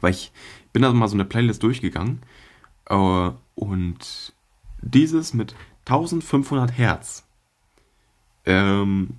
weil 0.00 0.12
ich 0.12 0.32
bin 0.72 0.82
da 0.82 0.92
mal 0.92 1.08
so 1.08 1.16
eine 1.16 1.24
Playlist 1.24 1.62
durchgegangen 1.62 2.20
äh, 2.86 3.30
und 3.54 4.34
dieses 4.82 5.34
mit 5.34 5.54
1500 5.86 6.76
Hertz, 6.76 7.26
ähm, 8.46 9.16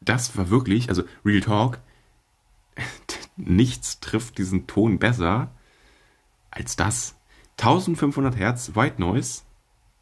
das 0.00 0.36
war 0.36 0.50
wirklich, 0.50 0.88
also 0.88 1.02
Real 1.24 1.40
Talk, 1.40 1.80
nichts 3.36 4.00
trifft 4.00 4.38
diesen 4.38 4.66
Ton 4.66 4.98
besser 4.98 5.50
als 6.50 6.76
das. 6.76 7.16
1500 7.58 8.36
Hertz 8.36 8.72
White 8.74 9.00
Noise 9.00 9.42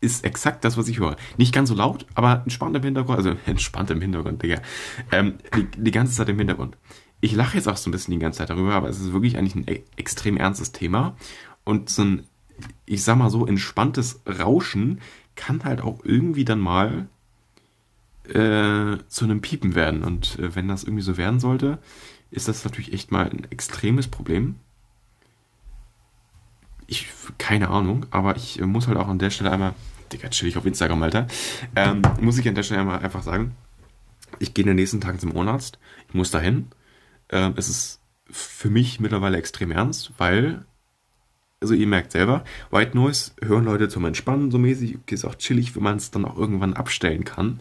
ist 0.04 0.24
exakt 0.24 0.64
das, 0.64 0.76
was 0.76 0.88
ich 0.88 0.98
höre. 1.00 1.16
Nicht 1.38 1.54
ganz 1.54 1.68
so 1.68 1.74
laut, 1.74 2.06
aber 2.14 2.42
entspannt 2.42 2.76
im 2.76 2.82
Hintergrund, 2.82 3.18
also 3.18 3.34
entspannt 3.46 3.90
im 3.90 4.00
Hintergrund, 4.00 4.42
Digga. 4.42 4.60
Ähm, 5.10 5.34
die, 5.56 5.66
die 5.76 5.90
ganze 5.90 6.14
Zeit 6.14 6.28
im 6.28 6.38
Hintergrund. 6.38 6.76
Ich 7.20 7.34
lache 7.34 7.56
jetzt 7.56 7.68
auch 7.68 7.76
so 7.76 7.88
ein 7.88 7.92
bisschen 7.92 8.12
die 8.12 8.20
ganze 8.20 8.38
Zeit 8.38 8.50
darüber, 8.50 8.74
aber 8.74 8.88
es 8.88 9.00
ist 9.00 9.12
wirklich 9.12 9.38
eigentlich 9.38 9.54
ein 9.54 9.66
e 9.66 9.82
extrem 9.96 10.36
ernstes 10.36 10.72
Thema. 10.72 11.16
Und 11.64 11.88
so 11.88 12.02
ein, 12.02 12.22
ich 12.84 13.02
sag 13.02 13.16
mal 13.16 13.30
so, 13.30 13.46
entspanntes 13.46 14.20
Rauschen 14.26 15.00
kann 15.34 15.64
halt 15.64 15.80
auch 15.80 16.04
irgendwie 16.04 16.44
dann 16.44 16.60
mal 16.60 17.08
äh, 18.28 18.98
zu 19.08 19.24
einem 19.24 19.40
Piepen 19.40 19.74
werden. 19.74 20.02
Und 20.02 20.38
äh, 20.38 20.54
wenn 20.54 20.68
das 20.68 20.84
irgendwie 20.84 21.02
so 21.02 21.16
werden 21.16 21.40
sollte, 21.40 21.78
ist 22.30 22.48
das 22.48 22.64
natürlich 22.64 22.92
echt 22.92 23.12
mal 23.12 23.30
ein 23.30 23.46
extremes 23.50 24.08
Problem. 24.08 24.56
Ich, 26.86 27.06
keine 27.38 27.70
Ahnung, 27.70 28.06
aber 28.10 28.36
ich 28.36 28.60
äh, 28.60 28.66
muss 28.66 28.88
halt 28.88 28.98
auch 28.98 29.08
an 29.08 29.18
der 29.18 29.30
Stelle 29.30 29.50
einmal, 29.50 29.74
Digga, 30.14 30.28
chill 30.28 30.48
ich 30.48 30.56
auf 30.56 30.64
Instagram, 30.64 31.02
Alter, 31.02 31.26
ähm, 31.76 32.02
muss 32.20 32.38
ich 32.38 32.48
an 32.48 32.54
der 32.54 32.62
Stelle 32.62 32.80
einmal 32.80 33.00
einfach 33.00 33.22
sagen, 33.22 33.56
ich 34.38 34.54
gehe 34.54 34.62
in 34.62 34.68
den 34.68 34.76
nächsten 34.76 35.00
Tagen 35.00 35.18
zum 35.18 35.34
Ohrarzt, 35.36 35.78
ich 36.08 36.14
muss 36.14 36.30
dahin. 36.30 36.68
Ähm, 37.30 37.54
es 37.56 37.68
ist 37.68 38.00
für 38.30 38.70
mich 38.70 39.00
mittlerweile 39.00 39.36
extrem 39.36 39.70
ernst, 39.70 40.12
weil, 40.18 40.64
also 41.60 41.74
ihr 41.74 41.86
merkt 41.86 42.12
selber, 42.12 42.44
White 42.70 42.96
Noise 42.96 43.32
hören 43.42 43.64
Leute 43.64 43.88
zum 43.88 44.04
Entspannen 44.04 44.50
so 44.50 44.58
mäßig, 44.58 44.98
ist 45.10 45.24
auch 45.24 45.34
chillig, 45.34 45.74
wenn 45.76 45.82
man 45.82 45.96
es 45.96 46.10
dann 46.10 46.24
auch 46.24 46.36
irgendwann 46.36 46.74
abstellen 46.74 47.24
kann. 47.24 47.60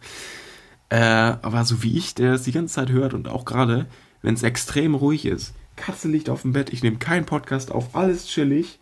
Äh, 0.90 0.98
aber 0.98 1.66
so 1.66 1.82
wie 1.84 1.98
ich, 1.98 2.14
der 2.14 2.34
es 2.34 2.44
die 2.44 2.52
ganze 2.52 2.76
Zeit 2.76 2.92
hört 2.92 3.14
und 3.14 3.28
auch 3.28 3.46
gerade, 3.46 3.88
wenn 4.22 4.36
es 4.36 4.44
extrem 4.44 4.96
ruhig 4.96 5.26
ist, 5.26 5.54
Katze 5.76 6.08
liegt 6.08 6.30
auf 6.30 6.44
dem 6.44 6.54
Bett, 6.54 6.72
ich 6.72 6.84
nehme 6.84 6.98
keinen 6.98 7.26
Podcast 7.26 7.72
auf, 7.72 7.96
alles 7.96 8.28
chillig, 8.28 8.80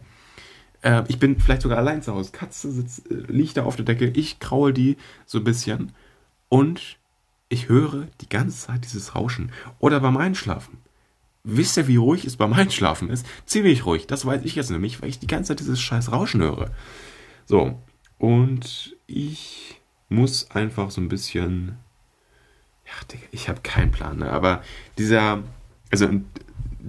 äh, 0.82 1.04
ich 1.08 1.20
bin 1.20 1.40
vielleicht 1.40 1.62
sogar 1.62 1.78
allein 1.78 2.02
zu 2.02 2.14
Hause. 2.14 2.32
Katze 2.32 2.72
sitzt, 2.72 3.10
äh, 3.12 3.16
liegt 3.28 3.58
da 3.58 3.64
auf 3.64 3.76
der 3.76 3.86
Decke. 3.86 4.08
Ich 4.08 4.40
kraule 4.40 4.74
die 4.74 4.98
so 5.26 5.40
ein 5.40 5.44
bisschen. 5.44 5.94
Und 6.50 6.98
ich 7.50 7.70
höre 7.70 8.08
die 8.22 8.30
ganze 8.30 8.68
Zeit 8.68 8.84
dieses 8.84 9.16
Rauschen. 9.16 9.52
Oder 9.80 10.00
beim 10.00 10.18
Einschlafen. 10.18 10.78
Wisst 11.44 11.78
ihr, 11.78 11.88
wie 11.88 11.96
ruhig 11.96 12.26
es 12.26 12.38
beim 12.38 12.54
Einschlafen 12.54 13.10
ist? 13.10 13.26
Ziemlich 13.46 13.86
ruhig. 13.86 14.08
Das 14.08 14.26
weiß 14.26 14.42
ich 14.44 14.56
jetzt 14.56 14.70
nämlich, 14.70 15.02
weil 15.02 15.10
ich 15.10 15.20
die 15.20 15.28
ganze 15.28 15.50
Zeit 15.50 15.60
dieses 15.60 15.82
scheiß 15.82 16.12
Rauschen 16.12 16.42
höre. 16.42 16.72
So. 17.46 17.80
Und 18.18 18.96
ich 19.08 19.82
muss 20.10 20.52
einfach 20.52 20.92
so 20.92 21.02
ein 21.02 21.10
bisschen. 21.10 21.78
Ja, 22.86 22.94
Digga, 23.12 23.26
ich 23.32 23.50
habe 23.50 23.62
keinen 23.62 23.92
Plan, 23.92 24.18
ne? 24.20 24.32
Aber 24.32 24.62
dieser. 24.98 25.44
Also, 25.90 26.08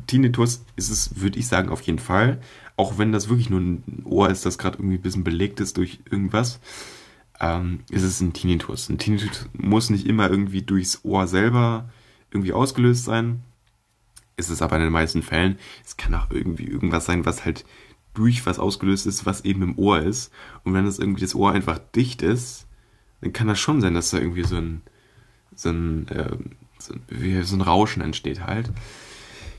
Tinnitus 0.06 0.64
ist 0.76 0.90
es, 0.90 1.20
würde 1.20 1.38
ich 1.38 1.48
sagen, 1.48 1.68
auf 1.68 1.82
jeden 1.82 1.98
Fall 1.98 2.40
auch 2.82 2.98
wenn 2.98 3.12
das 3.12 3.28
wirklich 3.28 3.48
nur 3.48 3.60
ein 3.60 4.02
Ohr 4.04 4.28
ist, 4.28 4.44
das 4.44 4.58
gerade 4.58 4.78
irgendwie 4.78 4.96
ein 4.96 5.02
bisschen 5.02 5.22
belegt 5.22 5.60
ist 5.60 5.76
durch 5.76 6.00
irgendwas, 6.10 6.58
ähm, 7.38 7.84
ist 7.90 8.02
es 8.02 8.20
ein 8.20 8.32
Tinnitus. 8.32 8.88
Ein 8.88 8.98
Tinnitus 8.98 9.48
muss 9.52 9.88
nicht 9.88 10.04
immer 10.04 10.28
irgendwie 10.28 10.62
durchs 10.62 11.04
Ohr 11.04 11.28
selber 11.28 11.88
irgendwie 12.32 12.52
ausgelöst 12.52 13.04
sein. 13.04 13.42
Ist 14.36 14.50
es 14.50 14.62
aber 14.62 14.76
in 14.76 14.82
den 14.82 14.92
meisten 14.92 15.22
Fällen. 15.22 15.60
Es 15.84 15.96
kann 15.96 16.12
auch 16.16 16.28
irgendwie 16.30 16.64
irgendwas 16.64 17.06
sein, 17.06 17.24
was 17.24 17.44
halt 17.44 17.64
durch 18.14 18.44
was 18.46 18.58
ausgelöst 18.58 19.06
ist, 19.06 19.26
was 19.26 19.44
eben 19.44 19.62
im 19.62 19.78
Ohr 19.78 20.00
ist. 20.00 20.32
Und 20.64 20.74
wenn 20.74 20.84
das 20.84 20.98
irgendwie 20.98 21.20
das 21.20 21.36
Ohr 21.36 21.52
einfach 21.52 21.78
dicht 21.94 22.20
ist, 22.20 22.66
dann 23.20 23.32
kann 23.32 23.46
das 23.46 23.60
schon 23.60 23.80
sein, 23.80 23.94
dass 23.94 24.10
da 24.10 24.18
irgendwie 24.18 24.42
so 24.42 24.56
ein, 24.56 24.82
so 25.54 25.70
ein, 25.70 26.08
äh, 26.08 26.36
so, 26.78 26.94
ein, 26.94 27.44
so 27.44 27.56
ein 27.56 27.60
Rauschen 27.60 28.02
entsteht 28.02 28.44
halt. 28.44 28.72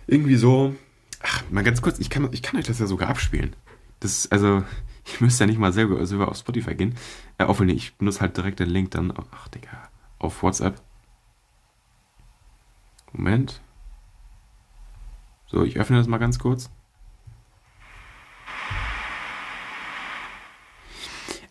Irgendwie 0.07 0.36
so, 0.36 0.75
Ach, 1.23 1.41
mal 1.49 1.63
ganz 1.63 1.81
kurz, 1.81 1.99
ich 1.99 2.09
kann, 2.09 2.27
ich 2.33 2.43
kann 2.43 2.59
euch 2.59 2.65
das 2.65 2.79
ja 2.79 2.86
sogar 2.86 3.09
abspielen. 3.09 3.55
Das, 4.01 4.29
also, 4.31 4.63
ich 5.05 5.21
müsste 5.21 5.45
ja 5.45 5.47
nicht 5.47 5.59
mal 5.59 5.73
selber, 5.73 6.05
selber 6.05 6.27
auf 6.27 6.38
Spotify 6.38 6.75
gehen. 6.75 6.95
Äh, 7.38 7.45
auch 7.45 7.59
wenn 7.59 7.69
ich 7.69 7.95
benutze 7.95 8.19
halt 8.21 8.38
direkt 8.38 8.59
den 8.59 8.69
Link 8.69 8.91
dann, 8.91 9.13
ach 9.31 9.47
Digga, 9.47 9.89
auf 10.19 10.43
WhatsApp. 10.43 10.81
Moment. 13.13 13.62
So, 15.47 15.63
ich 15.63 15.77
öffne 15.77 15.97
das 15.97 16.07
mal 16.07 16.17
ganz 16.17 16.39
kurz. 16.39 16.69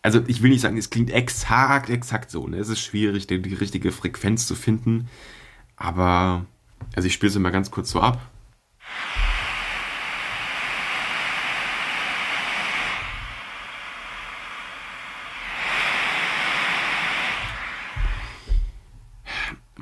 Also 0.03 0.21
ich 0.27 0.43
will 0.43 0.51
nicht 0.51 0.61
sagen, 0.61 0.77
es 0.77 0.91
klingt 0.91 1.11
exakt, 1.11 1.89
exakt 1.89 2.31
so. 2.31 2.49
Ne? 2.49 2.57
Es 2.57 2.69
ist 2.69 2.81
schwierig, 2.81 3.29
die, 3.29 3.41
die 3.41 3.55
richtige 3.55 3.93
Frequenz 3.93 4.49
zu 4.49 4.57
finden. 4.57 5.09
Aber, 5.77 6.45
also 6.97 7.07
ich 7.07 7.15
spiele 7.15 7.31
es 7.31 7.39
mal 7.39 7.51
ganz 7.51 7.71
kurz 7.71 7.91
so 7.91 8.01
ab. 8.01 8.21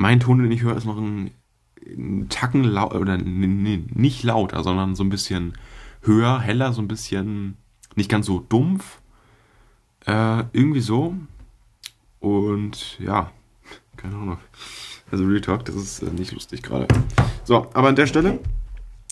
Mein 0.01 0.19
Ton, 0.19 0.43
den 0.43 0.51
ich 0.51 0.63
höre, 0.63 0.77
ist 0.77 0.87
noch 0.87 0.97
ein, 0.97 1.31
ein 1.87 2.31
Tacken 2.31 2.65
laut, 2.65 2.95
oder 2.95 3.19
nee, 3.19 3.85
nicht 3.93 4.23
lauter, 4.23 4.65
sondern 4.65 4.95
so 4.95 5.05
ein 5.05 5.11
bisschen 5.11 5.59
höher, 6.01 6.41
heller, 6.41 6.73
so 6.73 6.81
ein 6.81 6.89
bisschen 6.89 7.59
nicht 7.97 8.09
ganz 8.11 8.25
so 8.25 8.41
dumpf. 8.41 9.03
Äh, 10.07 10.45
irgendwie 10.53 10.81
so. 10.81 11.15
Und 12.19 12.99
ja, 12.99 13.31
keine 13.99 14.17
Ahnung. 14.17 14.39
Also 15.13 15.27
Real 15.27 15.43
Talk, 15.43 15.67
das 15.67 15.75
ist 15.75 16.03
äh, 16.03 16.11
nicht 16.11 16.33
lustig 16.33 16.63
gerade. 16.63 16.89
So, 17.45 17.69
aber 17.75 17.89
an 17.89 17.97
der 17.97 18.07
Stelle, 18.07 18.41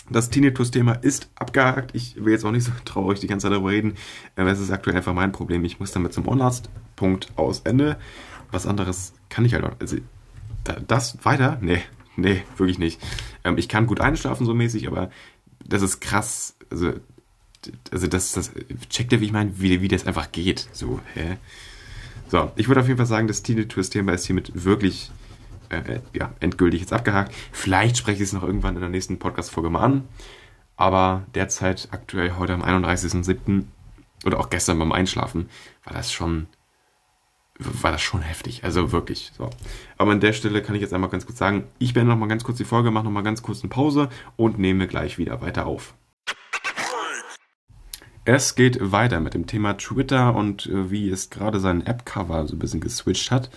das 0.09 0.31
Tinnitus-Thema 0.31 0.93
ist 0.93 1.29
abgehakt. 1.35 1.95
Ich 1.95 2.17
will 2.17 2.33
jetzt 2.33 2.47
auch 2.47 2.51
nicht 2.51 2.65
so 2.65 2.73
traurig 2.87 3.21
die 3.21 3.27
ganze 3.27 3.45
Zeit 3.45 3.53
darüber 3.53 3.73
reden. 3.73 3.93
Äh, 4.37 4.45
es 4.45 4.59
ist 4.59 4.71
aktuell 4.71 4.97
einfach 4.97 5.13
mein 5.13 5.33
Problem. 5.33 5.67
Ich 5.67 5.81
muss 5.81 5.93
damit 5.93 6.15
zum 6.15 6.27
Ohrenarzt. 6.27 6.71
Punkt 6.97 7.29
aus 7.37 7.61
Ende. 7.61 7.99
Was 8.51 8.67
anderes 8.67 9.13
kann 9.29 9.45
ich 9.45 9.53
halt 9.53 9.65
auch. 9.65 9.77
Also 9.81 9.99
das 10.65 11.25
weiter? 11.25 11.59
Nee, 11.61 11.83
nee, 12.17 12.43
wirklich 12.57 12.79
nicht. 12.79 13.01
Ähm, 13.45 13.59
ich 13.59 13.69
kann 13.69 13.87
gut 13.87 14.01
einschlafen 14.01 14.47
so 14.47 14.55
mäßig, 14.55 14.89
aber 14.89 15.11
das 15.65 15.83
ist 15.83 16.01
krass. 16.01 16.57
Also, 16.71 16.95
also 17.91 18.07
das, 18.07 18.33
das 18.33 18.53
checkt 18.89 19.13
ihr, 19.13 19.21
wie 19.21 19.27
ich 19.27 19.33
meine, 19.33 19.59
wie, 19.61 19.81
wie 19.81 19.89
das 19.89 20.07
einfach 20.07 20.33
geht. 20.33 20.69
So, 20.73 21.01
hä? 21.15 21.37
So, 22.29 22.53
ich 22.57 22.69
würde 22.69 22.81
auf 22.81 22.87
jeden 22.87 22.99
Fall 22.99 23.07
sagen, 23.07 23.27
das 23.27 23.43
Tinnitus-Thema 23.43 24.13
ist 24.13 24.27
hiermit 24.27 24.53
wirklich 24.65 25.11
äh, 25.71 26.01
ja, 26.13 26.33
endgültig 26.41 26.81
jetzt 26.81 26.93
abgehakt. 26.93 27.35
Vielleicht 27.53 27.97
spreche 27.97 28.23
ich 28.23 28.29
es 28.29 28.33
noch 28.33 28.43
irgendwann 28.43 28.75
in 28.75 28.81
der 28.81 28.91
nächsten 28.91 29.19
Podcast-Folge 29.19 29.71
mal 29.71 29.81
an. 29.81 30.09
Aber 30.77 31.27
derzeit, 31.35 31.89
aktuell 31.91 32.35
heute 32.39 32.55
am 32.55 32.63
31.07. 32.63 33.65
oder 34.25 34.39
auch 34.39 34.51
gestern 34.51 34.79
beim 34.79 34.93
Einschlafen, 34.93 35.49
war 35.85 35.95
das 35.95 36.13
schon 36.13 36.47
war 37.59 37.93
das 37.93 38.03
schon 38.03 38.23
heftig. 38.23 38.65
Also 38.65 38.93
wirklich. 38.93 39.33
So. 39.37 39.51
Aber 39.97 40.13
an 40.13 40.21
der 40.21 40.33
Stelle 40.33 40.63
kann 40.63 40.75
ich 40.75 40.81
jetzt 40.81 40.95
einmal 40.95 41.11
ganz 41.11 41.27
kurz 41.27 41.39
sagen, 41.39 41.65
ich 41.79 41.95
werde 41.95 42.09
noch 42.09 42.17
mal 42.17 42.29
ganz 42.29 42.45
kurz 42.45 42.59
die 42.59 42.65
Folge, 42.65 42.91
mache 42.91 43.05
noch 43.05 43.11
mal 43.11 43.23
ganz 43.23 43.43
kurz 43.43 43.63
eine 43.63 43.71
Pause 43.71 44.09
und 44.37 44.59
nehme 44.59 44.87
gleich 44.87 45.19
wieder 45.19 45.41
weiter 45.41 45.67
auf. 45.67 45.95
Es 48.31 48.55
geht 48.55 48.93
weiter 48.93 49.21
mit 49.21 49.33
dem 49.33 49.47
Thema 49.47 49.79
Twitter 49.79 50.37
und 50.37 50.67
äh, 50.67 50.91
wie 50.91 51.09
es 51.09 51.31
gerade 51.31 51.61
sein 51.61 51.87
App-Cover 51.87 52.47
so 52.47 52.57
ein 52.57 52.59
bisschen 52.59 52.81
geswitcht 52.81 53.31
hat. 53.31 53.49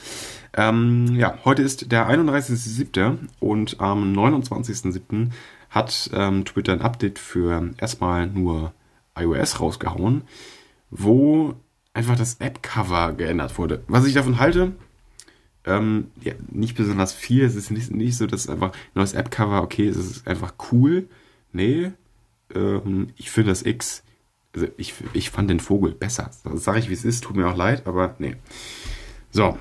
Ähm, 0.54 1.14
ja, 1.18 1.38
heute 1.44 1.62
ist 1.62 1.92
der 1.92 2.10
31.07. 2.10 3.18
und 3.42 3.82
am 3.82 4.14
29.07. 4.14 5.32
hat 5.70 6.10
ähm, 6.14 6.46
Twitter 6.46 6.72
ein 6.72 6.82
Update 6.82 7.20
für 7.20 7.72
erstmal 7.80 8.28
nur 8.28 8.72
iOS 9.18 9.60
rausgehauen, 9.60 10.22
wo 10.90 11.56
einfach 11.94 12.16
das 12.16 12.36
App-Cover 12.36 13.14
geändert 13.14 13.58
wurde. 13.58 13.84
Was 13.88 14.06
ich 14.06 14.14
davon 14.14 14.40
halte, 14.40 14.74
ähm, 15.66 16.12
ja, 16.22 16.34
nicht 16.50 16.76
besonders 16.76 17.14
viel. 17.14 17.44
Es 17.44 17.56
ist 17.56 17.72
nicht, 17.72 17.92
nicht 17.92 18.18
so, 18.18 18.28
dass 18.28 18.50
einfach 18.50 18.72
neues 18.96 19.14
App-Cover, 19.14 19.62
okay, 19.62 19.88
es 19.88 19.98
ist 19.98 20.28
einfach 20.28 20.54
cool. 20.72 21.08
Nee, 21.54 21.92
ähm, 22.54 23.10
ich 23.18 23.32
finde 23.32 23.52
das 23.52 23.66
X, 23.66 24.04
also 24.54 24.68
ich, 24.78 24.94
ich 25.14 25.30
fand 25.30 25.50
den 25.50 25.60
Vogel 25.60 25.92
besser. 25.94 26.32
Das 26.44 26.64
sage 26.64 26.80
ich, 26.80 26.90
wie 26.90 26.94
es 26.94 27.06
ist, 27.06 27.24
tut 27.24 27.36
mir 27.36 27.48
auch 27.48 27.58
leid, 27.58 27.88
aber 27.88 28.16
nee. 28.20 28.36
So, 29.32 29.58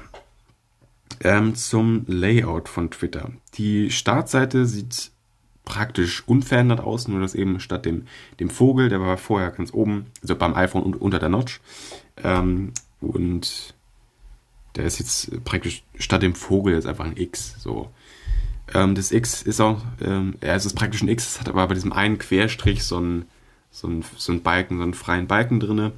ähm, 1.22 1.54
zum 1.54 2.04
Layout 2.06 2.68
von 2.68 2.90
Twitter. 2.90 3.30
Die 3.54 3.90
Startseite 3.90 4.66
sieht 4.66 5.12
praktisch 5.64 6.26
unverändert 6.26 6.80
aus, 6.80 7.06
nur 7.06 7.20
dass 7.20 7.34
eben 7.34 7.60
statt 7.60 7.84
dem, 7.84 8.06
dem 8.40 8.50
Vogel, 8.50 8.88
der 8.88 9.00
war 9.00 9.16
vorher 9.18 9.50
ganz 9.50 9.72
oben, 9.72 10.06
also 10.22 10.34
beim 10.34 10.54
iPhone 10.54 10.94
unter 10.94 11.18
der 11.18 11.28
Notch, 11.28 11.60
ähm, 12.22 12.72
und 13.00 13.74
Der 14.76 14.84
ist 14.84 14.98
jetzt 15.00 15.44
praktisch 15.44 15.82
statt 15.98 16.22
dem 16.22 16.34
Vogel 16.34 16.74
jetzt 16.74 16.86
einfach 16.86 17.04
ein 17.04 17.16
X. 17.16 17.56
So. 17.58 17.90
Ähm, 18.72 18.94
das 18.94 19.10
X 19.10 19.42
ist 19.42 19.60
auch, 19.60 19.82
ähm, 20.00 20.34
ja, 20.42 20.54
es 20.54 20.64
ist 20.64 20.74
praktisch 20.74 21.02
ein 21.02 21.08
X, 21.08 21.26
es 21.26 21.40
hat 21.40 21.48
aber 21.48 21.66
bei 21.66 21.74
diesem 21.74 21.92
einen 21.92 22.18
Querstrich 22.18 22.84
so 22.84 23.00
ein, 23.00 23.24
so 23.70 23.88
ein, 23.88 24.04
so 24.16 24.32
ein 24.32 24.42
Balken, 24.42 24.76
so 24.78 24.84
einen 24.84 24.94
freien 24.94 25.26
Balken 25.26 25.58
drinne. 25.60 25.92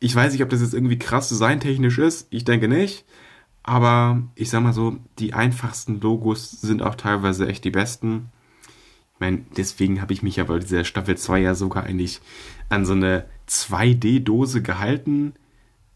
Ich 0.00 0.14
weiß 0.14 0.32
nicht, 0.32 0.42
ob 0.42 0.50
das 0.50 0.60
jetzt 0.60 0.74
irgendwie 0.74 0.98
krass 0.98 1.28
designtechnisch 1.28 1.98
ist. 1.98 2.26
Ich 2.30 2.44
denke 2.44 2.68
nicht. 2.68 3.04
Aber 3.62 4.22
ich 4.36 4.48
sag 4.48 4.62
mal 4.62 4.72
so, 4.72 4.96
die 5.18 5.34
einfachsten 5.34 6.00
Logos 6.00 6.52
sind 6.52 6.82
auch 6.82 6.94
teilweise 6.94 7.48
echt 7.48 7.64
die 7.64 7.70
besten. 7.70 8.30
Ich 9.14 9.20
meine, 9.20 9.44
deswegen 9.56 10.00
habe 10.00 10.12
ich 10.12 10.22
mich 10.22 10.36
ja 10.36 10.44
bei 10.44 10.58
dieser 10.58 10.84
Staffel 10.84 11.16
2 11.16 11.40
ja 11.40 11.54
sogar 11.54 11.84
eigentlich 11.84 12.20
an 12.68 12.86
so 12.86 12.92
eine 12.92 13.24
2D-Dose 13.48 14.62
gehalten. 14.62 15.32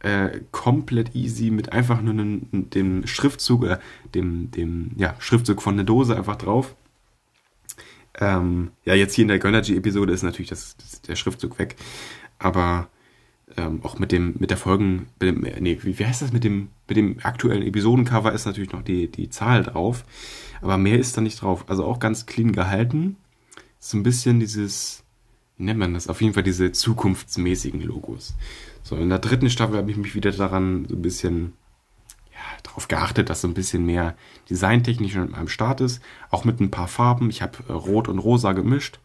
Äh, 0.00 0.40
komplett 0.50 1.14
easy 1.14 1.50
mit 1.50 1.72
einfach 1.72 2.00
nur 2.00 2.14
einem, 2.14 2.70
dem 2.70 3.06
Schriftzug, 3.06 3.66
äh, 3.66 3.78
dem, 4.14 4.50
dem 4.50 4.92
ja, 4.96 5.14
Schriftzug 5.18 5.60
von 5.60 5.76
der 5.76 5.84
Dose 5.84 6.16
einfach 6.16 6.36
drauf. 6.36 6.74
Ähm, 8.18 8.70
ja, 8.84 8.94
jetzt 8.94 9.14
hier 9.14 9.22
in 9.22 9.28
der 9.28 9.38
Gönnergy-Episode 9.38 10.12
ist 10.12 10.22
natürlich 10.22 10.48
das, 10.48 10.76
das, 10.78 11.02
der 11.02 11.16
Schriftzug 11.16 11.58
weg. 11.58 11.76
Aber 12.38 12.88
ähm, 13.58 13.80
auch 13.82 13.98
mit 13.98 14.10
dem, 14.10 14.36
mit 14.38 14.50
der 14.50 14.56
Folgen, 14.56 15.08
mit 15.20 15.28
dem, 15.28 15.62
nee, 15.62 15.78
wie, 15.82 15.98
wie 15.98 16.06
heißt 16.06 16.22
das 16.22 16.32
mit 16.32 16.44
dem, 16.44 16.68
mit 16.88 16.96
dem 16.96 17.18
aktuellen 17.22 17.62
Episodencover 17.62 18.32
ist 18.32 18.46
natürlich 18.46 18.72
noch 18.72 18.82
die, 18.82 19.08
die 19.08 19.28
Zahl 19.28 19.64
drauf. 19.64 20.04
Aber 20.62 20.78
mehr 20.78 20.98
ist 20.98 21.16
da 21.16 21.20
nicht 21.20 21.42
drauf. 21.42 21.64
Also 21.68 21.84
auch 21.84 21.98
ganz 21.98 22.24
clean 22.24 22.52
gehalten. 22.52 23.16
So 23.78 23.98
ein 23.98 24.02
bisschen 24.02 24.40
dieses, 24.40 25.02
nennt 25.60 25.78
man 25.78 25.94
das? 25.94 26.08
Auf 26.08 26.20
jeden 26.20 26.34
Fall 26.34 26.42
diese 26.42 26.72
zukunftsmäßigen 26.72 27.82
Logos. 27.82 28.34
So, 28.82 28.96
in 28.96 29.08
der 29.08 29.18
dritten 29.18 29.50
Staffel 29.50 29.76
habe 29.76 29.90
ich 29.90 29.96
mich 29.96 30.14
wieder 30.14 30.32
daran 30.32 30.86
so 30.88 30.96
ein 30.96 31.02
bisschen 31.02 31.52
ja, 32.32 32.38
darauf 32.62 32.88
geachtet, 32.88 33.30
dass 33.30 33.42
so 33.42 33.48
ein 33.48 33.54
bisschen 33.54 33.84
mehr 33.84 34.16
designtechnisch 34.48 35.16
am 35.16 35.48
Start 35.48 35.80
ist. 35.80 36.02
Auch 36.30 36.44
mit 36.44 36.60
ein 36.60 36.70
paar 36.70 36.88
Farben. 36.88 37.30
Ich 37.30 37.42
habe 37.42 37.58
äh, 37.68 37.72
Rot 37.72 38.08
und 38.08 38.18
Rosa 38.18 38.52
gemischt. 38.52 38.98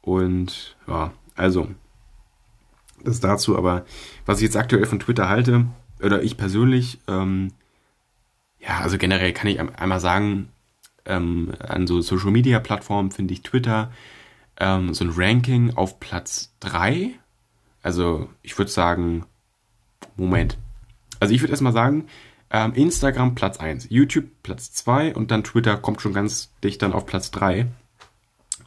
Und 0.00 0.76
ja, 0.86 1.12
also 1.34 1.68
das 3.04 3.20
dazu, 3.20 3.56
aber 3.56 3.84
was 4.26 4.38
ich 4.38 4.44
jetzt 4.44 4.56
aktuell 4.56 4.86
von 4.86 5.00
Twitter 5.00 5.28
halte, 5.28 5.66
oder 6.02 6.22
ich 6.22 6.36
persönlich, 6.36 6.98
ähm, 7.08 7.52
ja, 8.60 8.80
also 8.80 8.98
generell 8.98 9.32
kann 9.32 9.48
ich 9.48 9.60
einmal 9.60 10.00
sagen, 10.00 10.48
ähm, 11.04 11.52
an 11.60 11.86
so 11.86 12.00
Social 12.00 12.30
Media 12.30 12.60
Plattformen 12.60 13.10
finde 13.10 13.34
ich 13.34 13.42
Twitter 13.42 13.90
ähm, 14.58 14.94
so 14.94 15.04
ein 15.04 15.12
Ranking 15.14 15.74
auf 15.74 16.00
Platz 16.00 16.52
3. 16.60 17.10
Also 17.82 18.28
ich 18.42 18.58
würde 18.58 18.70
sagen, 18.70 19.24
Moment. 20.16 20.58
Also 21.20 21.34
ich 21.34 21.40
würde 21.40 21.52
erstmal 21.52 21.72
sagen, 21.72 22.06
ähm, 22.50 22.72
Instagram 22.74 23.34
Platz 23.34 23.58
1, 23.58 23.88
YouTube 23.90 24.26
Platz 24.42 24.72
2 24.72 25.14
und 25.14 25.30
dann 25.30 25.44
Twitter 25.44 25.76
kommt 25.76 26.00
schon 26.00 26.12
ganz 26.12 26.50
dicht 26.62 26.82
dann 26.82 26.92
auf 26.92 27.06
Platz 27.06 27.30
3. 27.30 27.66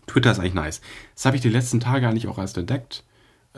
Twitter 0.08 0.32
ist 0.32 0.40
eigentlich 0.40 0.54
nice. 0.54 0.82
Das 1.16 1.26
habe 1.26 1.36
ich 1.36 1.42
die 1.42 1.50
letzten 1.50 1.80
Tage 1.80 2.08
eigentlich 2.08 2.28
auch 2.28 2.38
erst 2.38 2.58
entdeckt. 2.58 3.04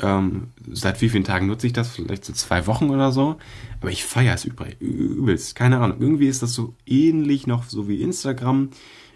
Ähm, 0.01 0.51
seit 0.71 1.01
wie 1.01 1.09
vielen 1.09 1.23
Tagen 1.23 1.47
nutze 1.47 1.67
ich 1.67 1.73
das? 1.73 1.89
Vielleicht 1.89 2.25
so 2.25 2.33
zwei 2.33 2.65
Wochen 2.67 2.89
oder 2.89 3.11
so. 3.11 3.37
Aber 3.79 3.91
ich 3.91 4.05
feiere 4.05 4.35
es 4.35 4.45
übelst. 4.45 5.55
Keine 5.55 5.79
Ahnung. 5.79 5.97
Irgendwie 5.99 6.27
ist 6.27 6.41
das 6.41 6.53
so 6.53 6.73
ähnlich 6.85 7.47
noch 7.47 7.63
so 7.65 7.87
wie 7.87 8.01
Instagram. 8.01 8.69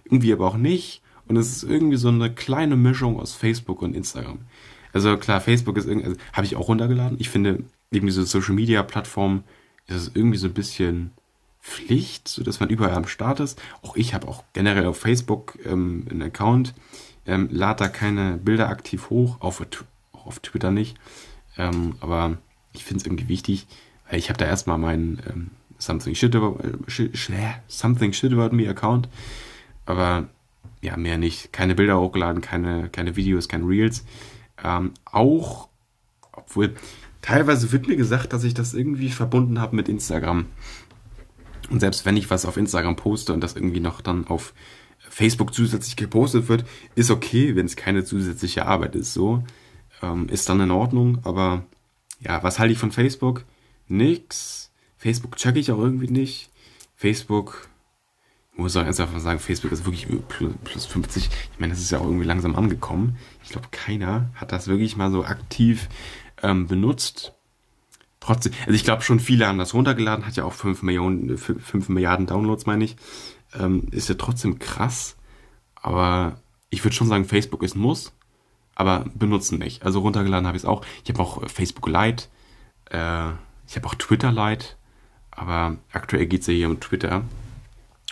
Irgendwie 0.03 0.33
aber 0.33 0.47
auch 0.47 0.57
nicht. 0.57 1.01
Und 1.27 1.37
es 1.37 1.51
ist 1.51 1.63
irgendwie 1.63 1.97
so 1.97 2.09
eine 2.09 2.33
kleine 2.33 2.75
Mischung 2.75 3.19
aus 3.19 3.33
Facebook 3.33 3.81
und 3.81 3.95
Instagram. 3.95 4.39
Also 4.93 5.17
klar, 5.17 5.41
Facebook 5.41 5.77
ist 5.77 5.87
irgendwie, 5.87 6.07
also, 6.07 6.19
habe 6.33 6.45
ich 6.45 6.55
auch 6.55 6.67
runtergeladen. 6.67 7.17
Ich 7.19 7.29
finde, 7.29 7.63
eben 7.91 8.07
diese 8.07 8.25
Social 8.25 8.55
Media 8.55 8.83
Plattform 8.83 9.43
ist 9.87 9.95
es 9.95 10.11
irgendwie 10.13 10.37
so 10.37 10.47
ein 10.47 10.53
bisschen 10.53 11.11
Pflicht, 11.61 12.27
so 12.27 12.43
dass 12.43 12.59
man 12.59 12.69
überall 12.69 12.93
am 12.93 13.07
Start 13.07 13.39
ist. 13.39 13.61
Auch 13.81 13.95
ich 13.95 14.13
habe 14.13 14.27
auch 14.27 14.43
generell 14.53 14.85
auf 14.85 14.97
Facebook 14.97 15.57
ähm, 15.65 16.05
einen 16.09 16.21
Account, 16.21 16.73
ähm, 17.25 17.49
lade 17.51 17.83
da 17.83 17.89
keine 17.89 18.37
Bilder 18.37 18.69
aktiv 18.69 19.09
hoch, 19.09 19.41
auf 19.41 19.65
auf 20.13 20.39
Twitter 20.39 20.71
nicht. 20.71 20.97
Ähm, 21.57 21.95
aber 21.99 22.37
ich 22.73 22.83
finde 22.83 23.01
es 23.01 23.05
irgendwie 23.05 23.27
wichtig, 23.27 23.67
weil 24.09 24.19
ich 24.19 24.29
habe 24.29 24.37
da 24.39 24.45
erstmal 24.45 24.77
meinen 24.77 25.21
ähm, 25.27 25.51
Something, 25.79 26.15
shit 26.15 26.35
about, 26.35 26.59
äh, 26.63 27.53
Something 27.67 28.13
Shit 28.13 28.33
About 28.33 28.55
Me 28.55 28.69
Account. 28.69 29.09
Aber 29.85 30.27
ja, 30.87 30.97
mehr 30.97 31.17
nicht. 31.17 31.51
Keine 31.51 31.75
Bilder 31.75 31.99
hochgeladen, 31.99 32.41
keine, 32.41 32.89
keine 32.89 33.15
Videos, 33.15 33.47
keine 33.47 33.67
Reels. 33.67 34.05
Ähm, 34.63 34.93
auch, 35.05 35.67
obwohl 36.31 36.75
teilweise 37.21 37.71
wird 37.71 37.87
mir 37.87 37.97
gesagt, 37.97 38.31
dass 38.31 38.45
ich 38.45 38.53
das 38.53 38.73
irgendwie 38.73 39.09
verbunden 39.09 39.59
habe 39.59 39.75
mit 39.75 39.89
Instagram. 39.89 40.45
Und 41.69 41.81
selbst 41.81 42.05
wenn 42.05 42.15
ich 42.15 42.29
was 42.29 42.45
auf 42.45 42.55
Instagram 42.55 42.95
poste 42.95 43.33
und 43.33 43.41
das 43.41 43.55
irgendwie 43.55 43.81
noch 43.81 43.99
dann 43.99 44.27
auf 44.27 44.53
Facebook 44.97 45.53
zusätzlich 45.53 45.97
gepostet 45.97 46.47
wird, 46.47 46.65
ist 46.95 47.11
okay, 47.11 47.55
wenn 47.55 47.65
es 47.65 47.75
keine 47.75 48.05
zusätzliche 48.05 48.65
Arbeit 48.65 48.95
ist. 48.95 49.13
So 49.13 49.43
ähm, 50.01 50.29
ist 50.29 50.47
dann 50.47 50.61
in 50.61 50.71
Ordnung. 50.71 51.19
Aber 51.23 51.65
ja, 52.21 52.41
was 52.43 52.59
halte 52.59 52.71
ich 52.71 52.79
von 52.79 52.93
Facebook? 52.93 53.43
Nix. 53.89 54.71
Facebook 54.97 55.35
check 55.35 55.57
ich 55.57 55.69
auch 55.69 55.79
irgendwie 55.79 56.09
nicht. 56.09 56.49
Facebook, 56.95 57.67
muss 58.57 58.75
auch 58.75 58.83
ernsthaft 58.83 59.19
sagen, 59.21 59.39
Facebook 59.39 59.71
ist 59.71 59.85
wirklich 59.85 60.07
plus 60.63 60.85
50. 60.85 61.29
Ich 61.53 61.59
meine, 61.59 61.73
das 61.73 61.81
ist 61.81 61.91
ja 61.91 61.99
auch 61.99 62.05
irgendwie 62.05 62.25
langsam 62.25 62.55
angekommen. 62.55 63.17
Ich 63.43 63.49
glaube, 63.49 63.67
keiner 63.71 64.29
hat 64.35 64.51
das 64.51 64.67
wirklich 64.67 64.97
mal 64.97 65.11
so 65.11 65.23
aktiv 65.23 65.89
ähm, 66.41 66.67
benutzt. 66.67 67.33
Trotzdem, 68.19 68.53
also 68.61 68.73
ich 68.73 68.83
glaube 68.83 69.03
schon 69.03 69.19
viele 69.19 69.47
haben 69.47 69.57
das 69.57 69.73
runtergeladen, 69.73 70.25
hat 70.25 70.35
ja 70.35 70.43
auch 70.43 70.53
5 70.53 70.81
Millionen, 70.81 71.37
5 71.37 71.89
Milliarden 71.89 72.25
Downloads, 72.25 72.65
meine 72.65 72.83
ich. 72.83 72.97
Ähm, 73.57 73.87
ist 73.91 74.09
ja 74.09 74.15
trotzdem 74.15 74.59
krass. 74.59 75.15
Aber 75.75 76.41
ich 76.69 76.83
würde 76.83 76.95
schon 76.95 77.07
sagen, 77.07 77.25
Facebook 77.25 77.63
ist 77.63 77.75
ein 77.75 77.79
Muss 77.79 78.11
aber 78.77 79.05
benutzen 79.15 79.57
nicht. 79.57 79.83
Also 79.83 80.01
runtergeladen 80.01 80.45
habe 80.45 80.55
ich 80.55 80.63
es 80.63 80.69
auch. 80.69 80.85
Ich 81.03 81.09
habe 81.09 81.19
auch 81.19 81.49
Facebook 81.49 81.87
Lite, 81.87 82.25
äh, 82.91 83.31
ich 83.67 83.75
habe 83.75 83.87
auch 83.87 83.95
Twitter 83.95 84.31
Lite, 84.31 84.67
aber 85.31 85.77
aktuell 85.91 86.27
geht 86.27 86.41
es 86.41 86.47
ja 86.47 86.53
hier 86.53 86.69
um 86.69 86.79
Twitter. 86.79 87.23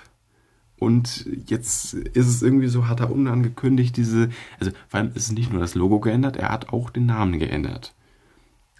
Und 0.79 1.25
jetzt 1.45 1.93
ist 1.93 2.27
es 2.27 2.41
irgendwie 2.41 2.67
so, 2.67 2.87
hat 2.87 2.99
er 2.99 3.11
unangekündigt 3.11 3.95
diese, 3.95 4.29
also 4.59 4.71
vor 4.89 4.99
allem 4.99 5.11
ist 5.15 5.27
es 5.27 5.31
nicht 5.31 5.51
nur 5.51 5.61
das 5.61 5.75
Logo 5.75 5.99
geändert, 5.99 6.35
er 6.35 6.49
hat 6.49 6.69
auch 6.69 6.89
den 6.89 7.05
Namen 7.05 7.39
geändert. 7.39 7.93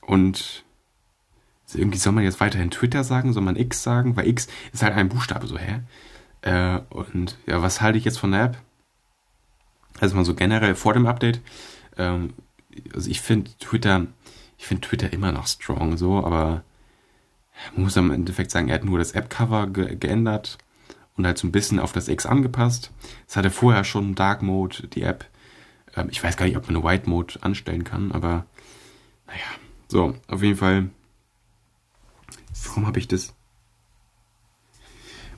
Und 0.01 0.65
irgendwie 1.73 1.97
soll 1.97 2.13
man 2.13 2.23
jetzt 2.23 2.39
weiterhin 2.39 2.71
Twitter 2.71 3.03
sagen, 3.03 3.33
soll 3.33 3.43
man 3.43 3.55
X 3.55 3.83
sagen, 3.83 4.15
weil 4.15 4.27
X 4.27 4.47
ist 4.73 4.83
halt 4.83 4.95
ein 4.95 5.09
Buchstabe 5.09 5.47
so, 5.47 5.57
hä? 5.57 5.79
Äh, 6.41 6.81
und 6.89 7.37
ja, 7.45 7.61
was 7.61 7.81
halte 7.81 7.97
ich 7.97 8.05
jetzt 8.05 8.19
von 8.19 8.31
der 8.31 8.43
App? 8.43 8.57
Also 9.99 10.15
mal 10.15 10.25
so 10.25 10.35
generell 10.35 10.75
vor 10.75 10.93
dem 10.93 11.07
Update. 11.07 11.41
Ähm, 11.97 12.33
also 12.93 13.09
ich 13.09 13.21
finde 13.21 13.51
Twitter, 13.59 14.07
ich 14.57 14.65
finde 14.65 14.81
Twitter 14.87 15.13
immer 15.13 15.31
noch 15.31 15.47
strong 15.47 15.97
so, 15.97 16.23
aber 16.23 16.63
man 17.75 17.83
muss 17.83 17.97
am 17.97 18.11
Endeffekt 18.11 18.51
sagen, 18.51 18.67
er 18.67 18.75
hat 18.75 18.83
nur 18.83 18.99
das 18.99 19.13
App-Cover 19.13 19.67
ge 19.67 19.95
geändert 19.95 20.57
und 21.18 21.26
halt 21.26 21.38
so 21.38 21.47
ein 21.47 21.51
bisschen 21.51 21.80
auf 21.80 21.91
das 21.91 22.07
X 22.07 22.26
angepasst. 22.26 22.91
Es 23.28 23.36
hatte 23.36 23.51
vorher 23.51 23.84
schon 23.84 24.16
Dark 24.16 24.41
Mode, 24.41 24.88
die 24.88 25.03
App. 25.03 25.26
Ähm, 25.95 26.07
ich 26.11 26.24
weiß 26.24 26.38
gar 26.38 26.45
nicht, 26.45 26.57
ob 26.57 26.68
man 26.68 26.76
eine 26.76 26.86
White 26.86 27.09
Mode 27.09 27.36
anstellen 27.41 27.84
kann, 27.84 28.11
aber 28.11 28.45
naja. 29.28 29.39
So, 29.88 30.16
auf 30.28 30.41
jeden 30.41 30.57
Fall. 30.57 30.89
Warum 32.66 32.88
habe 32.88 32.99
ich 32.99 33.07
das? 33.07 33.34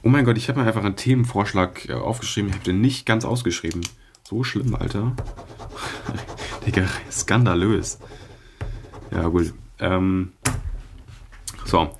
Oh 0.03 0.09
mein 0.09 0.23
Gott, 0.23 0.37
ich 0.37 0.47
habe 0.49 0.61
mir 0.61 0.67
einfach 0.67 0.83
einen 0.83 0.95
Themenvorschlag 0.95 1.89
äh, 1.89 1.93
aufgeschrieben. 1.93 2.49
Ich 2.49 2.55
habe 2.55 2.65
den 2.65 2.79
nicht 2.79 3.05
ganz 3.05 3.25
ausgeschrieben. 3.25 3.81
So 4.23 4.43
schlimm, 4.43 4.75
Alter. 4.75 5.15
Digga, 6.65 6.87
skandalös. 7.11 7.99
Ja, 9.11 9.27
gut. 9.27 9.53
Ähm, 9.79 10.33
so. 11.65 11.91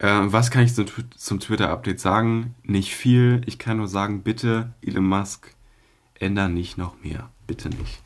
Äh, 0.00 0.32
was 0.32 0.50
kann 0.50 0.64
ich 0.64 0.74
zum, 0.74 0.86
zum 1.14 1.40
Twitter-Update 1.40 2.00
sagen? 2.00 2.54
Nicht 2.62 2.94
viel. 2.94 3.42
Ich 3.46 3.58
kann 3.58 3.76
nur 3.76 3.88
sagen, 3.88 4.22
bitte, 4.22 4.72
Elon 4.82 5.04
Musk, 5.04 5.54
änder 6.18 6.48
nicht 6.48 6.78
noch 6.78 7.02
mehr. 7.04 7.30
Bitte 7.46 7.68
nicht. 7.68 8.02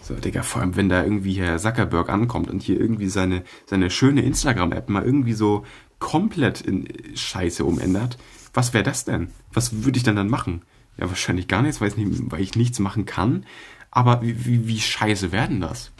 So, 0.00 0.14
Digga, 0.14 0.42
vor 0.42 0.60
allem, 0.62 0.76
wenn 0.76 0.88
da 0.88 1.02
irgendwie 1.02 1.34
Herr 1.34 1.58
Zuckerberg 1.58 2.08
ankommt 2.08 2.48
und 2.48 2.62
hier 2.62 2.80
irgendwie 2.80 3.08
seine, 3.08 3.42
seine 3.66 3.90
schöne 3.90 4.22
Instagram-App 4.22 4.88
mal 4.88 5.04
irgendwie 5.04 5.32
so 5.32 5.66
komplett 5.98 6.60
in 6.60 6.86
Scheiße 7.16 7.64
umändert. 7.64 8.18
Was 8.54 8.72
wäre 8.72 8.84
das 8.84 9.04
denn? 9.04 9.32
Was 9.52 9.84
würde 9.84 9.96
ich 9.96 10.04
denn 10.04 10.16
dann 10.16 10.30
machen? 10.30 10.62
Ja, 10.96 11.08
wahrscheinlich 11.08 11.48
gar 11.48 11.62
nichts, 11.62 11.80
weil 11.80 11.88
ich, 11.88 11.96
nicht, 11.96 12.30
weil 12.30 12.40
ich 12.40 12.54
nichts 12.54 12.78
machen 12.78 13.04
kann. 13.04 13.44
Aber 13.90 14.22
wie, 14.22 14.46
wie, 14.46 14.68
wie 14.68 14.78
scheiße 14.78 15.32
werden 15.32 15.60
das? 15.60 15.90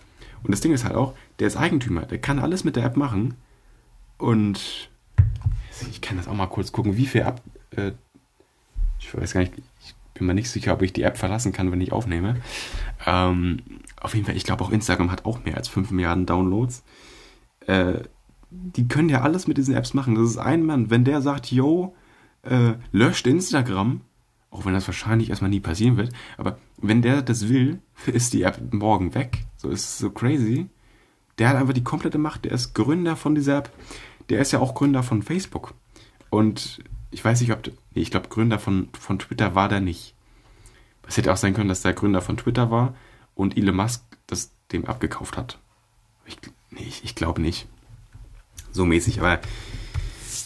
Und 0.44 0.52
das 0.52 0.60
Ding 0.60 0.72
ist 0.72 0.84
halt 0.84 0.94
auch, 0.94 1.14
der 1.40 1.48
ist 1.48 1.56
Eigentümer, 1.56 2.02
der 2.02 2.18
kann 2.18 2.38
alles 2.38 2.62
mit 2.62 2.76
der 2.76 2.84
App 2.84 2.96
machen. 2.96 3.34
Und 4.18 4.90
ich 5.90 6.00
kann 6.00 6.16
das 6.16 6.28
auch 6.28 6.34
mal 6.34 6.46
kurz 6.46 6.72
gucken, 6.72 6.96
wie 6.96 7.06
viel 7.06 7.22
ab. 7.22 7.42
Äh, 7.70 7.92
ich 8.98 9.14
weiß 9.14 9.32
gar 9.32 9.40
nicht, 9.40 9.52
ich 9.84 9.94
bin 10.14 10.26
mir 10.26 10.34
nicht 10.34 10.50
sicher, 10.50 10.72
ob 10.72 10.82
ich 10.82 10.92
die 10.92 11.02
App 11.02 11.16
verlassen 11.16 11.52
kann, 11.52 11.70
wenn 11.70 11.80
ich 11.80 11.92
aufnehme. 11.92 12.36
Ähm, 13.04 13.58
auf 14.00 14.14
jeden 14.14 14.26
Fall, 14.26 14.36
ich 14.36 14.44
glaube 14.44 14.64
auch 14.64 14.70
Instagram 14.70 15.10
hat 15.10 15.24
auch 15.24 15.44
mehr 15.44 15.56
als 15.56 15.68
5 15.68 15.90
Milliarden 15.90 16.26
Downloads. 16.26 16.82
Äh, 17.66 18.00
die 18.50 18.88
können 18.88 19.08
ja 19.08 19.22
alles 19.22 19.46
mit 19.46 19.58
diesen 19.58 19.74
Apps 19.74 19.94
machen. 19.94 20.14
Das 20.14 20.24
ist 20.30 20.38
ein 20.38 20.64
Mann. 20.64 20.90
Wenn 20.90 21.04
der 21.04 21.20
sagt, 21.20 21.52
yo, 21.52 21.94
äh, 22.42 22.74
löscht 22.92 23.26
Instagram, 23.26 24.00
auch 24.50 24.64
wenn 24.64 24.74
das 24.74 24.86
wahrscheinlich 24.88 25.30
erstmal 25.30 25.50
nie 25.50 25.60
passieren 25.60 25.96
wird, 25.96 26.12
aber 26.38 26.58
wenn 26.78 27.02
der 27.02 27.22
das 27.22 27.48
will, 27.48 27.80
ist 28.06 28.32
die 28.32 28.42
App 28.42 28.72
morgen 28.72 29.14
weg. 29.14 29.44
So 29.56 29.68
ist 29.68 29.98
so 29.98 30.10
crazy. 30.10 30.68
Der 31.38 31.50
hat 31.50 31.56
einfach 31.56 31.74
die 31.74 31.84
komplette 31.84 32.18
Macht. 32.18 32.46
Der 32.46 32.52
ist 32.52 32.74
Gründer 32.74 33.16
von 33.16 33.34
dieser 33.34 33.58
App. 33.58 33.70
Der 34.28 34.40
ist 34.40 34.52
ja 34.52 34.60
auch 34.60 34.74
Gründer 34.74 35.02
von 35.02 35.22
Facebook. 35.22 35.74
Und 36.30 36.82
ich 37.10 37.24
weiß 37.24 37.40
nicht, 37.40 37.52
ob. 37.52 37.66
Nee, 37.66 38.02
ich 38.02 38.10
glaube, 38.10 38.28
Gründer 38.28 38.58
von, 38.58 38.88
von 38.98 39.18
Twitter 39.18 39.54
war 39.54 39.68
der 39.68 39.80
nicht. 39.80 40.14
Es 41.06 41.16
hätte 41.16 41.32
auch 41.32 41.36
sein 41.36 41.54
können, 41.54 41.68
dass 41.68 41.82
der 41.82 41.92
Gründer 41.92 42.20
von 42.20 42.36
Twitter 42.36 42.70
war 42.70 42.94
und 43.34 43.56
Elon 43.56 43.76
Musk 43.76 44.02
das 44.26 44.50
dem 44.72 44.86
abgekauft 44.86 45.36
hat. 45.36 45.58
Ich, 46.26 46.36
nee, 46.70 46.84
ich, 46.86 47.04
ich 47.04 47.14
glaube 47.14 47.40
nicht. 47.40 47.68
So 48.72 48.84
mäßig, 48.84 49.20
aber. 49.20 49.40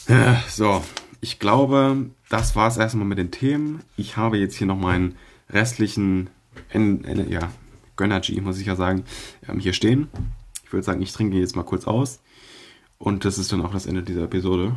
Äh, 0.07 0.35
so, 0.49 0.85
ich 1.20 1.39
glaube, 1.39 2.11
das 2.28 2.57
war 2.57 2.68
es 2.68 2.76
erstmal 2.76 3.07
mit 3.07 3.18
den 3.18 3.31
Themen. 3.31 3.83
Ich 3.97 4.16
habe 4.16 4.39
jetzt 4.39 4.57
hier 4.57 4.66
noch 4.66 4.78
meinen 4.78 5.16
restlichen, 5.49 6.31
ja, 6.72 7.51
Gönnergy, 7.97 8.41
muss 8.41 8.59
ich 8.59 8.66
ja 8.66 8.76
sagen, 8.76 9.05
ähm, 9.49 9.59
hier 9.59 9.72
stehen. 9.72 10.09
Ich 10.64 10.72
würde 10.72 10.85
sagen, 10.85 11.03
ich 11.03 11.12
trinke 11.12 11.37
jetzt 11.37 11.57
mal 11.57 11.64
kurz 11.64 11.87
aus. 11.87 12.20
Und 13.01 13.24
das 13.24 13.38
ist 13.38 13.51
dann 13.51 13.64
auch 13.64 13.72
das 13.72 13.86
Ende 13.86 14.03
dieser 14.03 14.24
Episode. 14.24 14.76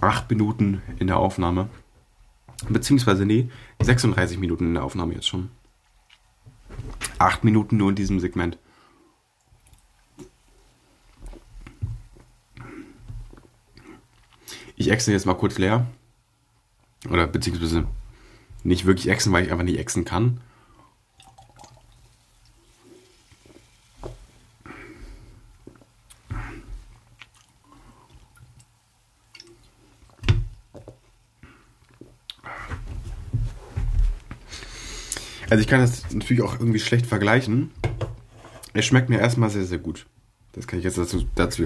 Acht 0.00 0.28
Minuten 0.28 0.82
in 0.98 1.06
der 1.06 1.18
Aufnahme. 1.18 1.70
Beziehungsweise, 2.68 3.24
nee, 3.24 3.48
36 3.80 4.38
Minuten 4.38 4.66
in 4.66 4.74
der 4.74 4.82
Aufnahme 4.82 5.14
jetzt 5.14 5.28
schon. 5.28 5.50
Acht 7.18 7.44
Minuten 7.44 7.76
nur 7.76 7.90
in 7.90 7.94
diesem 7.94 8.18
Segment. 8.18 8.58
Ich 14.74 14.90
exen 14.90 15.12
jetzt 15.12 15.26
mal 15.26 15.34
kurz 15.34 15.56
leer. 15.56 15.86
Oder 17.08 17.28
beziehungsweise 17.28 17.86
nicht 18.64 18.86
wirklich 18.86 19.08
exen, 19.08 19.32
weil 19.32 19.44
ich 19.44 19.52
einfach 19.52 19.62
nicht 19.64 19.78
exen 19.78 20.04
kann. 20.04 20.40
Also 35.52 35.60
ich 35.60 35.68
kann 35.68 35.80
das 35.80 36.14
natürlich 36.14 36.42
auch 36.42 36.58
irgendwie 36.58 36.80
schlecht 36.80 37.04
vergleichen. 37.04 37.72
Es 38.72 38.86
schmeckt 38.86 39.10
mir 39.10 39.18
erstmal 39.18 39.50
sehr, 39.50 39.64
sehr 39.64 39.76
gut. 39.76 40.06
Das 40.52 40.66
kann 40.66 40.78
ich 40.78 40.84
jetzt 40.86 40.96
dazu, 40.96 41.26
dazu 41.34 41.64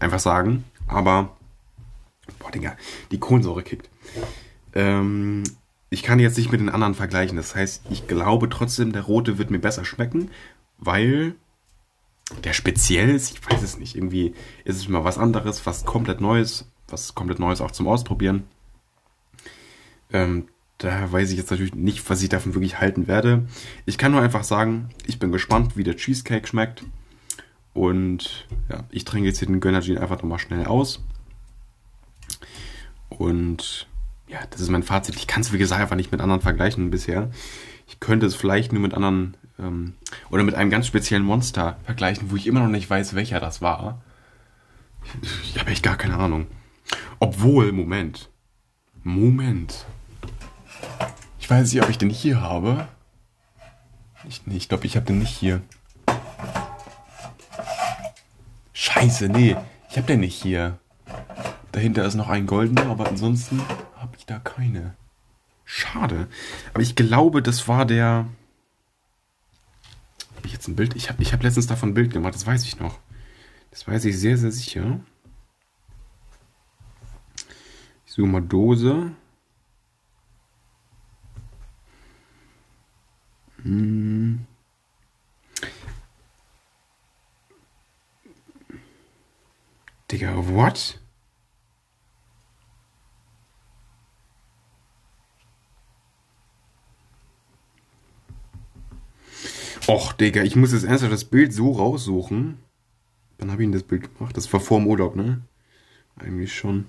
einfach 0.00 0.18
sagen. 0.18 0.64
Aber 0.88 1.36
Boah, 2.40 2.50
Digga, 2.50 2.76
die 3.12 3.20
Kohlensäure 3.20 3.62
kickt. 3.62 3.88
Ähm, 4.74 5.44
ich 5.90 6.02
kann 6.02 6.18
jetzt 6.18 6.38
nicht 6.38 6.50
mit 6.50 6.60
den 6.60 6.70
anderen 6.70 6.96
vergleichen. 6.96 7.36
Das 7.36 7.54
heißt, 7.54 7.84
ich 7.90 8.08
glaube 8.08 8.48
trotzdem, 8.48 8.90
der 8.90 9.02
rote 9.02 9.38
wird 9.38 9.52
mir 9.52 9.60
besser 9.60 9.84
schmecken, 9.84 10.32
weil 10.78 11.36
der 12.42 12.52
speziell 12.52 13.10
ist. 13.10 13.30
Ich 13.30 13.48
weiß 13.48 13.62
es 13.62 13.78
nicht. 13.78 13.94
Irgendwie 13.94 14.34
ist 14.64 14.76
es 14.76 14.88
mal 14.88 15.04
was 15.04 15.18
anderes, 15.18 15.66
was 15.66 15.84
komplett 15.84 16.20
Neues, 16.20 16.68
was 16.88 17.14
komplett 17.14 17.38
Neues 17.38 17.60
auch 17.60 17.70
zum 17.70 17.86
Ausprobieren. 17.86 18.42
Ähm, 20.12 20.48
da 20.80 21.12
weiß 21.12 21.30
ich 21.30 21.36
jetzt 21.36 21.50
natürlich 21.50 21.74
nicht, 21.74 22.08
was 22.08 22.22
ich 22.22 22.30
davon 22.30 22.54
wirklich 22.54 22.80
halten 22.80 23.06
werde. 23.06 23.46
Ich 23.84 23.98
kann 23.98 24.12
nur 24.12 24.22
einfach 24.22 24.44
sagen, 24.44 24.88
ich 25.06 25.18
bin 25.18 25.30
gespannt, 25.30 25.76
wie 25.76 25.84
der 25.84 25.96
Cheesecake 25.96 26.46
schmeckt. 26.46 26.84
Und 27.74 28.46
ja, 28.70 28.84
ich 28.90 29.04
trinke 29.04 29.28
jetzt 29.28 29.38
hier 29.38 29.46
den 29.46 29.60
Gönnergin 29.60 29.98
einfach 29.98 30.16
nochmal 30.16 30.38
schnell 30.38 30.64
aus. 30.64 31.04
Und 33.10 33.88
ja, 34.26 34.38
das 34.48 34.62
ist 34.62 34.70
mein 34.70 34.82
Fazit. 34.82 35.16
Ich 35.16 35.26
kann 35.26 35.42
es, 35.42 35.52
wie 35.52 35.58
gesagt, 35.58 35.82
einfach 35.82 35.96
nicht 35.96 36.12
mit 36.12 36.22
anderen 36.22 36.40
vergleichen 36.40 36.90
bisher. 36.90 37.30
Ich 37.86 38.00
könnte 38.00 38.24
es 38.24 38.34
vielleicht 38.34 38.72
nur 38.72 38.80
mit 38.80 38.94
anderen 38.94 39.36
ähm, 39.58 39.92
oder 40.30 40.44
mit 40.44 40.54
einem 40.54 40.70
ganz 40.70 40.86
speziellen 40.86 41.24
Monster 41.24 41.78
vergleichen, 41.84 42.30
wo 42.30 42.36
ich 42.36 42.46
immer 42.46 42.60
noch 42.60 42.68
nicht 42.68 42.88
weiß, 42.88 43.14
welcher 43.14 43.38
das 43.38 43.60
war. 43.60 44.02
Ich, 45.20 45.50
ich 45.50 45.60
habe 45.60 45.70
echt 45.70 45.82
gar 45.82 45.96
keine 45.96 46.16
Ahnung. 46.16 46.46
Obwohl, 47.18 47.70
Moment. 47.72 48.30
Moment. 49.02 49.84
Weiß 51.50 51.72
nicht, 51.72 51.82
ob 51.82 51.90
ich 51.90 51.98
den 51.98 52.10
hier 52.10 52.40
habe. 52.40 52.86
Ich, 54.28 54.46
nee, 54.46 54.56
ich 54.56 54.68
glaube, 54.68 54.86
ich 54.86 54.94
habe 54.94 55.06
den 55.06 55.18
nicht 55.18 55.36
hier. 55.36 55.60
Scheiße, 58.72 59.28
nee. 59.28 59.56
Ich 59.90 59.96
habe 59.96 60.06
den 60.06 60.20
nicht 60.20 60.40
hier. 60.40 60.78
Dahinter 61.72 62.04
ist 62.04 62.14
noch 62.14 62.28
ein 62.28 62.46
goldener, 62.46 62.86
aber 62.86 63.08
ansonsten 63.08 63.60
habe 63.96 64.16
ich 64.16 64.26
da 64.26 64.38
keine. 64.38 64.94
Schade. 65.64 66.28
Aber 66.72 66.82
ich 66.82 66.94
glaube, 66.94 67.42
das 67.42 67.66
war 67.66 67.84
der. 67.84 68.28
Habe 70.36 70.46
ich 70.46 70.52
jetzt 70.52 70.68
ein 70.68 70.76
Bild? 70.76 70.94
Ich 70.94 71.08
habe 71.08 71.20
ich 71.20 71.32
hab 71.32 71.42
letztens 71.42 71.66
davon 71.66 71.88
ein 71.88 71.94
Bild 71.94 72.12
gemacht, 72.12 72.36
das 72.36 72.46
weiß 72.46 72.62
ich 72.62 72.78
noch. 72.78 73.00
Das 73.72 73.88
weiß 73.88 74.04
ich 74.04 74.16
sehr, 74.16 74.36
sehr 74.36 74.52
sicher. 74.52 75.00
Ich 78.06 78.12
suche 78.12 78.28
mal 78.28 78.40
Dose. 78.40 79.10
Hm. 83.62 84.46
Digga, 90.10 90.34
what? 90.48 90.98
Och, 99.86 100.12
Digga, 100.12 100.42
ich 100.42 100.56
muss 100.56 100.72
jetzt 100.72 100.84
ernsthaft 100.84 101.12
das 101.12 101.24
Bild 101.24 101.52
so 101.52 101.72
raussuchen. 101.72 102.58
Wann 103.38 103.50
habe 103.50 103.62
ich 103.62 103.66
denn 103.66 103.72
das 103.72 103.82
Bild 103.82 104.16
gemacht? 104.16 104.36
Das 104.36 104.52
war 104.52 104.60
vor 104.60 104.78
dem 104.78 104.86
Urlaub, 104.86 105.16
ne? 105.16 105.42
Eigentlich 106.16 106.54
schon. 106.54 106.86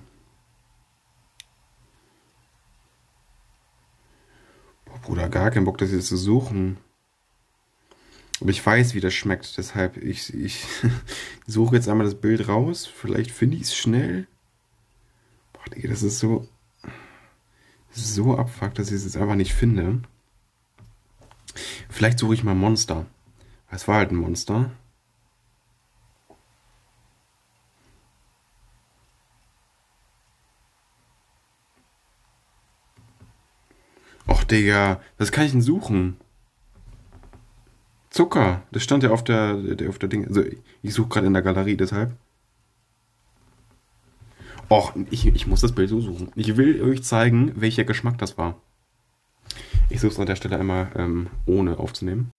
Bruder, 5.02 5.28
gar 5.28 5.50
keinen 5.50 5.64
Bock, 5.64 5.78
das 5.78 5.90
jetzt 5.90 6.06
zu 6.06 6.16
suchen. 6.16 6.78
Aber 8.40 8.50
ich 8.50 8.64
weiß, 8.64 8.94
wie 8.94 9.00
das 9.00 9.14
schmeckt. 9.14 9.56
Deshalb, 9.58 9.96
ich, 9.96 10.32
ich 10.34 10.64
suche 11.46 11.76
jetzt 11.76 11.88
einmal 11.88 12.06
das 12.06 12.20
Bild 12.20 12.48
raus. 12.48 12.86
Vielleicht 12.86 13.30
finde 13.30 13.56
ich 13.56 13.62
es 13.62 13.76
schnell. 13.76 14.26
Boah, 15.52 15.64
Das 15.88 16.02
ist 16.02 16.18
so. 16.18 16.48
Das 17.90 17.98
ist 17.98 18.14
so 18.14 18.38
abfuckt, 18.38 18.78
dass 18.78 18.88
ich 18.88 18.94
es 18.94 19.04
jetzt 19.04 19.16
einfach 19.16 19.34
nicht 19.34 19.52
finde. 19.52 20.00
Vielleicht 21.90 22.18
suche 22.18 22.34
ich 22.34 22.42
mal 22.42 22.54
Monster. 22.54 23.06
Es 23.70 23.86
war 23.86 23.96
halt 23.96 24.12
ein 24.12 24.16
Monster. 24.16 24.70
Och, 34.26 34.41
Digga, 34.52 35.00
was 35.16 35.32
kann 35.32 35.46
ich 35.46 35.52
denn 35.52 35.62
suchen? 35.62 36.18
Zucker, 38.10 38.62
das 38.70 38.82
stand 38.82 39.02
ja 39.02 39.10
auf 39.10 39.24
der, 39.24 39.58
auf 39.88 39.98
der 39.98 40.10
Ding. 40.10 40.26
Also 40.26 40.44
ich 40.82 40.92
suche 40.92 41.08
gerade 41.08 41.26
in 41.26 41.32
der 41.32 41.40
Galerie, 41.40 41.78
deshalb. 41.78 42.12
Och, 44.68 44.94
ich, 45.10 45.26
ich 45.26 45.46
muss 45.46 45.62
das 45.62 45.72
Bild 45.72 45.88
so 45.88 46.00
suchen. 46.00 46.30
Ich 46.34 46.56
will 46.58 46.82
euch 46.82 47.02
zeigen, 47.02 47.52
welcher 47.56 47.84
Geschmack 47.84 48.18
das 48.18 48.36
war. 48.36 48.60
Ich 49.88 50.00
suche 50.00 50.12
es 50.12 50.20
an 50.20 50.26
der 50.26 50.36
Stelle 50.36 50.58
einmal 50.58 50.92
ähm, 50.96 51.28
ohne 51.46 51.78
aufzunehmen. 51.78 52.30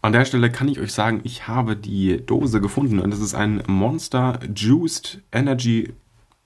An 0.00 0.12
der 0.12 0.24
Stelle 0.24 0.50
kann 0.50 0.66
ich 0.66 0.80
euch 0.80 0.92
sagen, 0.92 1.20
ich 1.22 1.46
habe 1.46 1.76
die 1.76 2.26
Dose 2.26 2.60
gefunden 2.60 2.98
und 2.98 3.12
das 3.12 3.20
ist 3.20 3.34
ein 3.34 3.62
Monster 3.68 4.40
Juiced 4.52 5.22
Energy 5.30 5.94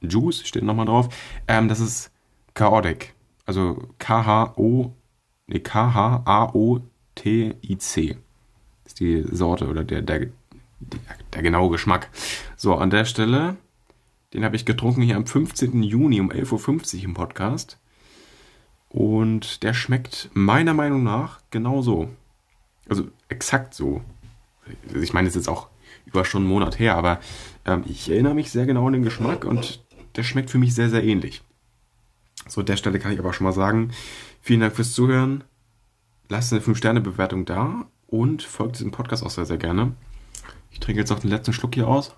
Juice, 0.02 0.46
steht 0.46 0.62
nochmal 0.62 0.84
drauf. 0.84 1.08
Ähm, 1.48 1.68
das 1.68 1.80
ist 1.80 2.10
Chaotic. 2.52 3.15
Also 3.46 3.88
K-H-O, 3.98 4.92
nee, 5.46 5.60
K-H-A-O-T-I-C. 5.60 6.16
Ist 8.84 9.00
die 9.00 9.22
Sorte 9.30 9.68
oder 9.68 9.84
der, 9.84 10.02
der, 10.02 10.26
der 11.32 11.42
genaue 11.42 11.70
Geschmack. 11.70 12.10
So, 12.56 12.74
an 12.74 12.90
der 12.90 13.04
Stelle, 13.04 13.56
den 14.34 14.44
habe 14.44 14.56
ich 14.56 14.66
getrunken 14.66 15.02
hier 15.02 15.16
am 15.16 15.26
15. 15.26 15.82
Juni 15.82 16.20
um 16.20 16.30
11.50 16.30 16.98
Uhr 16.98 17.04
im 17.04 17.14
Podcast. 17.14 17.78
Und 18.88 19.62
der 19.62 19.74
schmeckt 19.74 20.30
meiner 20.34 20.74
Meinung 20.74 21.02
nach 21.02 21.40
genau 21.50 21.82
so. 21.82 22.08
Also 22.88 23.08
exakt 23.28 23.74
so. 23.74 24.02
Also 24.88 25.00
ich 25.00 25.12
meine, 25.12 25.28
es 25.28 25.36
ist 25.36 25.46
jetzt 25.46 25.48
auch 25.48 25.68
über 26.04 26.24
schon 26.24 26.42
einen 26.42 26.50
Monat 26.50 26.78
her, 26.78 26.96
aber 26.96 27.20
ähm, 27.64 27.84
ich 27.86 28.10
erinnere 28.10 28.34
mich 28.34 28.50
sehr 28.50 28.66
genau 28.66 28.86
an 28.86 28.92
den 28.92 29.02
Geschmack 29.02 29.44
und 29.44 29.84
der 30.16 30.22
schmeckt 30.22 30.50
für 30.50 30.58
mich 30.58 30.74
sehr, 30.74 30.88
sehr 30.88 31.04
ähnlich. 31.04 31.42
So, 32.48 32.60
an 32.60 32.66
der 32.66 32.76
Stelle 32.76 32.98
kann 32.98 33.12
ich 33.12 33.18
aber 33.18 33.32
schon 33.32 33.44
mal 33.44 33.52
sagen, 33.52 33.90
vielen 34.40 34.60
Dank 34.60 34.74
fürs 34.74 34.92
Zuhören. 34.92 35.44
Lasst 36.28 36.52
eine 36.52 36.62
5-Sterne-Bewertung 36.62 37.44
da 37.44 37.86
und 38.06 38.42
folgt 38.42 38.78
diesem 38.78 38.92
Podcast 38.92 39.24
auch 39.24 39.30
sehr, 39.30 39.46
sehr 39.46 39.58
gerne. 39.58 39.92
Ich 40.70 40.80
trinke 40.80 41.00
jetzt 41.00 41.10
noch 41.10 41.20
den 41.20 41.30
letzten 41.30 41.52
Schluck 41.52 41.74
hier 41.74 41.88
aus. 41.88 42.14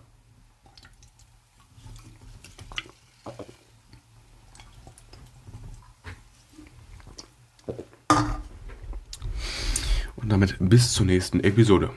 Und 10.16 10.28
damit 10.28 10.56
bis 10.58 10.92
zur 10.92 11.06
nächsten 11.06 11.40
Episode. 11.40 11.90